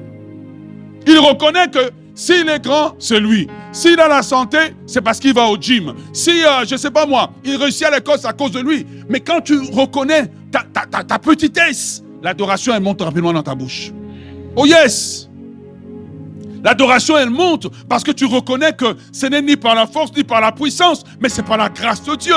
Il 1.06 1.20
reconnaît 1.20 1.70
que 1.70 1.92
s'il 2.22 2.48
est 2.50 2.64
grand, 2.64 2.94
c'est 3.00 3.20
lui. 3.20 3.48
S'il 3.72 4.00
a 4.00 4.08
la 4.08 4.22
santé, 4.22 4.60
c'est 4.86 5.02
parce 5.02 5.20
qu'il 5.20 5.34
va 5.34 5.48
au 5.48 5.58
gym. 5.60 5.96
Si, 6.14 6.30
euh, 6.30 6.64
je 6.68 6.76
ne 6.76 6.78
sais 6.78 6.92
pas 6.92 7.08
moi, 7.08 7.32
il 7.44 7.56
réussit 7.56 7.82
à 7.82 7.90
l'école, 7.90 8.20
c'est 8.22 8.28
à 8.28 8.34
cause 8.34 8.52
de 8.52 8.60
lui. 8.60 8.86
Mais 9.10 9.22
quand 9.22 9.42
tu 9.42 9.58
reconnais 9.72 10.32
ta, 10.52 10.64
ta 11.04 11.18
petitesse, 11.18 12.04
l'adoration, 12.22 12.76
elle 12.76 12.84
monte 12.84 13.02
rapidement 13.02 13.34
dans 13.34 13.42
ta 13.42 13.56
bouche. 13.56 13.92
Oh 14.56 14.68
yes! 14.68 15.30
L'adoration, 16.64 17.18
elle 17.18 17.32
monte 17.32 17.66
parce 17.90 18.04
que 18.04 18.12
tu 18.12 18.26
reconnais 18.26 18.74
que 18.74 18.96
ce 19.12 19.26
n'est 19.26 19.42
ni 19.42 19.56
par 19.56 19.74
la 19.74 19.88
force 19.88 20.16
ni 20.16 20.24
par 20.24 20.42
la 20.42 20.52
puissance, 20.52 21.04
mais 21.20 21.28
c'est 21.28 21.42
par 21.42 21.58
la 21.58 21.70
grâce 21.70 22.04
de 22.04 22.14
Dieu. 22.14 22.36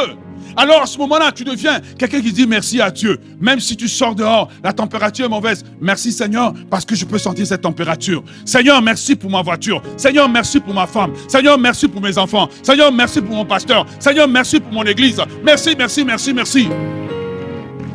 Alors 0.57 0.83
à 0.83 0.87
ce 0.87 0.99
moment-là, 0.99 1.33
tu 1.33 1.45
deviens 1.45 1.81
quelqu'un 1.99 2.21
qui 2.21 2.33
dit 2.33 2.47
merci 2.47 2.81
à 2.81 2.91
Dieu. 2.91 3.19
Même 3.41 3.61
si 3.61 3.77
tu 3.77 3.89
sors 3.89 4.15
dehors, 4.15 4.49
la 4.63 4.73
température 4.73 5.27
est 5.27 5.29
mauvaise. 5.29 5.65
Merci 5.81 6.13
Seigneur 6.13 6.53
parce 6.71 6.85
que 6.85 6.95
je 6.95 7.05
peux 7.05 7.19
sentir 7.19 7.47
cette 7.47 7.63
température. 7.63 8.23
Seigneur, 8.45 8.81
merci 8.83 9.17
pour 9.17 9.31
ma 9.31 9.43
voiture. 9.43 9.83
Seigneur, 9.97 10.29
merci 10.29 10.61
pour 10.61 10.75
ma 10.75 10.87
femme. 10.87 11.13
Seigneur, 11.29 11.59
merci 11.59 11.89
pour 11.89 12.01
mes 12.01 12.17
enfants. 12.19 12.49
Seigneur, 12.63 12.93
merci 12.93 13.21
pour 13.21 13.35
mon 13.35 13.45
pasteur. 13.45 13.87
Seigneur, 13.99 14.29
merci 14.29 14.61
pour 14.61 14.73
mon 14.73 14.85
église. 14.85 15.21
Merci, 15.45 15.75
merci, 15.77 16.05
merci, 16.05 16.35
merci. 16.35 16.69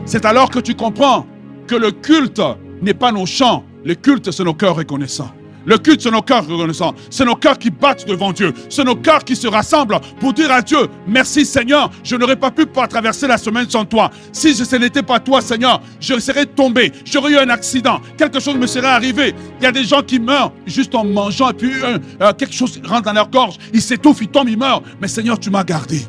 C'est 0.05 0.26
alors 0.26 0.49
que 0.49 0.60
tu 0.60 0.76
comprends 0.76 1.26
que 1.68 1.76
le 1.76 1.91
culte 1.91 2.41
n'est 2.82 2.93
pas 2.93 3.12
nos 3.12 3.26
chants. 3.26 3.64
Le 3.86 3.95
culte, 3.95 4.32
c'est 4.32 4.43
nos 4.43 4.53
cœurs 4.53 4.76
reconnaissants. 4.76 5.32
Le 5.70 5.78
culte, 5.78 6.01
c'est 6.01 6.09
nos 6.09 6.24
cœurs 6.24 6.47
reconnaissants. 6.47 6.95
C'est 7.11 7.26
nos 7.26 7.36
cœurs 7.36 7.59
qui 7.59 7.70
battent 7.70 8.07
devant 8.07 8.32
Dieu. 8.32 8.51
C'est 8.70 8.84
nos 8.84 8.95
cœurs 8.95 9.24
qui 9.24 9.36
se 9.36 9.47
rassemblent 9.47 9.99
pour 10.20 10.34
dire 10.34 10.51
à 10.51 10.63
Dieu, 10.63 10.88
merci 11.05 11.45
Seigneur, 11.45 11.91
je 12.03 12.15
n'aurais 12.15 12.38
pas 12.38 12.49
pu 12.49 12.65
traverser 12.65 13.28
la 13.28 13.38
semaine 13.38 13.70
sans 13.70 13.86
toi. 13.86 14.09
Si 14.32 14.55
ce 14.55 14.76
n'était 14.78 15.03
pas 15.03 15.20
toi, 15.20 15.41
Seigneur, 15.41 15.80
je 15.99 16.20
serais 16.20 16.47
tombé, 16.47 16.91
j'aurais 17.05 17.34
eu 17.34 17.38
un 17.38 17.49
accident, 17.49 18.01
quelque 18.17 18.39
chose 18.39 18.55
me 18.55 18.65
serait 18.65 18.88
arrivé. 18.88 19.36
Il 19.59 19.63
y 19.63 19.67
a 19.67 19.72
des 19.72 19.84
gens 19.84 20.01
qui 20.01 20.20
meurent 20.20 20.51
juste 20.65 20.95
en 20.95 21.05
mangeant 21.05 21.51
et 21.51 21.53
puis 21.53 21.72
euh, 21.84 21.99
euh, 22.20 22.34
quelque 22.34 22.55
chose 22.55 22.82
rentre 22.84 23.03
dans 23.03 23.13
leur 23.13 23.30
gorge. 23.30 23.57
Ils 23.72 23.84
s'étouffent, 23.84 24.24
ils 24.24 24.28
tombent, 24.28 24.49
ils 24.49 24.57
meurent. 24.57 24.82
Mais 24.99 25.07
Seigneur, 25.07 25.39
tu 25.39 25.51
m'as 25.51 25.63
gardé. 25.63 26.01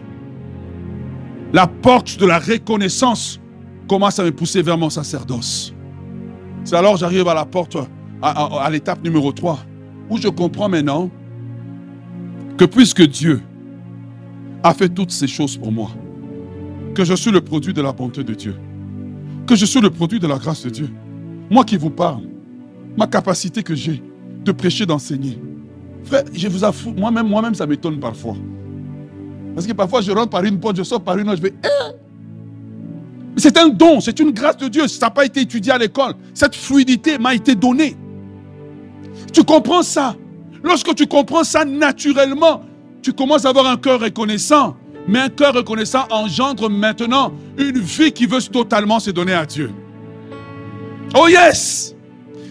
La 1.52 1.66
porte 1.66 2.16
de 2.18 2.24
la 2.24 2.38
reconnaissance 2.38 3.38
commence 3.86 4.18
à 4.18 4.24
me 4.24 4.32
pousser 4.32 4.62
vers 4.62 4.78
mon 4.78 4.88
sacerdoce. 4.88 5.74
C'est 6.64 6.76
alors 6.76 6.96
j'arrive 6.96 7.28
à 7.28 7.34
la 7.34 7.44
porte 7.44 7.76
à, 8.22 8.68
l'étape 8.70 9.02
numéro 9.02 9.32
3, 9.32 9.58
où 10.10 10.18
je 10.18 10.28
comprends 10.28 10.68
maintenant 10.68 11.10
que 12.56 12.64
puisque 12.64 13.02
Dieu 13.02 13.40
a 14.62 14.74
fait 14.74 14.88
toutes 14.88 15.10
ces 15.10 15.26
choses 15.26 15.56
pour 15.56 15.72
moi, 15.72 15.90
que 16.94 17.04
je 17.04 17.14
suis 17.14 17.30
le 17.30 17.40
produit 17.40 17.72
de 17.72 17.80
la 17.80 17.92
bonté 17.92 18.22
de 18.22 18.34
Dieu, 18.34 18.56
que 19.46 19.56
je 19.56 19.64
suis 19.64 19.80
le 19.80 19.90
produit 19.90 20.20
de 20.20 20.26
la 20.26 20.38
grâce 20.38 20.62
de 20.64 20.70
Dieu, 20.70 20.90
moi 21.50 21.64
qui 21.64 21.76
vous 21.76 21.90
parle, 21.90 22.22
ma 22.96 23.06
capacité 23.06 23.62
que 23.62 23.74
j'ai 23.74 24.02
de 24.44 24.52
prêcher, 24.52 24.86
d'enseigner. 24.86 25.38
Frère, 26.04 26.24
je 26.32 26.48
vous 26.48 26.64
avoue, 26.64 26.92
moi-même, 26.92 27.28
moi-même, 27.28 27.54
ça 27.54 27.66
m'étonne 27.66 27.98
parfois. 28.00 28.36
Parce 29.54 29.66
que 29.66 29.72
parfois, 29.72 30.00
je 30.00 30.12
rentre 30.12 30.30
par 30.30 30.44
une 30.44 30.58
porte, 30.58 30.76
je 30.76 30.82
sors 30.82 31.02
par 31.02 31.18
une 31.18 31.28
autre, 31.28 31.38
je 31.38 31.42
vais. 31.42 31.54
Hein? 31.64 31.92
C'est 33.36 33.56
un 33.58 33.68
don, 33.68 34.00
c'est 34.00 34.18
une 34.20 34.32
grâce 34.32 34.56
de 34.56 34.68
Dieu. 34.68 34.86
Ça 34.88 35.06
n'a 35.06 35.10
pas 35.10 35.24
été 35.24 35.40
étudié 35.40 35.72
à 35.72 35.78
l'école. 35.78 36.14
Cette 36.34 36.54
fluidité 36.54 37.18
m'a 37.18 37.34
été 37.34 37.54
donnée. 37.54 37.96
Tu 39.32 39.44
comprends 39.44 39.82
ça? 39.82 40.16
Lorsque 40.62 40.94
tu 40.94 41.06
comprends 41.06 41.44
ça 41.44 41.64
naturellement, 41.64 42.62
tu 43.02 43.12
commences 43.12 43.44
à 43.44 43.50
avoir 43.50 43.66
un 43.66 43.76
cœur 43.76 44.00
reconnaissant. 44.00 44.76
Mais 45.08 45.18
un 45.18 45.28
cœur 45.28 45.54
reconnaissant 45.54 46.06
engendre 46.10 46.68
maintenant 46.68 47.32
une 47.56 47.78
vie 47.78 48.12
qui 48.12 48.26
veut 48.26 48.42
totalement 48.42 49.00
se 49.00 49.10
donner 49.10 49.32
à 49.32 49.46
Dieu. 49.46 49.72
Oh 51.14 51.26
yes 51.26 51.96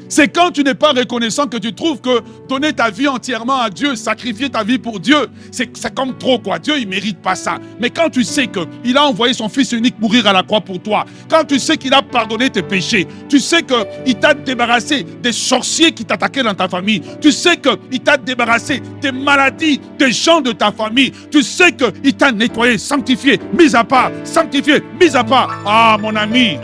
c'est 0.10 0.28
quand 0.28 0.51
tu 0.51 0.64
n'es 0.64 0.74
pas 0.74 0.91
reconnaissant 0.91 1.47
que 1.47 1.57
tu 1.57 1.74
trouves 1.74 2.01
que 2.01 2.22
donner 2.49 2.74
ta 2.74 2.89
vie 2.89 3.07
entièrement 3.07 3.60
à 3.62 3.70
Dieu, 3.70 3.95
sacrifier 3.95 4.49
ta 4.49 4.64
vie 4.64 4.80
pour 4.80 4.99
Dieu, 4.99 5.28
c'est 5.51 5.93
comme 5.93 6.18
trop 6.18 6.39
quoi. 6.39 6.60
Dieu, 6.60 6.74
il 6.78 6.88
mérite 6.88 7.20
pas 7.20 7.36
ça. 7.36 7.60
Mais 7.80 7.89
quand 7.89 8.10
tu 8.10 8.24
sais 8.24 8.47
qu'il 8.47 8.97
a 8.97 9.05
envoyé 9.05 9.34
son 9.34 9.47
Fils 9.47 9.72
unique 9.72 9.99
mourir 9.99 10.28
à 10.28 10.34
la 10.34 10.43
croix 10.43 10.62
pour 10.62 10.82
toi, 10.82 11.05
quand 11.30 11.45
tu 11.45 11.60
sais 11.60 11.78
qu'il 11.78 11.93
a 11.93 12.01
pardonné 12.01 12.49
tes 12.49 12.64
péchés, 12.64 13.07
tu 13.30 13.39
sais 13.39 13.62
qu'il 13.62 14.16
t'a 14.16 14.34
débarrassé 14.34 15.05
des 15.22 15.32
sorciers 15.32 15.91
qui 15.91 16.03
t'attaquaient 16.03 16.43
dans 16.43 16.55
ta 16.55 16.68
famille, 16.68 17.01
tu 17.22 17.32
sais 17.32 17.57
qu'il 17.57 17.99
t'a 17.99 18.18
débarrassé 18.18 18.82
des 19.01 19.12
maladies 19.12 19.80
des 19.97 20.12
gens 20.12 20.41
de 20.41 20.51
ta 20.51 20.72
famille, 20.72 21.12
tu 21.32 21.43
sais 21.43 21.72
qu'il 21.72 22.14
t'a 22.14 22.32
nettoyé, 22.32 22.78
sanctifié, 22.78 23.39
mis 23.57 23.76
à 23.76 23.84
part, 23.84 24.12
sanctifié, 24.24 24.82
mis 24.99 25.16
à 25.16 25.24
part. 25.24 25.55
Ah, 25.66 25.97
mon 26.01 26.16
ami. 26.16 26.57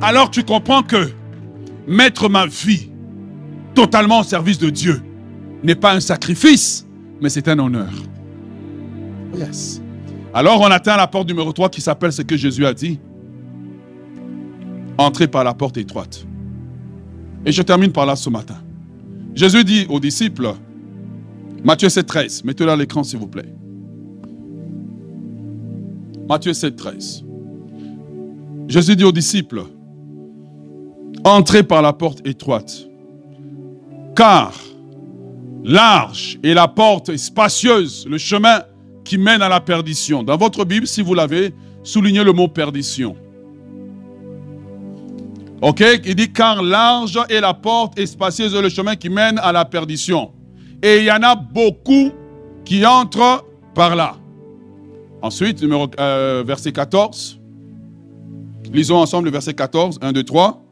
Alors 0.00 0.30
tu 0.30 0.44
comprends 0.44 0.82
que 0.82 1.10
mettre 1.86 2.28
ma 2.28 2.46
vie 2.46 2.90
totalement 3.74 4.20
au 4.20 4.24
service 4.24 4.58
de 4.58 4.70
Dieu 4.70 5.02
n'est 5.62 5.74
pas 5.74 5.94
un 5.94 6.00
sacrifice, 6.00 6.86
mais 7.20 7.28
c'est 7.28 7.48
un 7.48 7.58
honneur. 7.58 7.92
Yes. 9.36 9.82
Alors 10.32 10.60
on 10.60 10.66
atteint 10.66 10.96
la 10.96 11.06
porte 11.06 11.28
numéro 11.28 11.52
3 11.52 11.68
qui 11.68 11.80
s'appelle 11.80 12.12
ce 12.12 12.22
que 12.22 12.36
Jésus 12.36 12.66
a 12.66 12.74
dit. 12.74 12.98
Entrez 14.98 15.26
par 15.26 15.42
la 15.44 15.54
porte 15.54 15.76
étroite. 15.76 16.26
Et 17.44 17.52
je 17.52 17.62
termine 17.62 17.92
par 17.92 18.06
là 18.06 18.16
ce 18.16 18.30
matin. 18.30 18.56
Jésus 19.34 19.64
dit 19.64 19.86
aux 19.88 20.00
disciples, 20.00 20.54
Matthieu 21.64 21.88
7, 21.88 22.06
13, 22.06 22.44
mettez-le 22.44 22.70
à 22.70 22.76
l'écran 22.76 23.02
s'il 23.02 23.18
vous 23.18 23.26
plaît. 23.26 23.52
Matthieu 26.28 26.52
7, 26.52 26.76
13. 26.76 27.24
Jésus 28.68 28.96
dit 28.96 29.04
aux 29.04 29.12
disciples, 29.12 29.64
Entrez 31.24 31.62
par 31.62 31.80
la 31.80 31.94
porte 31.94 32.26
étroite. 32.26 32.86
Car 34.14 34.52
large 35.64 36.38
est 36.44 36.52
la 36.52 36.68
porte 36.68 37.16
spacieuse, 37.16 38.06
le 38.08 38.18
chemin 38.18 38.62
qui 39.04 39.16
mène 39.16 39.40
à 39.40 39.48
la 39.48 39.60
perdition. 39.60 40.22
Dans 40.22 40.36
votre 40.36 40.64
Bible, 40.64 40.86
si 40.86 41.00
vous 41.00 41.14
l'avez, 41.14 41.54
soulignez 41.82 42.22
le 42.22 42.32
mot 42.32 42.48
perdition. 42.48 43.16
Ok? 45.62 45.82
Il 46.04 46.14
dit 46.14 46.30
car 46.30 46.62
large 46.62 47.18
est 47.30 47.40
la 47.40 47.54
porte 47.54 47.98
et 47.98 48.06
spacieuse 48.06 48.54
le 48.54 48.68
chemin 48.68 48.96
qui 48.96 49.08
mène 49.08 49.38
à 49.38 49.50
la 49.50 49.64
perdition. 49.64 50.30
Et 50.82 50.98
il 50.98 51.04
y 51.04 51.10
en 51.10 51.22
a 51.22 51.34
beaucoup 51.34 52.12
qui 52.66 52.84
entrent 52.84 53.46
par 53.74 53.96
là. 53.96 54.16
Ensuite, 55.22 55.62
numéro, 55.62 55.88
euh, 55.98 56.44
verset 56.46 56.72
14. 56.72 57.40
Lisons 58.70 58.96
ensemble 58.98 59.26
le 59.26 59.30
verset 59.30 59.54
14. 59.54 59.98
1, 60.02 60.12
2, 60.12 60.22
3. 60.22 60.63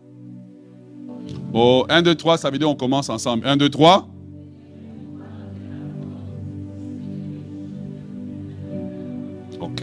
Oh, 1.54 1.84
1, 1.88 2.02
2, 2.02 2.14
3, 2.14 2.38
ça 2.38 2.50
veut 2.50 2.58
dire 2.58 2.68
on 2.70 2.74
commence 2.74 3.10
ensemble. 3.10 3.46
1, 3.46 3.56
2, 3.56 3.68
3. 3.68 4.08
Ok. 9.60 9.82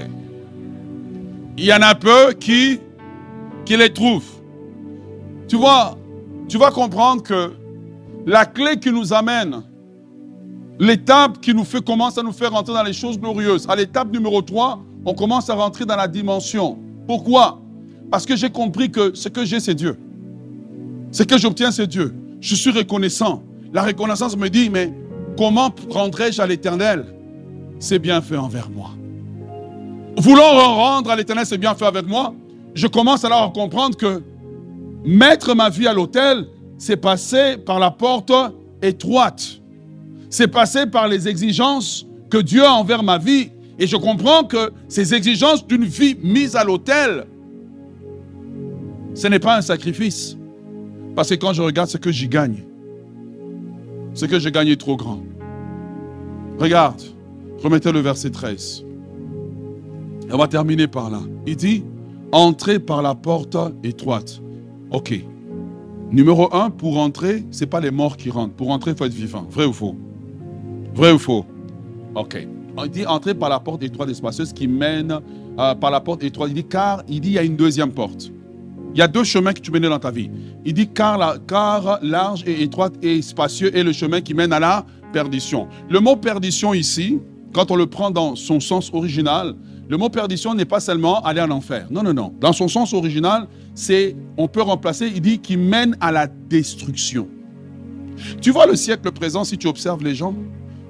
Il 1.57 1.65
y 1.65 1.73
en 1.73 1.81
a 1.81 1.93
peu 1.93 2.33
qui, 2.33 2.79
qui 3.65 3.77
les 3.77 3.93
trouvent. 3.93 4.41
Tu 5.47 5.55
vois, 5.55 5.97
tu 6.47 6.57
vas 6.57 6.71
comprendre 6.71 7.21
que 7.21 7.53
la 8.25 8.45
clé 8.45 8.79
qui 8.79 8.91
nous 8.91 9.13
amène, 9.13 9.63
l'étape 10.79 11.39
qui 11.39 11.53
nous 11.53 11.63
fait, 11.63 11.83
commence 11.83 12.17
à 12.17 12.23
nous 12.23 12.31
faire 12.31 12.51
rentrer 12.51 12.73
dans 12.73 12.83
les 12.83 12.93
choses 12.93 13.19
glorieuses, 13.19 13.67
à 13.69 13.75
l'étape 13.75 14.11
numéro 14.11 14.41
3, 14.41 14.79
on 15.05 15.13
commence 15.13 15.49
à 15.49 15.53
rentrer 15.53 15.85
dans 15.85 15.95
la 15.95 16.07
dimension. 16.07 16.79
Pourquoi? 17.05 17.61
Parce 18.09 18.25
que 18.25 18.35
j'ai 18.35 18.49
compris 18.49 18.89
que 18.89 19.13
ce 19.15 19.29
que 19.29 19.45
j'ai, 19.45 19.59
c'est 19.59 19.75
Dieu. 19.75 19.97
Ce 21.11 21.23
que 21.23 21.37
j'obtiens, 21.37 21.71
c'est 21.71 21.87
Dieu. 21.87 22.13
Je 22.39 22.55
suis 22.55 22.71
reconnaissant. 22.71 23.43
La 23.73 23.83
reconnaissance 23.83 24.37
me 24.37 24.49
dit, 24.49 24.69
mais 24.69 24.93
comment 25.37 25.73
rendrai-je 25.89 26.41
à 26.41 26.47
l'éternel 26.47 27.05
C'est 27.79 27.99
bien 27.99 28.21
fait 28.21 28.37
envers 28.37 28.69
moi? 28.69 28.91
Voulant 30.17 30.75
rendre 30.75 31.11
à 31.11 31.15
l'éternel 31.15 31.45
c'est 31.45 31.57
bien 31.57 31.75
fait 31.75 31.85
avec 31.85 32.05
moi, 32.05 32.33
je 32.73 32.87
commence 32.87 33.23
alors 33.23 33.43
à 33.43 33.49
comprendre 33.51 33.95
que 33.95 34.21
mettre 35.05 35.53
ma 35.55 35.69
vie 35.69 35.87
à 35.87 35.93
l'autel, 35.93 36.45
c'est 36.77 36.97
passer 36.97 37.57
par 37.57 37.79
la 37.79 37.91
porte 37.91 38.31
étroite. 38.81 39.59
C'est 40.29 40.47
passer 40.47 40.85
par 40.87 41.07
les 41.07 41.27
exigences 41.27 42.05
que 42.29 42.37
Dieu 42.37 42.63
a 42.63 42.73
envers 42.73 43.01
ma 43.01 43.17
vie. 43.17 43.49
Et 43.79 43.87
je 43.87 43.95
comprends 43.95 44.43
que 44.43 44.71
ces 44.87 45.13
exigences 45.13 45.65
d'une 45.65 45.85
vie 45.85 46.17
mise 46.21 46.55
à 46.55 46.63
l'autel, 46.63 47.25
ce 49.15 49.27
n'est 49.27 49.39
pas 49.39 49.57
un 49.57 49.61
sacrifice. 49.61 50.37
Parce 51.19 51.31
que 51.31 51.35
quand 51.35 51.51
je 51.51 51.61
regarde 51.61 51.89
ce 51.89 51.97
que 51.97 52.13
j'y 52.13 52.29
gagne, 52.29 52.63
ce 54.13 54.25
que 54.25 54.39
j'ai 54.39 54.53
gagné 54.53 54.71
est 54.71 54.79
trop 54.79 54.95
grand. 54.95 55.21
Regarde, 56.57 57.01
remettez 57.61 57.91
le 57.91 57.99
verset 57.99 58.29
13. 58.29 58.85
On 60.31 60.37
va 60.37 60.47
terminer 60.47 60.87
par 60.87 61.09
là. 61.09 61.19
Il 61.45 61.57
dit, 61.57 61.83
entrez 62.31 62.79
par 62.79 63.01
la 63.01 63.15
porte 63.15 63.57
étroite. 63.83 64.41
Ok. 64.91 65.21
Numéro 66.09 66.55
un, 66.55 66.69
pour 66.69 66.97
entrer, 66.97 67.43
ce 67.51 67.65
n'est 67.65 67.69
pas 67.69 67.81
les 67.81 67.91
morts 67.91 68.15
qui 68.15 68.29
rentrent. 68.29 68.53
Pour 68.53 68.69
entrer, 68.69 68.91
il 68.91 68.97
faut 68.97 69.03
être 69.03 69.11
vivant. 69.11 69.45
Vrai 69.51 69.65
ou 69.65 69.73
faux? 69.73 69.97
Vrai 70.95 71.11
ou 71.11 71.19
faux? 71.19 71.45
Ok. 72.15 72.47
Il 72.85 72.91
dit, 72.91 73.05
entrez 73.05 73.33
par 73.35 73.49
la 73.49 73.59
porte 73.59 73.83
étroite 73.83 74.09
et 74.09 74.53
qui 74.53 74.69
mène 74.69 75.19
euh, 75.59 75.75
par 75.75 75.91
la 75.91 75.99
porte 75.99 76.23
étroite. 76.23 76.51
Il 76.51 76.55
dit, 76.55 76.63
car 76.63 77.03
il 77.09 77.19
dit, 77.19 77.27
il 77.27 77.33
y 77.33 77.39
a 77.39 77.43
une 77.43 77.57
deuxième 77.57 77.91
porte. 77.91 78.31
Il 78.93 78.97
y 78.97 79.01
a 79.01 79.07
deux 79.07 79.23
chemins 79.23 79.53
que 79.53 79.61
tu 79.61 79.71
mènes 79.71 79.83
dans 79.83 79.99
ta 79.99 80.11
vie. 80.11 80.29
Il 80.65 80.73
dit 80.73 80.87
car, 80.87 81.17
la, 81.17 81.37
car 81.47 81.99
large 82.01 82.43
et 82.45 82.63
étroite 82.63 82.93
et 83.01 83.21
spacieux 83.21 83.75
est 83.75 83.83
le 83.83 83.91
chemin 83.91 84.21
qui 84.21 84.33
mène 84.33 84.51
à 84.51 84.59
la 84.59 84.85
perdition. 85.13 85.67
Le 85.89 85.99
mot 85.99 86.15
perdition 86.15 86.73
ici, 86.73 87.19
quand 87.53 87.71
on 87.71 87.75
le 87.75 87.85
prend 87.85 88.11
dans 88.11 88.35
son 88.35 88.59
sens 88.59 88.91
original, 88.93 89.55
le 89.87 89.97
mot 89.97 90.09
perdition 90.09 90.53
n'est 90.53 90.65
pas 90.65 90.79
seulement 90.79 91.21
aller 91.21 91.41
en 91.41 91.49
enfer. 91.51 91.87
Non, 91.89 92.03
non, 92.03 92.13
non. 92.13 92.33
Dans 92.39 92.53
son 92.53 92.67
sens 92.67 92.93
original, 92.93 93.47
c'est, 93.73 94.15
on 94.37 94.47
peut 94.47 94.61
remplacer, 94.61 95.07
il 95.07 95.21
dit 95.21 95.39
qui 95.39 95.57
mène 95.57 95.95
à 95.99 96.11
la 96.11 96.27
destruction. 96.27 97.27
Tu 98.41 98.51
vois 98.51 98.65
le 98.65 98.75
siècle 98.75 99.11
présent, 99.11 99.43
si 99.43 99.57
tu 99.57 99.67
observes 99.67 100.03
les 100.03 100.13
gens, 100.13 100.35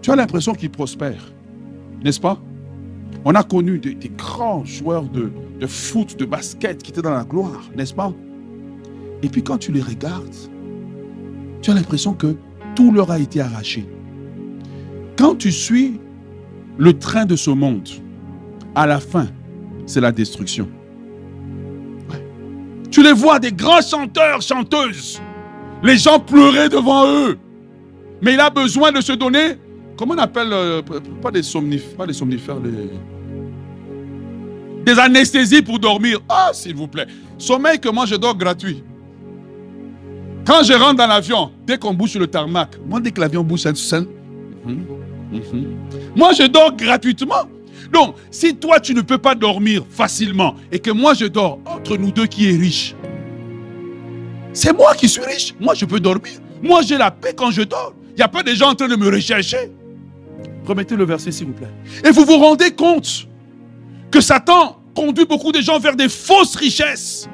tu 0.01 0.11
as 0.11 0.15
l'impression 0.15 0.53
qu'ils 0.53 0.71
prospèrent. 0.71 1.31
N'est-ce 2.03 2.19
pas? 2.19 2.41
On 3.25 3.35
a 3.35 3.43
connu 3.43 3.79
des 3.79 4.11
grands 4.17 4.63
joueurs 4.63 5.03
de, 5.03 5.67
foot, 5.67 6.17
de 6.17 6.25
basket 6.25 6.81
qui 6.81 6.91
étaient 6.91 7.01
dans 7.01 7.11
la 7.11 7.23
gloire, 7.23 7.69
n'est-ce 7.75 7.93
pas? 7.93 8.13
Et 9.21 9.27
puis 9.27 9.43
quand 9.43 9.57
tu 9.57 9.71
les 9.71 9.81
regardes, 9.81 10.35
tu 11.61 11.71
as 11.71 11.73
l'impression 11.73 12.13
que 12.13 12.35
tout 12.75 12.91
leur 12.91 13.11
a 13.11 13.19
été 13.19 13.41
arraché. 13.41 13.85
Quand 15.17 15.35
tu 15.35 15.51
suis 15.51 15.99
le 16.77 16.97
train 16.97 17.25
de 17.25 17.35
ce 17.35 17.49
monde, 17.49 17.89
à 18.75 18.87
la 18.87 18.99
fin, 18.99 19.27
c'est 19.85 19.99
la 19.99 20.13
destruction. 20.13 20.69
Tu 22.89 23.03
les 23.03 23.13
vois, 23.13 23.39
des 23.39 23.51
grands 23.51 23.81
chanteurs, 23.81 24.41
chanteuses. 24.41 25.21
Les 25.83 25.97
gens 25.97 26.19
pleuraient 26.19 26.69
devant 26.69 27.05
eux. 27.07 27.37
Mais 28.21 28.33
il 28.33 28.39
a 28.39 28.49
besoin 28.49 28.91
de 28.91 29.01
se 29.01 29.13
donner, 29.13 29.57
comment 29.99 30.13
on 30.13 30.17
appelle, 30.19 30.47
euh, 30.53 30.81
pas 31.21 31.29
des 31.29 31.43
somnifères, 31.43 31.97
pas 31.97 32.07
des 32.07 32.13
somnifères, 32.13 32.57
les, 32.61 32.89
des 34.85 34.97
anesthésies 34.97 35.61
pour 35.61 35.77
dormir. 35.77 36.19
Ah, 36.29 36.51
s'il 36.53 36.73
vous 36.73 36.87
plaît. 36.87 37.05
Sommeil 37.37 37.79
que 37.79 37.89
moi 37.89 38.05
je 38.05 38.15
dors 38.15 38.37
gratuit. 38.37 38.81
Quand 40.45 40.63
je 40.63 40.71
rentre 40.71 40.95
dans 40.95 41.07
l'avion, 41.07 41.51
dès 41.67 41.77
qu'on 41.77 41.93
bouge 41.93 42.11
sur 42.11 42.21
le 42.21 42.27
tarmac, 42.27 42.77
moi 42.87 43.01
dès 43.01 43.11
que 43.11 43.19
l'avion 43.19 43.43
bouge, 43.43 43.59
c'est 43.59 43.95
un... 43.97 44.05
Mhm, 44.65 44.85
mhm. 45.33 45.77
Moi 46.15 46.31
je 46.31 46.43
dors 46.47 46.73
gratuitement. 46.73 47.43
Donc, 47.91 48.15
si 48.31 48.55
toi 48.55 48.79
tu 48.79 48.93
ne 48.93 49.01
peux 49.01 49.17
pas 49.17 49.35
dormir 49.35 49.83
facilement 49.89 50.55
et 50.71 50.79
que 50.79 50.91
moi 50.91 51.13
je 51.13 51.25
dors 51.25 51.59
entre 51.65 51.97
nous 51.97 52.11
deux 52.11 52.25
qui 52.25 52.49
est 52.49 52.55
riche, 52.55 52.95
c'est 54.53 54.71
moi 54.71 54.95
qui 54.95 55.09
suis 55.09 55.23
riche. 55.23 55.53
Moi 55.59 55.73
je 55.73 55.83
peux 55.83 55.99
dormir. 55.99 56.35
Moi 56.63 56.83
j'ai 56.83 56.97
la 56.97 57.11
paix 57.11 57.33
quand 57.35 57.51
je 57.51 57.63
dors. 57.63 57.93
Il 58.11 58.15
n'y 58.15 58.23
a 58.23 58.29
pas 58.29 58.43
des 58.43 58.55
gens 58.55 58.69
en 58.69 58.75
train 58.75 58.87
de 58.87 58.95
me 58.95 59.09
rechercher. 59.09 59.71
Remettez 60.69 60.95
le 60.95 61.03
verset 61.03 61.31
s'il 61.31 61.47
vous 61.47 61.53
plaît. 61.53 61.71
Et 62.05 62.11
vous 62.11 62.25
vous 62.25 62.37
rendez 62.37 62.69
compte 62.69 63.27
que 64.11 64.21
Satan 64.21 64.79
conduit 64.95 65.25
beaucoup 65.25 65.51
de 65.51 65.61
gens 65.61 65.79
vers 65.79 65.95
des 65.95 66.07
fausses 66.07 66.55
richesses. 66.55 67.27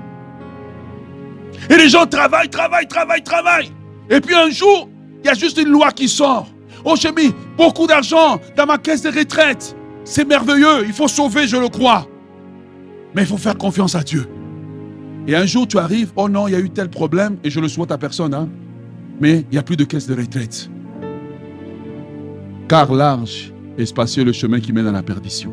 Et 1.70 1.76
les 1.76 1.90
gens 1.90 2.06
travaillent, 2.06 2.50
travaillent, 2.50 2.88
travaillent, 2.88 3.24
travaillent. 3.24 3.72
Et 4.10 4.22
puis 4.22 4.34
un 4.34 4.50
jour, 4.50 4.88
il 5.22 5.28
y 5.28 5.30
a 5.30 5.34
juste 5.34 5.58
une 5.58 5.68
loi 5.68 5.92
qui 5.92 6.08
sort. 6.08 6.48
Oh, 6.86 6.96
j'ai 6.96 7.12
mis 7.12 7.34
beaucoup 7.58 7.88
d'argent 7.88 8.40
dans 8.56 8.66
ma 8.66 8.78
caisse 8.78 9.02
de 9.02 9.10
retraite. 9.10 9.76
C'est 10.06 10.26
merveilleux, 10.26 10.86
il 10.86 10.94
faut 10.94 11.10
sauver, 11.10 11.46
je 11.46 11.58
le 11.58 11.68
crois. 11.68 12.08
Mais 13.16 13.24
il 13.24 13.28
faut 13.28 13.38
faire 13.38 13.58
confiance 13.58 13.96
à 13.96 14.04
Dieu. 14.04 14.30
Et 15.28 15.36
un 15.36 15.46
jour, 15.46 15.68
tu 15.68 15.78
arrives, 15.78 16.14
oh 16.16 16.30
non, 16.30 16.48
il 16.48 16.52
y 16.52 16.56
a 16.56 16.60
eu 16.60 16.70
tel 16.70 16.90
problème, 16.90 17.38
et 17.44 17.50
je 17.50 17.60
le 17.60 17.68
souhaite 17.68 17.92
à 17.92 17.98
personne, 17.98 18.34
hein, 18.34 18.48
mais 19.20 19.40
il 19.40 19.48
n'y 19.52 19.58
a 19.58 19.64
plus 19.64 19.76
de 19.76 19.84
caisse 19.84 20.08
de 20.08 20.16
retraite. 20.16 20.70
Car 22.68 22.91
large 22.93 23.53
et 23.78 23.86
spacieux 23.86 24.24
le 24.24 24.32
chemin 24.32 24.59
qui 24.59 24.74
mène 24.74 24.88
à 24.88 24.91
la 24.91 25.03
perdition. 25.03 25.51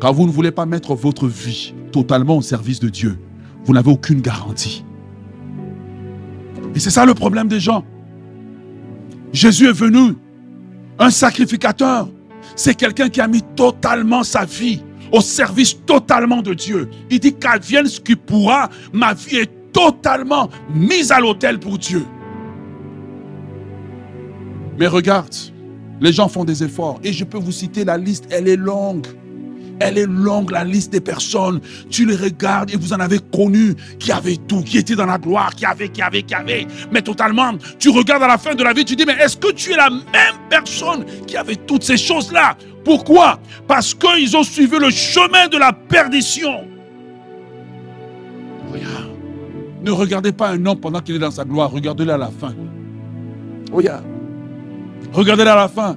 Car 0.00 0.12
vous 0.12 0.26
ne 0.26 0.32
voulez 0.32 0.50
pas 0.50 0.66
mettre 0.66 0.94
votre 0.94 1.28
vie 1.28 1.74
totalement 1.92 2.36
au 2.36 2.42
service 2.42 2.80
de 2.80 2.88
Dieu, 2.88 3.18
vous 3.64 3.72
n'avez 3.72 3.90
aucune 3.90 4.20
garantie. 4.20 4.84
Et 6.74 6.80
c'est 6.80 6.90
ça 6.90 7.04
le 7.04 7.14
problème 7.14 7.48
des 7.48 7.60
gens. 7.60 7.84
Jésus 9.32 9.68
est 9.68 9.72
venu, 9.72 10.16
un 10.98 11.10
sacrificateur. 11.10 12.08
C'est 12.56 12.74
quelqu'un 12.74 13.08
qui 13.08 13.20
a 13.20 13.28
mis 13.28 13.42
totalement 13.54 14.24
sa 14.24 14.44
vie 14.44 14.82
au 15.12 15.20
service 15.20 15.76
totalement 15.84 16.42
de 16.42 16.54
Dieu. 16.54 16.88
Il 17.10 17.20
dit 17.20 17.34
qu'advienne 17.34 17.86
ce 17.86 18.00
qui 18.00 18.16
pourra, 18.16 18.70
ma 18.92 19.14
vie 19.14 19.36
est 19.36 19.72
totalement 19.72 20.50
mise 20.74 21.12
à 21.12 21.20
l'autel 21.20 21.58
pour 21.58 21.78
Dieu. 21.78 22.04
Mais 24.78 24.86
regarde, 24.86 25.34
les 26.02 26.12
gens 26.12 26.28
font 26.28 26.44
des 26.44 26.64
efforts 26.64 26.98
et 27.04 27.12
je 27.12 27.24
peux 27.24 27.38
vous 27.38 27.52
citer 27.52 27.84
la 27.84 27.96
liste, 27.96 28.26
elle 28.30 28.48
est 28.48 28.56
longue. 28.56 29.06
Elle 29.80 29.98
est 29.98 30.06
longue, 30.06 30.50
la 30.50 30.64
liste 30.64 30.92
des 30.92 31.00
personnes. 31.00 31.60
Tu 31.90 32.04
les 32.04 32.16
regardes 32.16 32.70
et 32.70 32.76
vous 32.76 32.92
en 32.92 33.00
avez 33.00 33.18
connu 33.32 33.74
qui 33.98 34.12
avaient 34.12 34.36
tout, 34.36 34.62
qui 34.62 34.78
étaient 34.78 34.94
dans 34.94 35.06
la 35.06 35.18
gloire, 35.18 35.54
qui 35.54 35.64
avaient, 35.64 35.88
qui 35.88 36.02
avaient, 36.02 36.22
qui 36.22 36.34
avaient. 36.34 36.66
Mais 36.92 37.02
totalement, 37.02 37.52
tu 37.78 37.88
regardes 37.88 38.22
à 38.22 38.28
la 38.28 38.38
fin 38.38 38.54
de 38.54 38.62
la 38.62 38.72
vie, 38.72 38.84
tu 38.84 38.96
dis, 38.96 39.04
mais 39.04 39.14
est-ce 39.14 39.36
que 39.36 39.52
tu 39.52 39.72
es 39.72 39.76
la 39.76 39.90
même 39.90 40.36
personne 40.50 41.04
qui 41.26 41.36
avait 41.36 41.56
toutes 41.56 41.84
ces 41.84 41.96
choses-là? 41.96 42.56
Pourquoi? 42.84 43.40
Parce 43.66 43.94
qu'ils 43.94 44.36
ont 44.36 44.42
suivi 44.42 44.78
le 44.78 44.90
chemin 44.90 45.48
de 45.48 45.58
la 45.58 45.72
perdition. 45.72 46.64
Regarde. 48.72 49.10
Ne 49.84 49.90
regardez 49.90 50.32
pas 50.32 50.50
un 50.50 50.66
homme 50.66 50.80
pendant 50.80 51.00
qu'il 51.00 51.16
est 51.16 51.20
dans 51.20 51.30
sa 51.30 51.44
gloire, 51.44 51.70
regardez-le 51.70 52.12
à 52.12 52.18
la 52.18 52.30
fin. 52.30 52.54
Regarde. 53.72 54.04
Regardez-le 55.12 55.50
à 55.50 55.56
la 55.56 55.68
fin. 55.68 55.96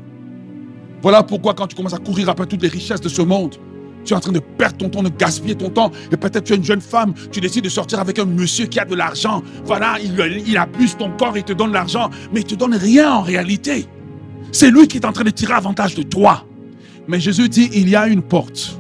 Voilà 1.02 1.24
pourquoi 1.24 1.54
quand 1.54 1.68
tu 1.68 1.76
commences 1.76 1.94
à 1.94 2.00
courir 2.00 2.30
après 2.30 2.46
toutes 2.46 2.62
les 2.62 2.68
richesses 2.68 3.02
de 3.02 3.10
ce 3.10 3.22
monde, 3.22 3.56
tu 4.04 4.14
es 4.14 4.16
en 4.16 4.20
train 4.20 4.32
de 4.32 4.40
perdre 4.40 4.78
ton 4.78 4.90
temps, 4.90 5.04
de 5.04 5.10
gaspiller 5.10 5.56
ton 5.56 5.70
temps. 5.70 5.92
Et 6.12 6.18
peut-être 6.18 6.46
tu 6.46 6.54
es 6.54 6.56
une 6.56 6.64
jeune 6.64 6.82
femme, 6.82 7.14
tu 7.32 7.42
décides 7.42 7.64
de 7.64 7.70
sortir 7.70 8.00
avec 8.00 8.20
un 8.20 8.26
monsieur 8.26 8.66
qui 8.66 8.80
a 8.80 8.86
de 8.86 8.96
l'argent. 8.96 9.44
Voilà, 9.66 9.98
il, 10.04 10.44
il 10.48 10.58
abuse 10.58 10.96
ton 10.98 11.12
corps 11.12 11.36
et 11.38 11.44
te 11.44 11.54
donne 11.54 11.72
l'argent, 11.72 12.10
mais 12.32 12.42
il 12.42 12.44
ne 12.44 12.50
te 12.50 12.56
donne 12.56 12.76
rien 12.76 13.12
en 13.12 13.22
réalité. 13.22 13.86
C'est 14.52 14.70
lui 14.72 14.88
qui 14.88 14.98
est 14.98 15.06
en 15.06 15.12
train 15.12 15.24
de 15.24 15.32
tirer 15.32 15.54
avantage 15.54 15.96
de 15.96 16.04
toi. 16.04 16.46
Mais 17.08 17.20
Jésus 17.20 17.50
dit, 17.50 17.70
il 17.74 17.90
y 17.90 17.96
a 17.96 18.08
une 18.08 18.22
porte 18.22 18.80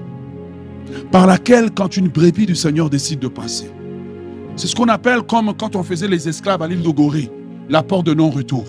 par 1.11 1.27
laquelle 1.27 1.71
quand 1.71 1.97
une 1.97 2.07
brebis 2.07 2.45
du 2.45 2.55
Seigneur 2.55 2.89
décide 2.89 3.19
de 3.19 3.27
passer. 3.27 3.69
C'est 4.55 4.67
ce 4.67 4.75
qu'on 4.75 4.87
appelle 4.87 5.21
comme 5.23 5.53
quand 5.55 5.75
on 5.75 5.83
faisait 5.83 6.07
les 6.07 6.29
esclaves 6.29 6.61
à 6.61 6.67
l'île 6.67 6.81
de 6.81 6.89
Gorée, 6.89 7.29
la 7.69 7.83
porte 7.83 8.05
de 8.05 8.13
non-retour. 8.13 8.65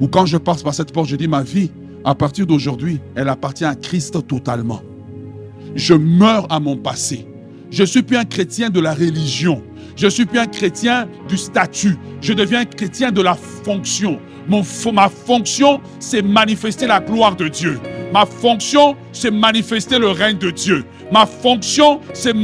Ou 0.00 0.08
quand 0.08 0.26
je 0.26 0.36
passe 0.36 0.62
par 0.62 0.74
cette 0.74 0.92
porte, 0.92 1.08
je 1.08 1.16
dis 1.16 1.28
ma 1.28 1.42
vie, 1.42 1.70
à 2.04 2.14
partir 2.14 2.46
d'aujourd'hui, 2.46 3.00
elle 3.14 3.28
appartient 3.28 3.64
à 3.64 3.74
Christ 3.74 4.26
totalement 4.26 4.82
je 5.76 5.94
meurs 5.94 6.46
à 6.50 6.58
mon 6.58 6.76
passé. 6.76 7.26
Je 7.70 7.84
suis 7.84 8.02
plus 8.02 8.16
un 8.16 8.24
chrétien 8.24 8.70
de 8.70 8.80
la 8.80 8.94
religion. 8.94 9.62
Je 9.94 10.08
suis 10.08 10.26
plus 10.26 10.38
un 10.38 10.46
chrétien 10.46 11.08
du 11.28 11.36
statut. 11.36 11.96
Je 12.20 12.32
deviens 12.32 12.60
un 12.60 12.64
chrétien 12.64 13.12
de 13.12 13.22
la 13.22 13.34
fonction. 13.34 14.18
Mon, 14.48 14.62
ma 14.92 15.08
fonction, 15.08 15.80
c'est 15.98 16.22
manifester 16.22 16.86
la 16.86 17.00
gloire 17.00 17.36
de 17.36 17.48
Dieu. 17.48 17.80
Ma 18.12 18.24
fonction, 18.24 18.96
c'est 19.12 19.30
manifester 19.30 19.98
le 19.98 20.08
règne 20.08 20.38
de 20.38 20.50
Dieu. 20.50 20.84
Ma 21.12 21.26
fonction, 21.26 22.00
c'est 22.14 22.34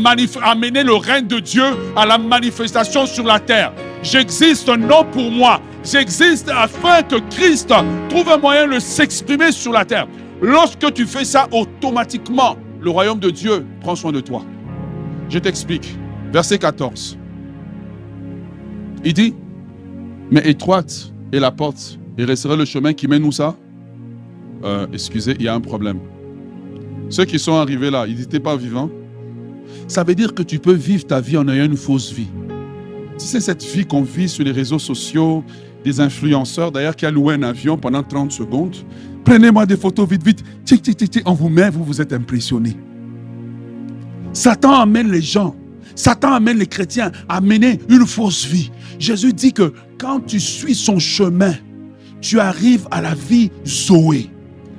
amener 0.42 0.82
le 0.82 0.94
règne 0.94 1.26
de 1.26 1.40
Dieu 1.40 1.64
à 1.96 2.04
la 2.06 2.18
manifestation 2.18 3.06
sur 3.06 3.24
la 3.24 3.38
terre. 3.38 3.72
J'existe 4.02 4.68
non 4.68 5.04
pour 5.04 5.30
moi. 5.30 5.60
J'existe 5.84 6.48
afin 6.48 7.02
que 7.02 7.16
Christ 7.34 7.72
trouve 8.08 8.28
un 8.28 8.38
moyen 8.38 8.68
de 8.68 8.78
s'exprimer 8.78 9.50
sur 9.50 9.72
la 9.72 9.84
terre. 9.84 10.06
Lorsque 10.40 10.92
tu 10.94 11.06
fais 11.06 11.24
ça 11.24 11.48
automatiquement, 11.50 12.56
le 12.80 12.90
royaume 12.90 13.18
de 13.18 13.30
Dieu 13.30 13.64
prend 13.80 13.96
soin 13.96 14.12
de 14.12 14.20
toi. 14.20 14.44
Je 15.28 15.38
t'explique. 15.38 15.96
Verset 16.32 16.58
14. 16.58 17.18
Il 19.04 19.14
dit, 19.14 19.34
mais 20.30 20.48
étroite 20.48 21.12
est 21.32 21.40
la 21.40 21.50
porte 21.50 21.98
et 22.16 22.24
resterait 22.24 22.56
le 22.56 22.64
chemin 22.64 22.92
qui 22.92 23.08
mène 23.08 23.24
où 23.24 23.32
ça? 23.32 23.56
Euh, 24.64 24.86
Excusez, 24.92 25.34
il 25.38 25.42
y 25.42 25.48
a 25.48 25.54
un 25.54 25.60
problème. 25.60 25.98
Ceux 27.08 27.24
qui 27.24 27.38
sont 27.38 27.54
arrivés 27.54 27.90
là, 27.90 28.06
ils 28.06 28.16
n'étaient 28.16 28.40
pas 28.40 28.56
vivants. 28.56 28.90
Ça 29.88 30.04
veut 30.04 30.14
dire 30.14 30.34
que 30.34 30.42
tu 30.42 30.58
peux 30.58 30.72
vivre 30.72 31.06
ta 31.06 31.20
vie 31.20 31.36
en 31.36 31.48
ayant 31.48 31.64
une 31.64 31.76
fausse 31.76 32.12
vie. 32.12 32.28
Si 33.18 33.26
c'est 33.26 33.40
cette 33.40 33.64
vie 33.64 33.84
qu'on 33.84 34.02
vit 34.02 34.28
sur 34.28 34.44
les 34.44 34.52
réseaux 34.52 34.78
sociaux, 34.78 35.44
des 35.84 36.00
influenceurs 36.00 36.72
d'ailleurs 36.72 36.96
qui 36.96 37.06
a 37.06 37.10
loué 37.10 37.34
un 37.34 37.42
avion 37.42 37.76
pendant 37.76 38.02
30 38.02 38.32
secondes, 38.32 38.76
Prenez-moi 39.24 39.66
des 39.66 39.76
photos 39.76 40.08
vite, 40.08 40.24
vite. 40.24 40.44
Tic, 40.64 40.82
tic, 40.82 40.96
tic, 40.96 41.22
On 41.26 41.34
vous 41.34 41.48
met, 41.48 41.70
vous 41.70 41.84
vous 41.84 42.00
êtes 42.00 42.12
impressionné. 42.12 42.76
Satan 44.32 44.72
amène 44.80 45.10
les 45.10 45.22
gens. 45.22 45.54
Satan 45.94 46.32
amène 46.32 46.58
les 46.58 46.66
chrétiens 46.66 47.12
à 47.28 47.40
mener 47.40 47.78
une 47.88 48.06
fausse 48.06 48.46
vie. 48.46 48.70
Jésus 48.98 49.32
dit 49.32 49.52
que 49.52 49.72
quand 49.98 50.20
tu 50.20 50.40
suis 50.40 50.74
son 50.74 50.98
chemin, 50.98 51.54
tu 52.20 52.40
arrives 52.40 52.86
à 52.90 53.02
la 53.02 53.14
vie 53.14 53.50
Zoé, 53.66 54.30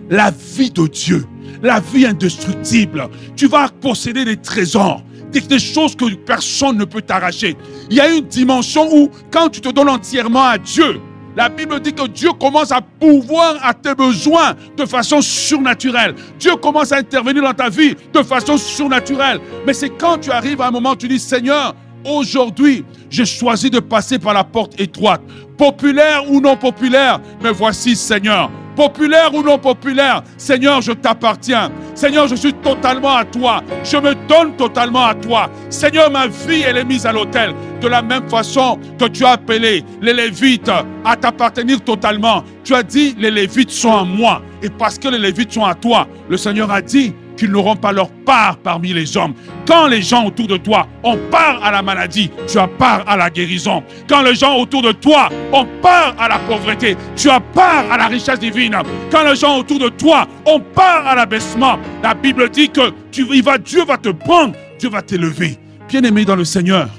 la 0.10 0.32
vie 0.32 0.72
de 0.72 0.88
Dieu, 0.88 1.26
la 1.62 1.80
vie 1.80 2.06
indestructible. 2.06 3.08
Tu 3.36 3.48
vas 3.48 3.70
posséder 3.70 4.26
des 4.26 4.38
trésors, 4.38 5.04
des 5.42 5.60
choses 5.60 5.96
que 5.96 6.14
personne 6.16 6.78
ne 6.78 6.86
peut 6.86 7.02
t'arracher. 7.02 7.56
Il 7.90 7.98
y 7.98 8.02
a 8.02 8.10
une 8.10 8.26
dimension 8.26 8.88
où, 8.94 9.10
quand 9.32 9.50
tu 9.50 9.62
te 9.62 9.70
donnes 9.70 9.90
entièrement 9.90 10.46
à 10.46 10.58
Dieu, 10.58 11.02
la 11.36 11.50
Bible 11.50 11.80
dit 11.80 11.94
que 11.94 12.08
Dieu 12.08 12.30
commence 12.40 12.72
à 12.72 12.82
pouvoir 12.82 13.56
à 13.64 13.74
tes 13.74 13.96
besoins 13.96 14.54
de 14.78 14.86
façon 14.86 15.22
surnaturelle. 15.22 16.14
Dieu 16.40 16.56
commence 16.58 16.92
à 16.92 16.98
intervenir 16.98 17.42
dans 17.42 17.54
ta 17.54 17.70
vie 17.70 17.96
de 18.14 18.22
façon 18.22 18.58
surnaturelle. 18.58 19.40
Mais 19.66 19.74
c'est 19.74 19.90
quand 19.90 20.20
tu 20.20 20.32
arrives 20.32 20.62
à 20.62 20.68
un 20.68 20.72
moment 20.72 20.96
tu 20.96 21.08
dis, 21.08 21.20
Seigneur, 21.20 21.76
aujourd'hui, 22.06 22.86
j'ai 23.10 23.26
choisi 23.26 23.70
de 23.70 23.80
passer 23.80 24.20
par 24.20 24.34
la 24.34 24.44
porte 24.44 24.80
étroite. 24.80 25.22
Populaire 25.58 26.30
ou 26.30 26.40
non 26.40 26.56
populaire, 26.56 27.20
mais 27.42 27.52
voici, 27.52 27.96
Seigneur, 27.96 28.52
populaire 28.76 29.34
ou 29.34 29.42
non 29.42 29.58
populaire, 29.58 30.24
Seigneur, 30.38 30.82
je 30.82 30.92
t'appartiens. 30.92 31.72
Seigneur, 31.96 32.28
je 32.28 32.36
suis 32.36 32.54
totalement 32.54 33.16
à 33.16 33.26
toi. 33.26 33.62
Je 33.84 33.98
me 33.98 34.14
donne 34.28 34.56
totalement 34.56 35.06
à 35.06 35.16
toi. 35.16 35.50
Seigneur, 35.70 36.10
ma 36.12 36.28
vie, 36.28 36.64
elle 36.66 36.78
est 36.78 36.86
mise 36.86 37.06
à 37.06 37.12
l'autel. 37.12 37.54
De 37.82 37.88
la 37.88 38.02
même 38.02 38.28
façon 38.30 38.80
que 39.00 39.06
tu 39.06 39.26
as 39.26 39.32
appelé 39.32 39.84
les 40.02 40.14
Lévites 40.14 40.72
à 41.06 41.16
t'appartenir 41.16 41.82
totalement. 41.82 42.44
Tu 42.64 42.74
as 42.74 42.84
dit, 42.84 43.16
les 43.18 43.32
Lévites 43.32 43.72
sont 43.72 43.96
à 43.96 44.04
moi. 44.04 44.42
Et 44.62 44.70
parce 44.70 44.98
que 44.98 45.10
les 45.10 45.20
Lévites 45.20 45.54
sont 45.54 45.66
à 45.66 45.76
toi, 45.76 46.08
le 46.30 46.38
Seigneur 46.38 46.72
a 46.72 46.82
dit, 46.82 47.14
qu'ils 47.38 47.52
n'auront 47.52 47.76
pas 47.76 47.92
leur 47.92 48.10
part 48.10 48.58
parmi 48.58 48.94
les 48.94 49.18
hommes. 49.18 49.34
Quand 49.68 49.88
les 49.88 50.02
gens 50.02 50.26
autour 50.26 50.48
de 50.48 50.58
toi 50.58 50.88
ont 51.04 51.18
part 51.32 51.64
à 51.64 51.72
la 51.72 51.82
maladie, 51.82 52.30
tu 52.48 52.58
as 52.58 52.68
part 52.68 53.08
à 53.08 53.18
la 53.18 53.30
guérison. 53.30 53.84
Quand 54.08 54.22
les 54.22 54.36
gens 54.36 54.58
autour 54.58 54.82
de 54.82 54.92
toi 54.92 55.30
ont 55.52 55.68
part 55.82 56.16
à 56.20 56.28
la 56.28 56.40
pauvreté, 56.40 56.96
tu 57.16 57.30
as 57.30 57.40
part 57.40 57.92
à 57.92 57.98
la 57.98 58.08
richesse 58.08 58.40
divine. 58.40 58.76
Quand 59.12 59.24
les 59.24 59.36
gens 59.36 59.58
autour 59.58 59.80
de 59.80 59.90
toi 59.90 60.28
ont 60.46 60.60
part 60.60 61.06
à 61.08 61.16
l'abaissement, 61.16 61.78
la 62.02 62.14
Bible 62.14 62.50
dit 62.50 62.70
que 62.70 62.92
tu, 63.12 63.26
Dieu 63.64 63.86
va 63.86 63.98
te 63.98 64.10
prendre, 64.10 64.54
Dieu 64.80 64.90
va 64.90 65.02
t'élever. 65.02 65.58
Bien-aimé 65.88 66.26
dans 66.26 66.36
le 66.36 66.46
Seigneur, 66.46 66.90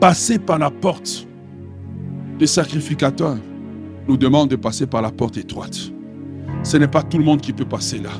passer 0.00 0.38
par 0.38 0.58
la 0.58 0.70
porte 0.70 1.26
des 2.38 2.46
sacrificateurs 2.46 3.38
nous 4.08 4.16
demande 4.16 4.50
de 4.50 4.56
passer 4.56 4.86
par 4.86 5.02
la 5.02 5.10
porte 5.10 5.36
étroite. 5.36 5.78
Ce 6.62 6.76
n'est 6.76 6.88
pas 6.88 7.02
tout 7.02 7.18
le 7.18 7.24
monde 7.24 7.40
qui 7.40 7.52
peut 7.52 7.64
passer 7.64 7.98
là. 7.98 8.10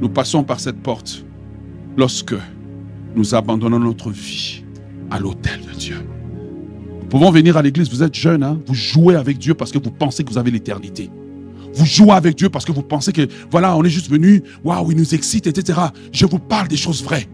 Nous 0.00 0.08
passons 0.08 0.44
par 0.44 0.60
cette 0.60 0.80
porte 0.82 1.24
lorsque 1.96 2.34
nous 3.14 3.34
abandonnons 3.34 3.78
notre 3.78 4.10
vie 4.10 4.62
à 5.10 5.18
l'autel 5.18 5.60
de 5.60 5.78
Dieu. 5.78 5.96
Nous 7.00 7.08
pouvons 7.08 7.30
venir 7.30 7.56
à 7.56 7.62
l'église, 7.62 7.88
vous 7.88 8.02
êtes 8.02 8.14
jeune, 8.14 8.42
hein? 8.42 8.60
vous 8.66 8.74
jouez 8.74 9.14
avec 9.14 9.38
Dieu 9.38 9.54
parce 9.54 9.72
que 9.72 9.78
vous 9.78 9.90
pensez 9.90 10.22
que 10.22 10.30
vous 10.30 10.38
avez 10.38 10.50
l'éternité. 10.50 11.10
Vous 11.72 11.86
jouez 11.86 12.12
avec 12.12 12.36
Dieu 12.36 12.48
parce 12.48 12.64
que 12.64 12.72
vous 12.72 12.82
pensez 12.82 13.12
que, 13.12 13.28
voilà, 13.50 13.76
on 13.76 13.84
est 13.84 13.90
juste 13.90 14.10
venu, 14.10 14.42
waouh, 14.64 14.90
il 14.90 14.96
nous 14.96 15.14
excite, 15.14 15.46
etc. 15.46 15.78
Je 16.12 16.26
vous 16.26 16.38
parle 16.38 16.68
des 16.68 16.76
choses 16.76 17.02
vraies. 17.02 17.28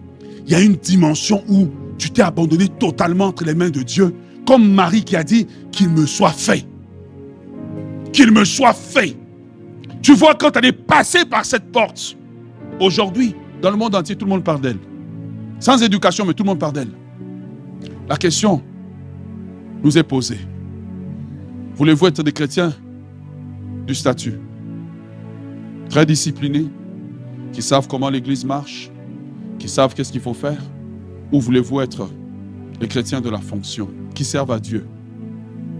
Il 0.46 0.52
y 0.52 0.54
a 0.54 0.60
une 0.60 0.74
dimension 0.74 1.42
où 1.48 1.68
tu 1.98 2.10
t'es 2.10 2.22
abandonné 2.22 2.68
totalement 2.68 3.26
entre 3.26 3.44
les 3.44 3.54
mains 3.54 3.70
de 3.70 3.82
Dieu, 3.82 4.14
comme 4.46 4.72
Marie 4.72 5.04
qui 5.04 5.16
a 5.16 5.24
dit 5.24 5.46
qu'il 5.70 5.88
me 5.88 6.06
soit 6.06 6.32
fait. 6.32 6.64
Qu'il 8.12 8.32
me 8.32 8.44
soit 8.44 8.74
fait. 8.74 9.16
Tu 10.02 10.14
vois, 10.14 10.34
quand 10.34 10.56
elle 10.56 10.66
est 10.66 10.72
passée 10.72 11.24
par 11.24 11.44
cette 11.44 11.70
porte, 11.70 12.16
Aujourd'hui, 12.80 13.34
dans 13.60 13.70
le 13.70 13.76
monde 13.76 13.94
entier, 13.94 14.16
tout 14.16 14.24
le 14.24 14.30
monde 14.30 14.44
parle 14.44 14.60
d'elle. 14.60 14.78
Sans 15.60 15.80
éducation, 15.82 16.24
mais 16.24 16.34
tout 16.34 16.42
le 16.42 16.48
monde 16.48 16.58
parle 16.58 16.72
d'elle. 16.72 16.90
La 18.08 18.16
question, 18.16 18.62
nous 19.82 19.96
est 19.96 20.02
posée. 20.02 20.40
Voulez-vous 21.76 22.06
être 22.06 22.22
des 22.22 22.32
chrétiens 22.32 22.72
du 23.86 23.94
statut? 23.94 24.38
Très 25.88 26.06
disciplinés, 26.06 26.66
qui 27.52 27.62
savent 27.62 27.86
comment 27.86 28.08
l'Église 28.10 28.44
marche, 28.44 28.90
qui 29.58 29.68
savent 29.68 29.94
qu'est-ce 29.94 30.10
qu'il 30.10 30.20
faut 30.20 30.34
faire 30.34 30.62
Ou 31.32 31.40
voulez-vous 31.40 31.80
être 31.80 32.08
les 32.80 32.88
chrétiens 32.88 33.20
de 33.20 33.30
la 33.30 33.38
fonction, 33.38 33.88
qui 34.14 34.24
servent 34.24 34.50
à 34.50 34.58
Dieu, 34.58 34.86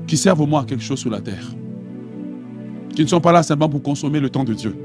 qui 0.06 0.16
servent 0.16 0.42
au 0.42 0.46
moins 0.46 0.62
à 0.62 0.64
quelque 0.64 0.84
chose 0.84 0.98
sur 0.98 1.10
la 1.10 1.20
terre, 1.20 1.46
qui 2.94 3.02
ne 3.02 3.08
sont 3.08 3.20
pas 3.20 3.32
là 3.32 3.42
seulement 3.42 3.68
pour 3.68 3.82
consommer 3.82 4.20
le 4.20 4.30
temps 4.30 4.44
de 4.44 4.54
Dieu, 4.54 4.76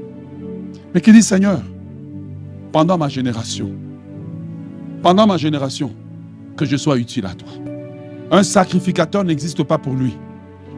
mais 0.94 1.00
qui 1.00 1.12
disent 1.12 1.26
Seigneur, 1.26 1.62
pendant 2.72 2.98
ma 2.98 3.08
génération, 3.08 3.70
pendant 5.02 5.26
ma 5.26 5.36
génération, 5.36 5.92
que 6.56 6.64
je 6.64 6.76
sois 6.76 6.98
utile 6.98 7.26
à 7.26 7.34
toi. 7.34 7.48
Un 8.30 8.42
sacrificateur 8.42 9.24
n'existe 9.24 9.62
pas 9.62 9.78
pour 9.78 9.94
lui. 9.94 10.14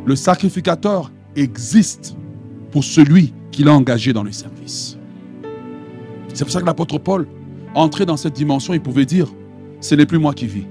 Le 0.04 0.14
sacrificateur 0.14 1.10
existe 1.34 2.16
pour 2.70 2.84
celui 2.84 3.32
qui 3.50 3.64
l'a 3.64 3.74
engagé 3.74 4.12
dans 4.12 4.22
le 4.22 4.32
service. 4.32 4.96
C'est 6.32 6.44
pour 6.44 6.52
ça 6.52 6.60
que 6.60 6.66
l'apôtre 6.66 6.98
Paul, 6.98 7.26
entré 7.74 8.06
dans 8.06 8.16
cette 8.16 8.34
dimension, 8.34 8.72
il 8.72 8.80
pouvait 8.80 9.06
dire, 9.06 9.28
ce 9.80 9.94
n'est 9.94 10.06
plus 10.06 10.18
moi 10.18 10.32
qui 10.32 10.46
vis, 10.46 10.66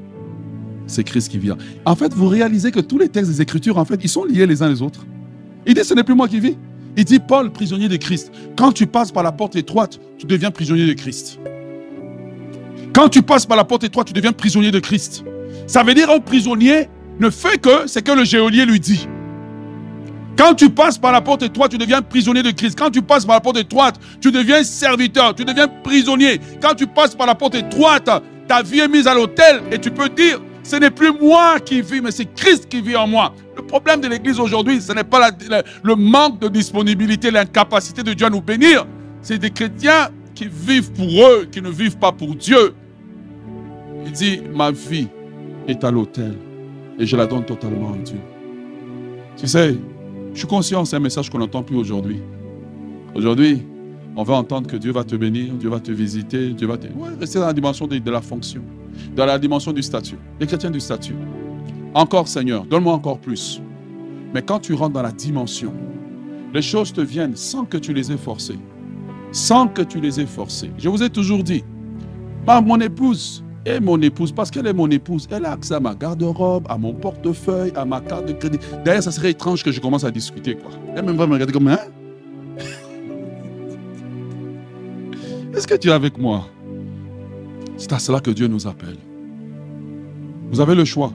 c'est 0.87 1.03
Christ 1.03 1.29
qui 1.29 1.37
vit. 1.37 1.51
En 1.85 1.95
fait, 1.95 2.13
vous 2.13 2.27
réalisez 2.27 2.71
que 2.71 2.79
tous 2.79 2.97
les 2.97 3.09
textes 3.09 3.29
des 3.31 3.41
Écritures, 3.41 3.77
en 3.77 3.85
fait, 3.85 3.99
ils 4.03 4.09
sont 4.09 4.23
liés 4.23 4.45
les 4.45 4.63
uns 4.63 4.69
les 4.69 4.81
autres. 4.81 5.05
Il 5.65 5.73
dit, 5.73 5.83
ce 5.83 5.93
n'est 5.93 6.03
plus 6.03 6.15
moi 6.15 6.27
qui 6.27 6.39
vis. 6.39 6.57
Il 6.99 7.05
dit, 7.05 7.19
Paul, 7.19 7.49
prisonnier 7.49 7.87
de 7.87 7.95
Christ. 7.95 8.29
Quand 8.57 8.73
tu 8.73 8.85
passes 8.85 9.09
par 9.09 9.23
la 9.23 9.31
porte 9.31 9.55
étroite, 9.55 10.01
tu 10.17 10.25
deviens 10.25 10.51
prisonnier 10.51 10.85
de 10.85 10.91
Christ. 10.91 11.39
Quand 12.93 13.07
tu 13.07 13.21
passes 13.21 13.45
par 13.45 13.55
la 13.55 13.63
porte 13.63 13.85
étroite, 13.85 14.07
tu 14.07 14.11
deviens 14.11 14.33
prisonnier 14.33 14.69
de 14.69 14.81
Christ. 14.81 15.23
Ça 15.65 15.81
veut 15.81 15.93
dire 15.93 16.09
un 16.09 16.19
prisonnier 16.19 16.89
ne 17.21 17.29
fait 17.29 17.57
que 17.57 17.87
ce 17.87 17.99
que 17.99 18.11
le 18.11 18.25
géolier 18.25 18.65
lui 18.65 18.81
dit. 18.81 19.07
Quand 20.37 20.55
tu 20.55 20.69
passes 20.69 20.97
par 20.97 21.13
la 21.13 21.21
porte 21.21 21.41
étroite, 21.41 21.71
tu 21.71 21.77
deviens 21.77 22.01
prisonnier 22.01 22.43
de 22.43 22.51
Christ. 22.51 22.77
Quand 22.77 22.89
tu 22.89 23.01
passes 23.01 23.25
par 23.25 23.37
la 23.37 23.41
porte 23.41 23.59
étroite, 23.59 23.97
tu 24.19 24.29
deviens 24.29 24.61
serviteur, 24.65 25.33
tu 25.35 25.45
deviens 25.45 25.69
prisonnier. 25.69 26.41
Quand 26.61 26.75
tu 26.75 26.85
passes 26.85 27.15
par 27.15 27.27
la 27.27 27.35
porte 27.35 27.55
étroite, 27.55 28.09
ta 28.45 28.61
vie 28.61 28.79
est 28.79 28.89
mise 28.89 29.07
à 29.07 29.15
l'autel 29.15 29.61
et 29.71 29.79
tu 29.79 29.89
peux 29.89 30.09
dire, 30.09 30.41
ce 30.69 30.75
n'est 30.75 30.91
plus 30.91 31.11
moi 31.11 31.59
qui 31.59 31.81
vis, 31.81 31.99
mais 31.99 32.11
c'est 32.11 32.31
Christ 32.31 32.69
qui 32.69 32.79
vit 32.79 32.95
en 32.95 33.07
moi. 33.07 33.33
Le 33.57 33.63
problème 33.63 34.01
de 34.01 34.07
l'Église 34.07 34.39
aujourd'hui, 34.39 34.79
ce 34.79 34.93
n'est 34.93 35.03
pas 35.03 35.31
le 35.81 35.95
manque 35.95 36.39
de 36.39 36.47
disponibilité, 36.47 37.31
l'incapacité 37.31 38.03
de 38.03 38.13
Dieu 38.13 38.27
à 38.27 38.29
nous 38.29 38.41
bénir. 38.41 38.85
C'est 39.23 39.39
des 39.39 39.49
chrétiens 39.49 40.09
qui 40.35 40.47
vivent 40.47 40.91
pour 40.91 41.07
eux, 41.07 41.47
qui 41.51 41.59
ne 41.59 41.71
vivent 41.71 41.97
pas 41.97 42.11
pour 42.11 42.35
Dieu. 42.35 42.75
Il 44.05 44.11
dit, 44.11 44.41
ma 44.53 44.69
vie 44.69 45.07
est 45.67 45.83
à 45.83 45.89
l'autel 45.89 46.37
et 46.99 47.05
je 47.07 47.17
la 47.17 47.25
donne 47.25 47.45
totalement 47.45 47.93
à 47.93 47.97
Dieu. 47.97 48.19
Tu 49.37 49.47
sais, 49.47 49.75
je 50.35 50.37
suis 50.37 50.47
conscient, 50.47 50.85
c'est 50.85 50.97
un 50.97 50.99
message 50.99 51.31
qu'on 51.31 51.39
n'entend 51.39 51.63
plus 51.63 51.77
aujourd'hui. 51.77 52.21
Aujourd'hui, 53.15 53.63
on 54.19 54.23
va 54.23 54.33
entendre 54.33 54.67
que 54.67 54.75
Dieu 54.75 54.91
va 54.91 55.05
te 55.05 55.15
bénir, 55.15 55.53
Dieu 55.53 55.69
va 55.69 55.79
te 55.79 55.93
visiter, 55.93 56.49
Dieu 56.49 56.67
va 56.67 56.77
te... 56.77 56.87
Ouais, 56.87 57.07
rester 57.17 57.39
dans 57.39 57.45
la 57.45 57.53
dimension 57.53 57.87
de, 57.87 58.11
la 58.11 58.19
fonction, 58.19 58.61
dans 59.15 59.25
la 59.25 59.39
dimension 59.39 59.71
du 59.71 59.81
statut. 59.81 60.17
Les 60.41 60.45
chrétiens 60.45 60.71
du 60.71 60.81
statut. 60.81 61.15
Encore 61.93 62.27
Seigneur, 62.27 62.65
donne-moi 62.65 62.93
encore 62.93 63.19
plus. 63.19 63.61
Mais 64.33 64.41
quand 64.41 64.59
tu 64.59 64.73
rentres 64.73 64.91
dans 64.91 65.03
la 65.03 65.13
dimension, 65.13 65.71
les 66.53 66.61
choses 66.61 66.91
te 66.91 66.99
viennent 66.99 67.37
sans 67.37 67.63
que 67.63 67.77
tu 67.77 67.93
les 67.93 68.11
aies 68.11 68.17
forcées. 68.17 68.59
Sans 69.31 69.69
que 69.69 69.83
tu 69.83 70.01
les 70.01 70.19
aies 70.19 70.25
forcées. 70.25 70.71
Je 70.77 70.89
vous 70.89 71.01
ai 71.01 71.09
toujours 71.09 71.41
dit, 71.41 71.63
mon 72.45 72.81
épouse, 72.81 73.41
et 73.65 73.79
mon 73.79 74.01
épouse, 74.01 74.33
parce 74.33 74.51
qu'elle 74.51 74.67
est 74.67 74.73
mon 74.73 74.89
épouse, 74.89 75.29
elle 75.31 75.45
a 75.45 75.53
accès 75.53 75.75
à 75.75 75.79
ma 75.79 75.95
garde-robe, 75.95 76.65
à 76.67 76.77
mon 76.77 76.93
portefeuille, 76.93 77.71
à 77.73 77.85
ma 77.85 78.01
carte 78.01 78.25
de 78.25 78.33
crédit. 78.33 78.59
D'ailleurs, 78.83 79.03
ça 79.03 79.11
serait 79.11 79.31
étrange 79.31 79.63
que 79.63 79.71
je 79.71 79.79
commence 79.79 80.03
à 80.03 80.11
discuter, 80.11 80.55
quoi. 80.55 80.71
Elle 80.93 81.05
même 81.05 81.15
va 81.15 81.25
me 81.25 81.33
regarder 81.33 81.53
comme, 81.53 81.69
hein? 81.69 81.79
Est-ce 85.53 85.67
que 85.67 85.75
tu 85.75 85.89
es 85.89 85.91
avec 85.91 86.17
moi? 86.17 86.47
C'est 87.77 87.91
à 87.93 87.99
cela 87.99 88.19
que 88.19 88.29
Dieu 88.29 88.47
nous 88.47 88.67
appelle. 88.67 88.97
Vous 90.51 90.61
avez 90.61 90.75
le 90.75 90.85
choix 90.85 91.11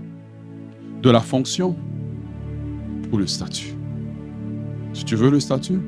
de 1.03 1.11
la 1.11 1.21
fonction 1.21 1.77
ou 3.13 3.17
le 3.17 3.27
statut. 3.27 3.75
Si 4.93 5.05
tu 5.05 5.15
veux 5.15 5.31
le 5.31 5.39
statut, 5.39 5.81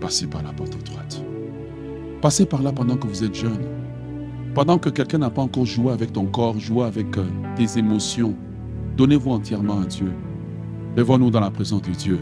passez 0.00 0.26
par 0.26 0.42
la 0.42 0.52
porte 0.52 0.74
étroite. 0.74 1.22
Passez 2.20 2.44
par 2.44 2.62
là 2.62 2.72
pendant 2.72 2.96
que 2.96 3.06
vous 3.06 3.22
êtes 3.22 3.34
jeune. 3.34 3.60
Pendant 4.54 4.78
que 4.78 4.90
quelqu'un 4.90 5.18
n'a 5.18 5.30
pas 5.30 5.42
encore 5.42 5.66
joué 5.66 5.92
avec 5.92 6.12
ton 6.12 6.26
corps, 6.26 6.58
joué 6.58 6.84
avec 6.84 7.16
euh, 7.16 7.24
tes 7.54 7.78
émotions, 7.78 8.34
donnez-vous 8.96 9.30
entièrement 9.30 9.80
à 9.80 9.84
Dieu. 9.84 10.12
Lèvons-nous 10.96 11.30
dans 11.30 11.40
la 11.40 11.50
présence 11.50 11.82
de 11.82 11.92
Dieu. 11.92 12.18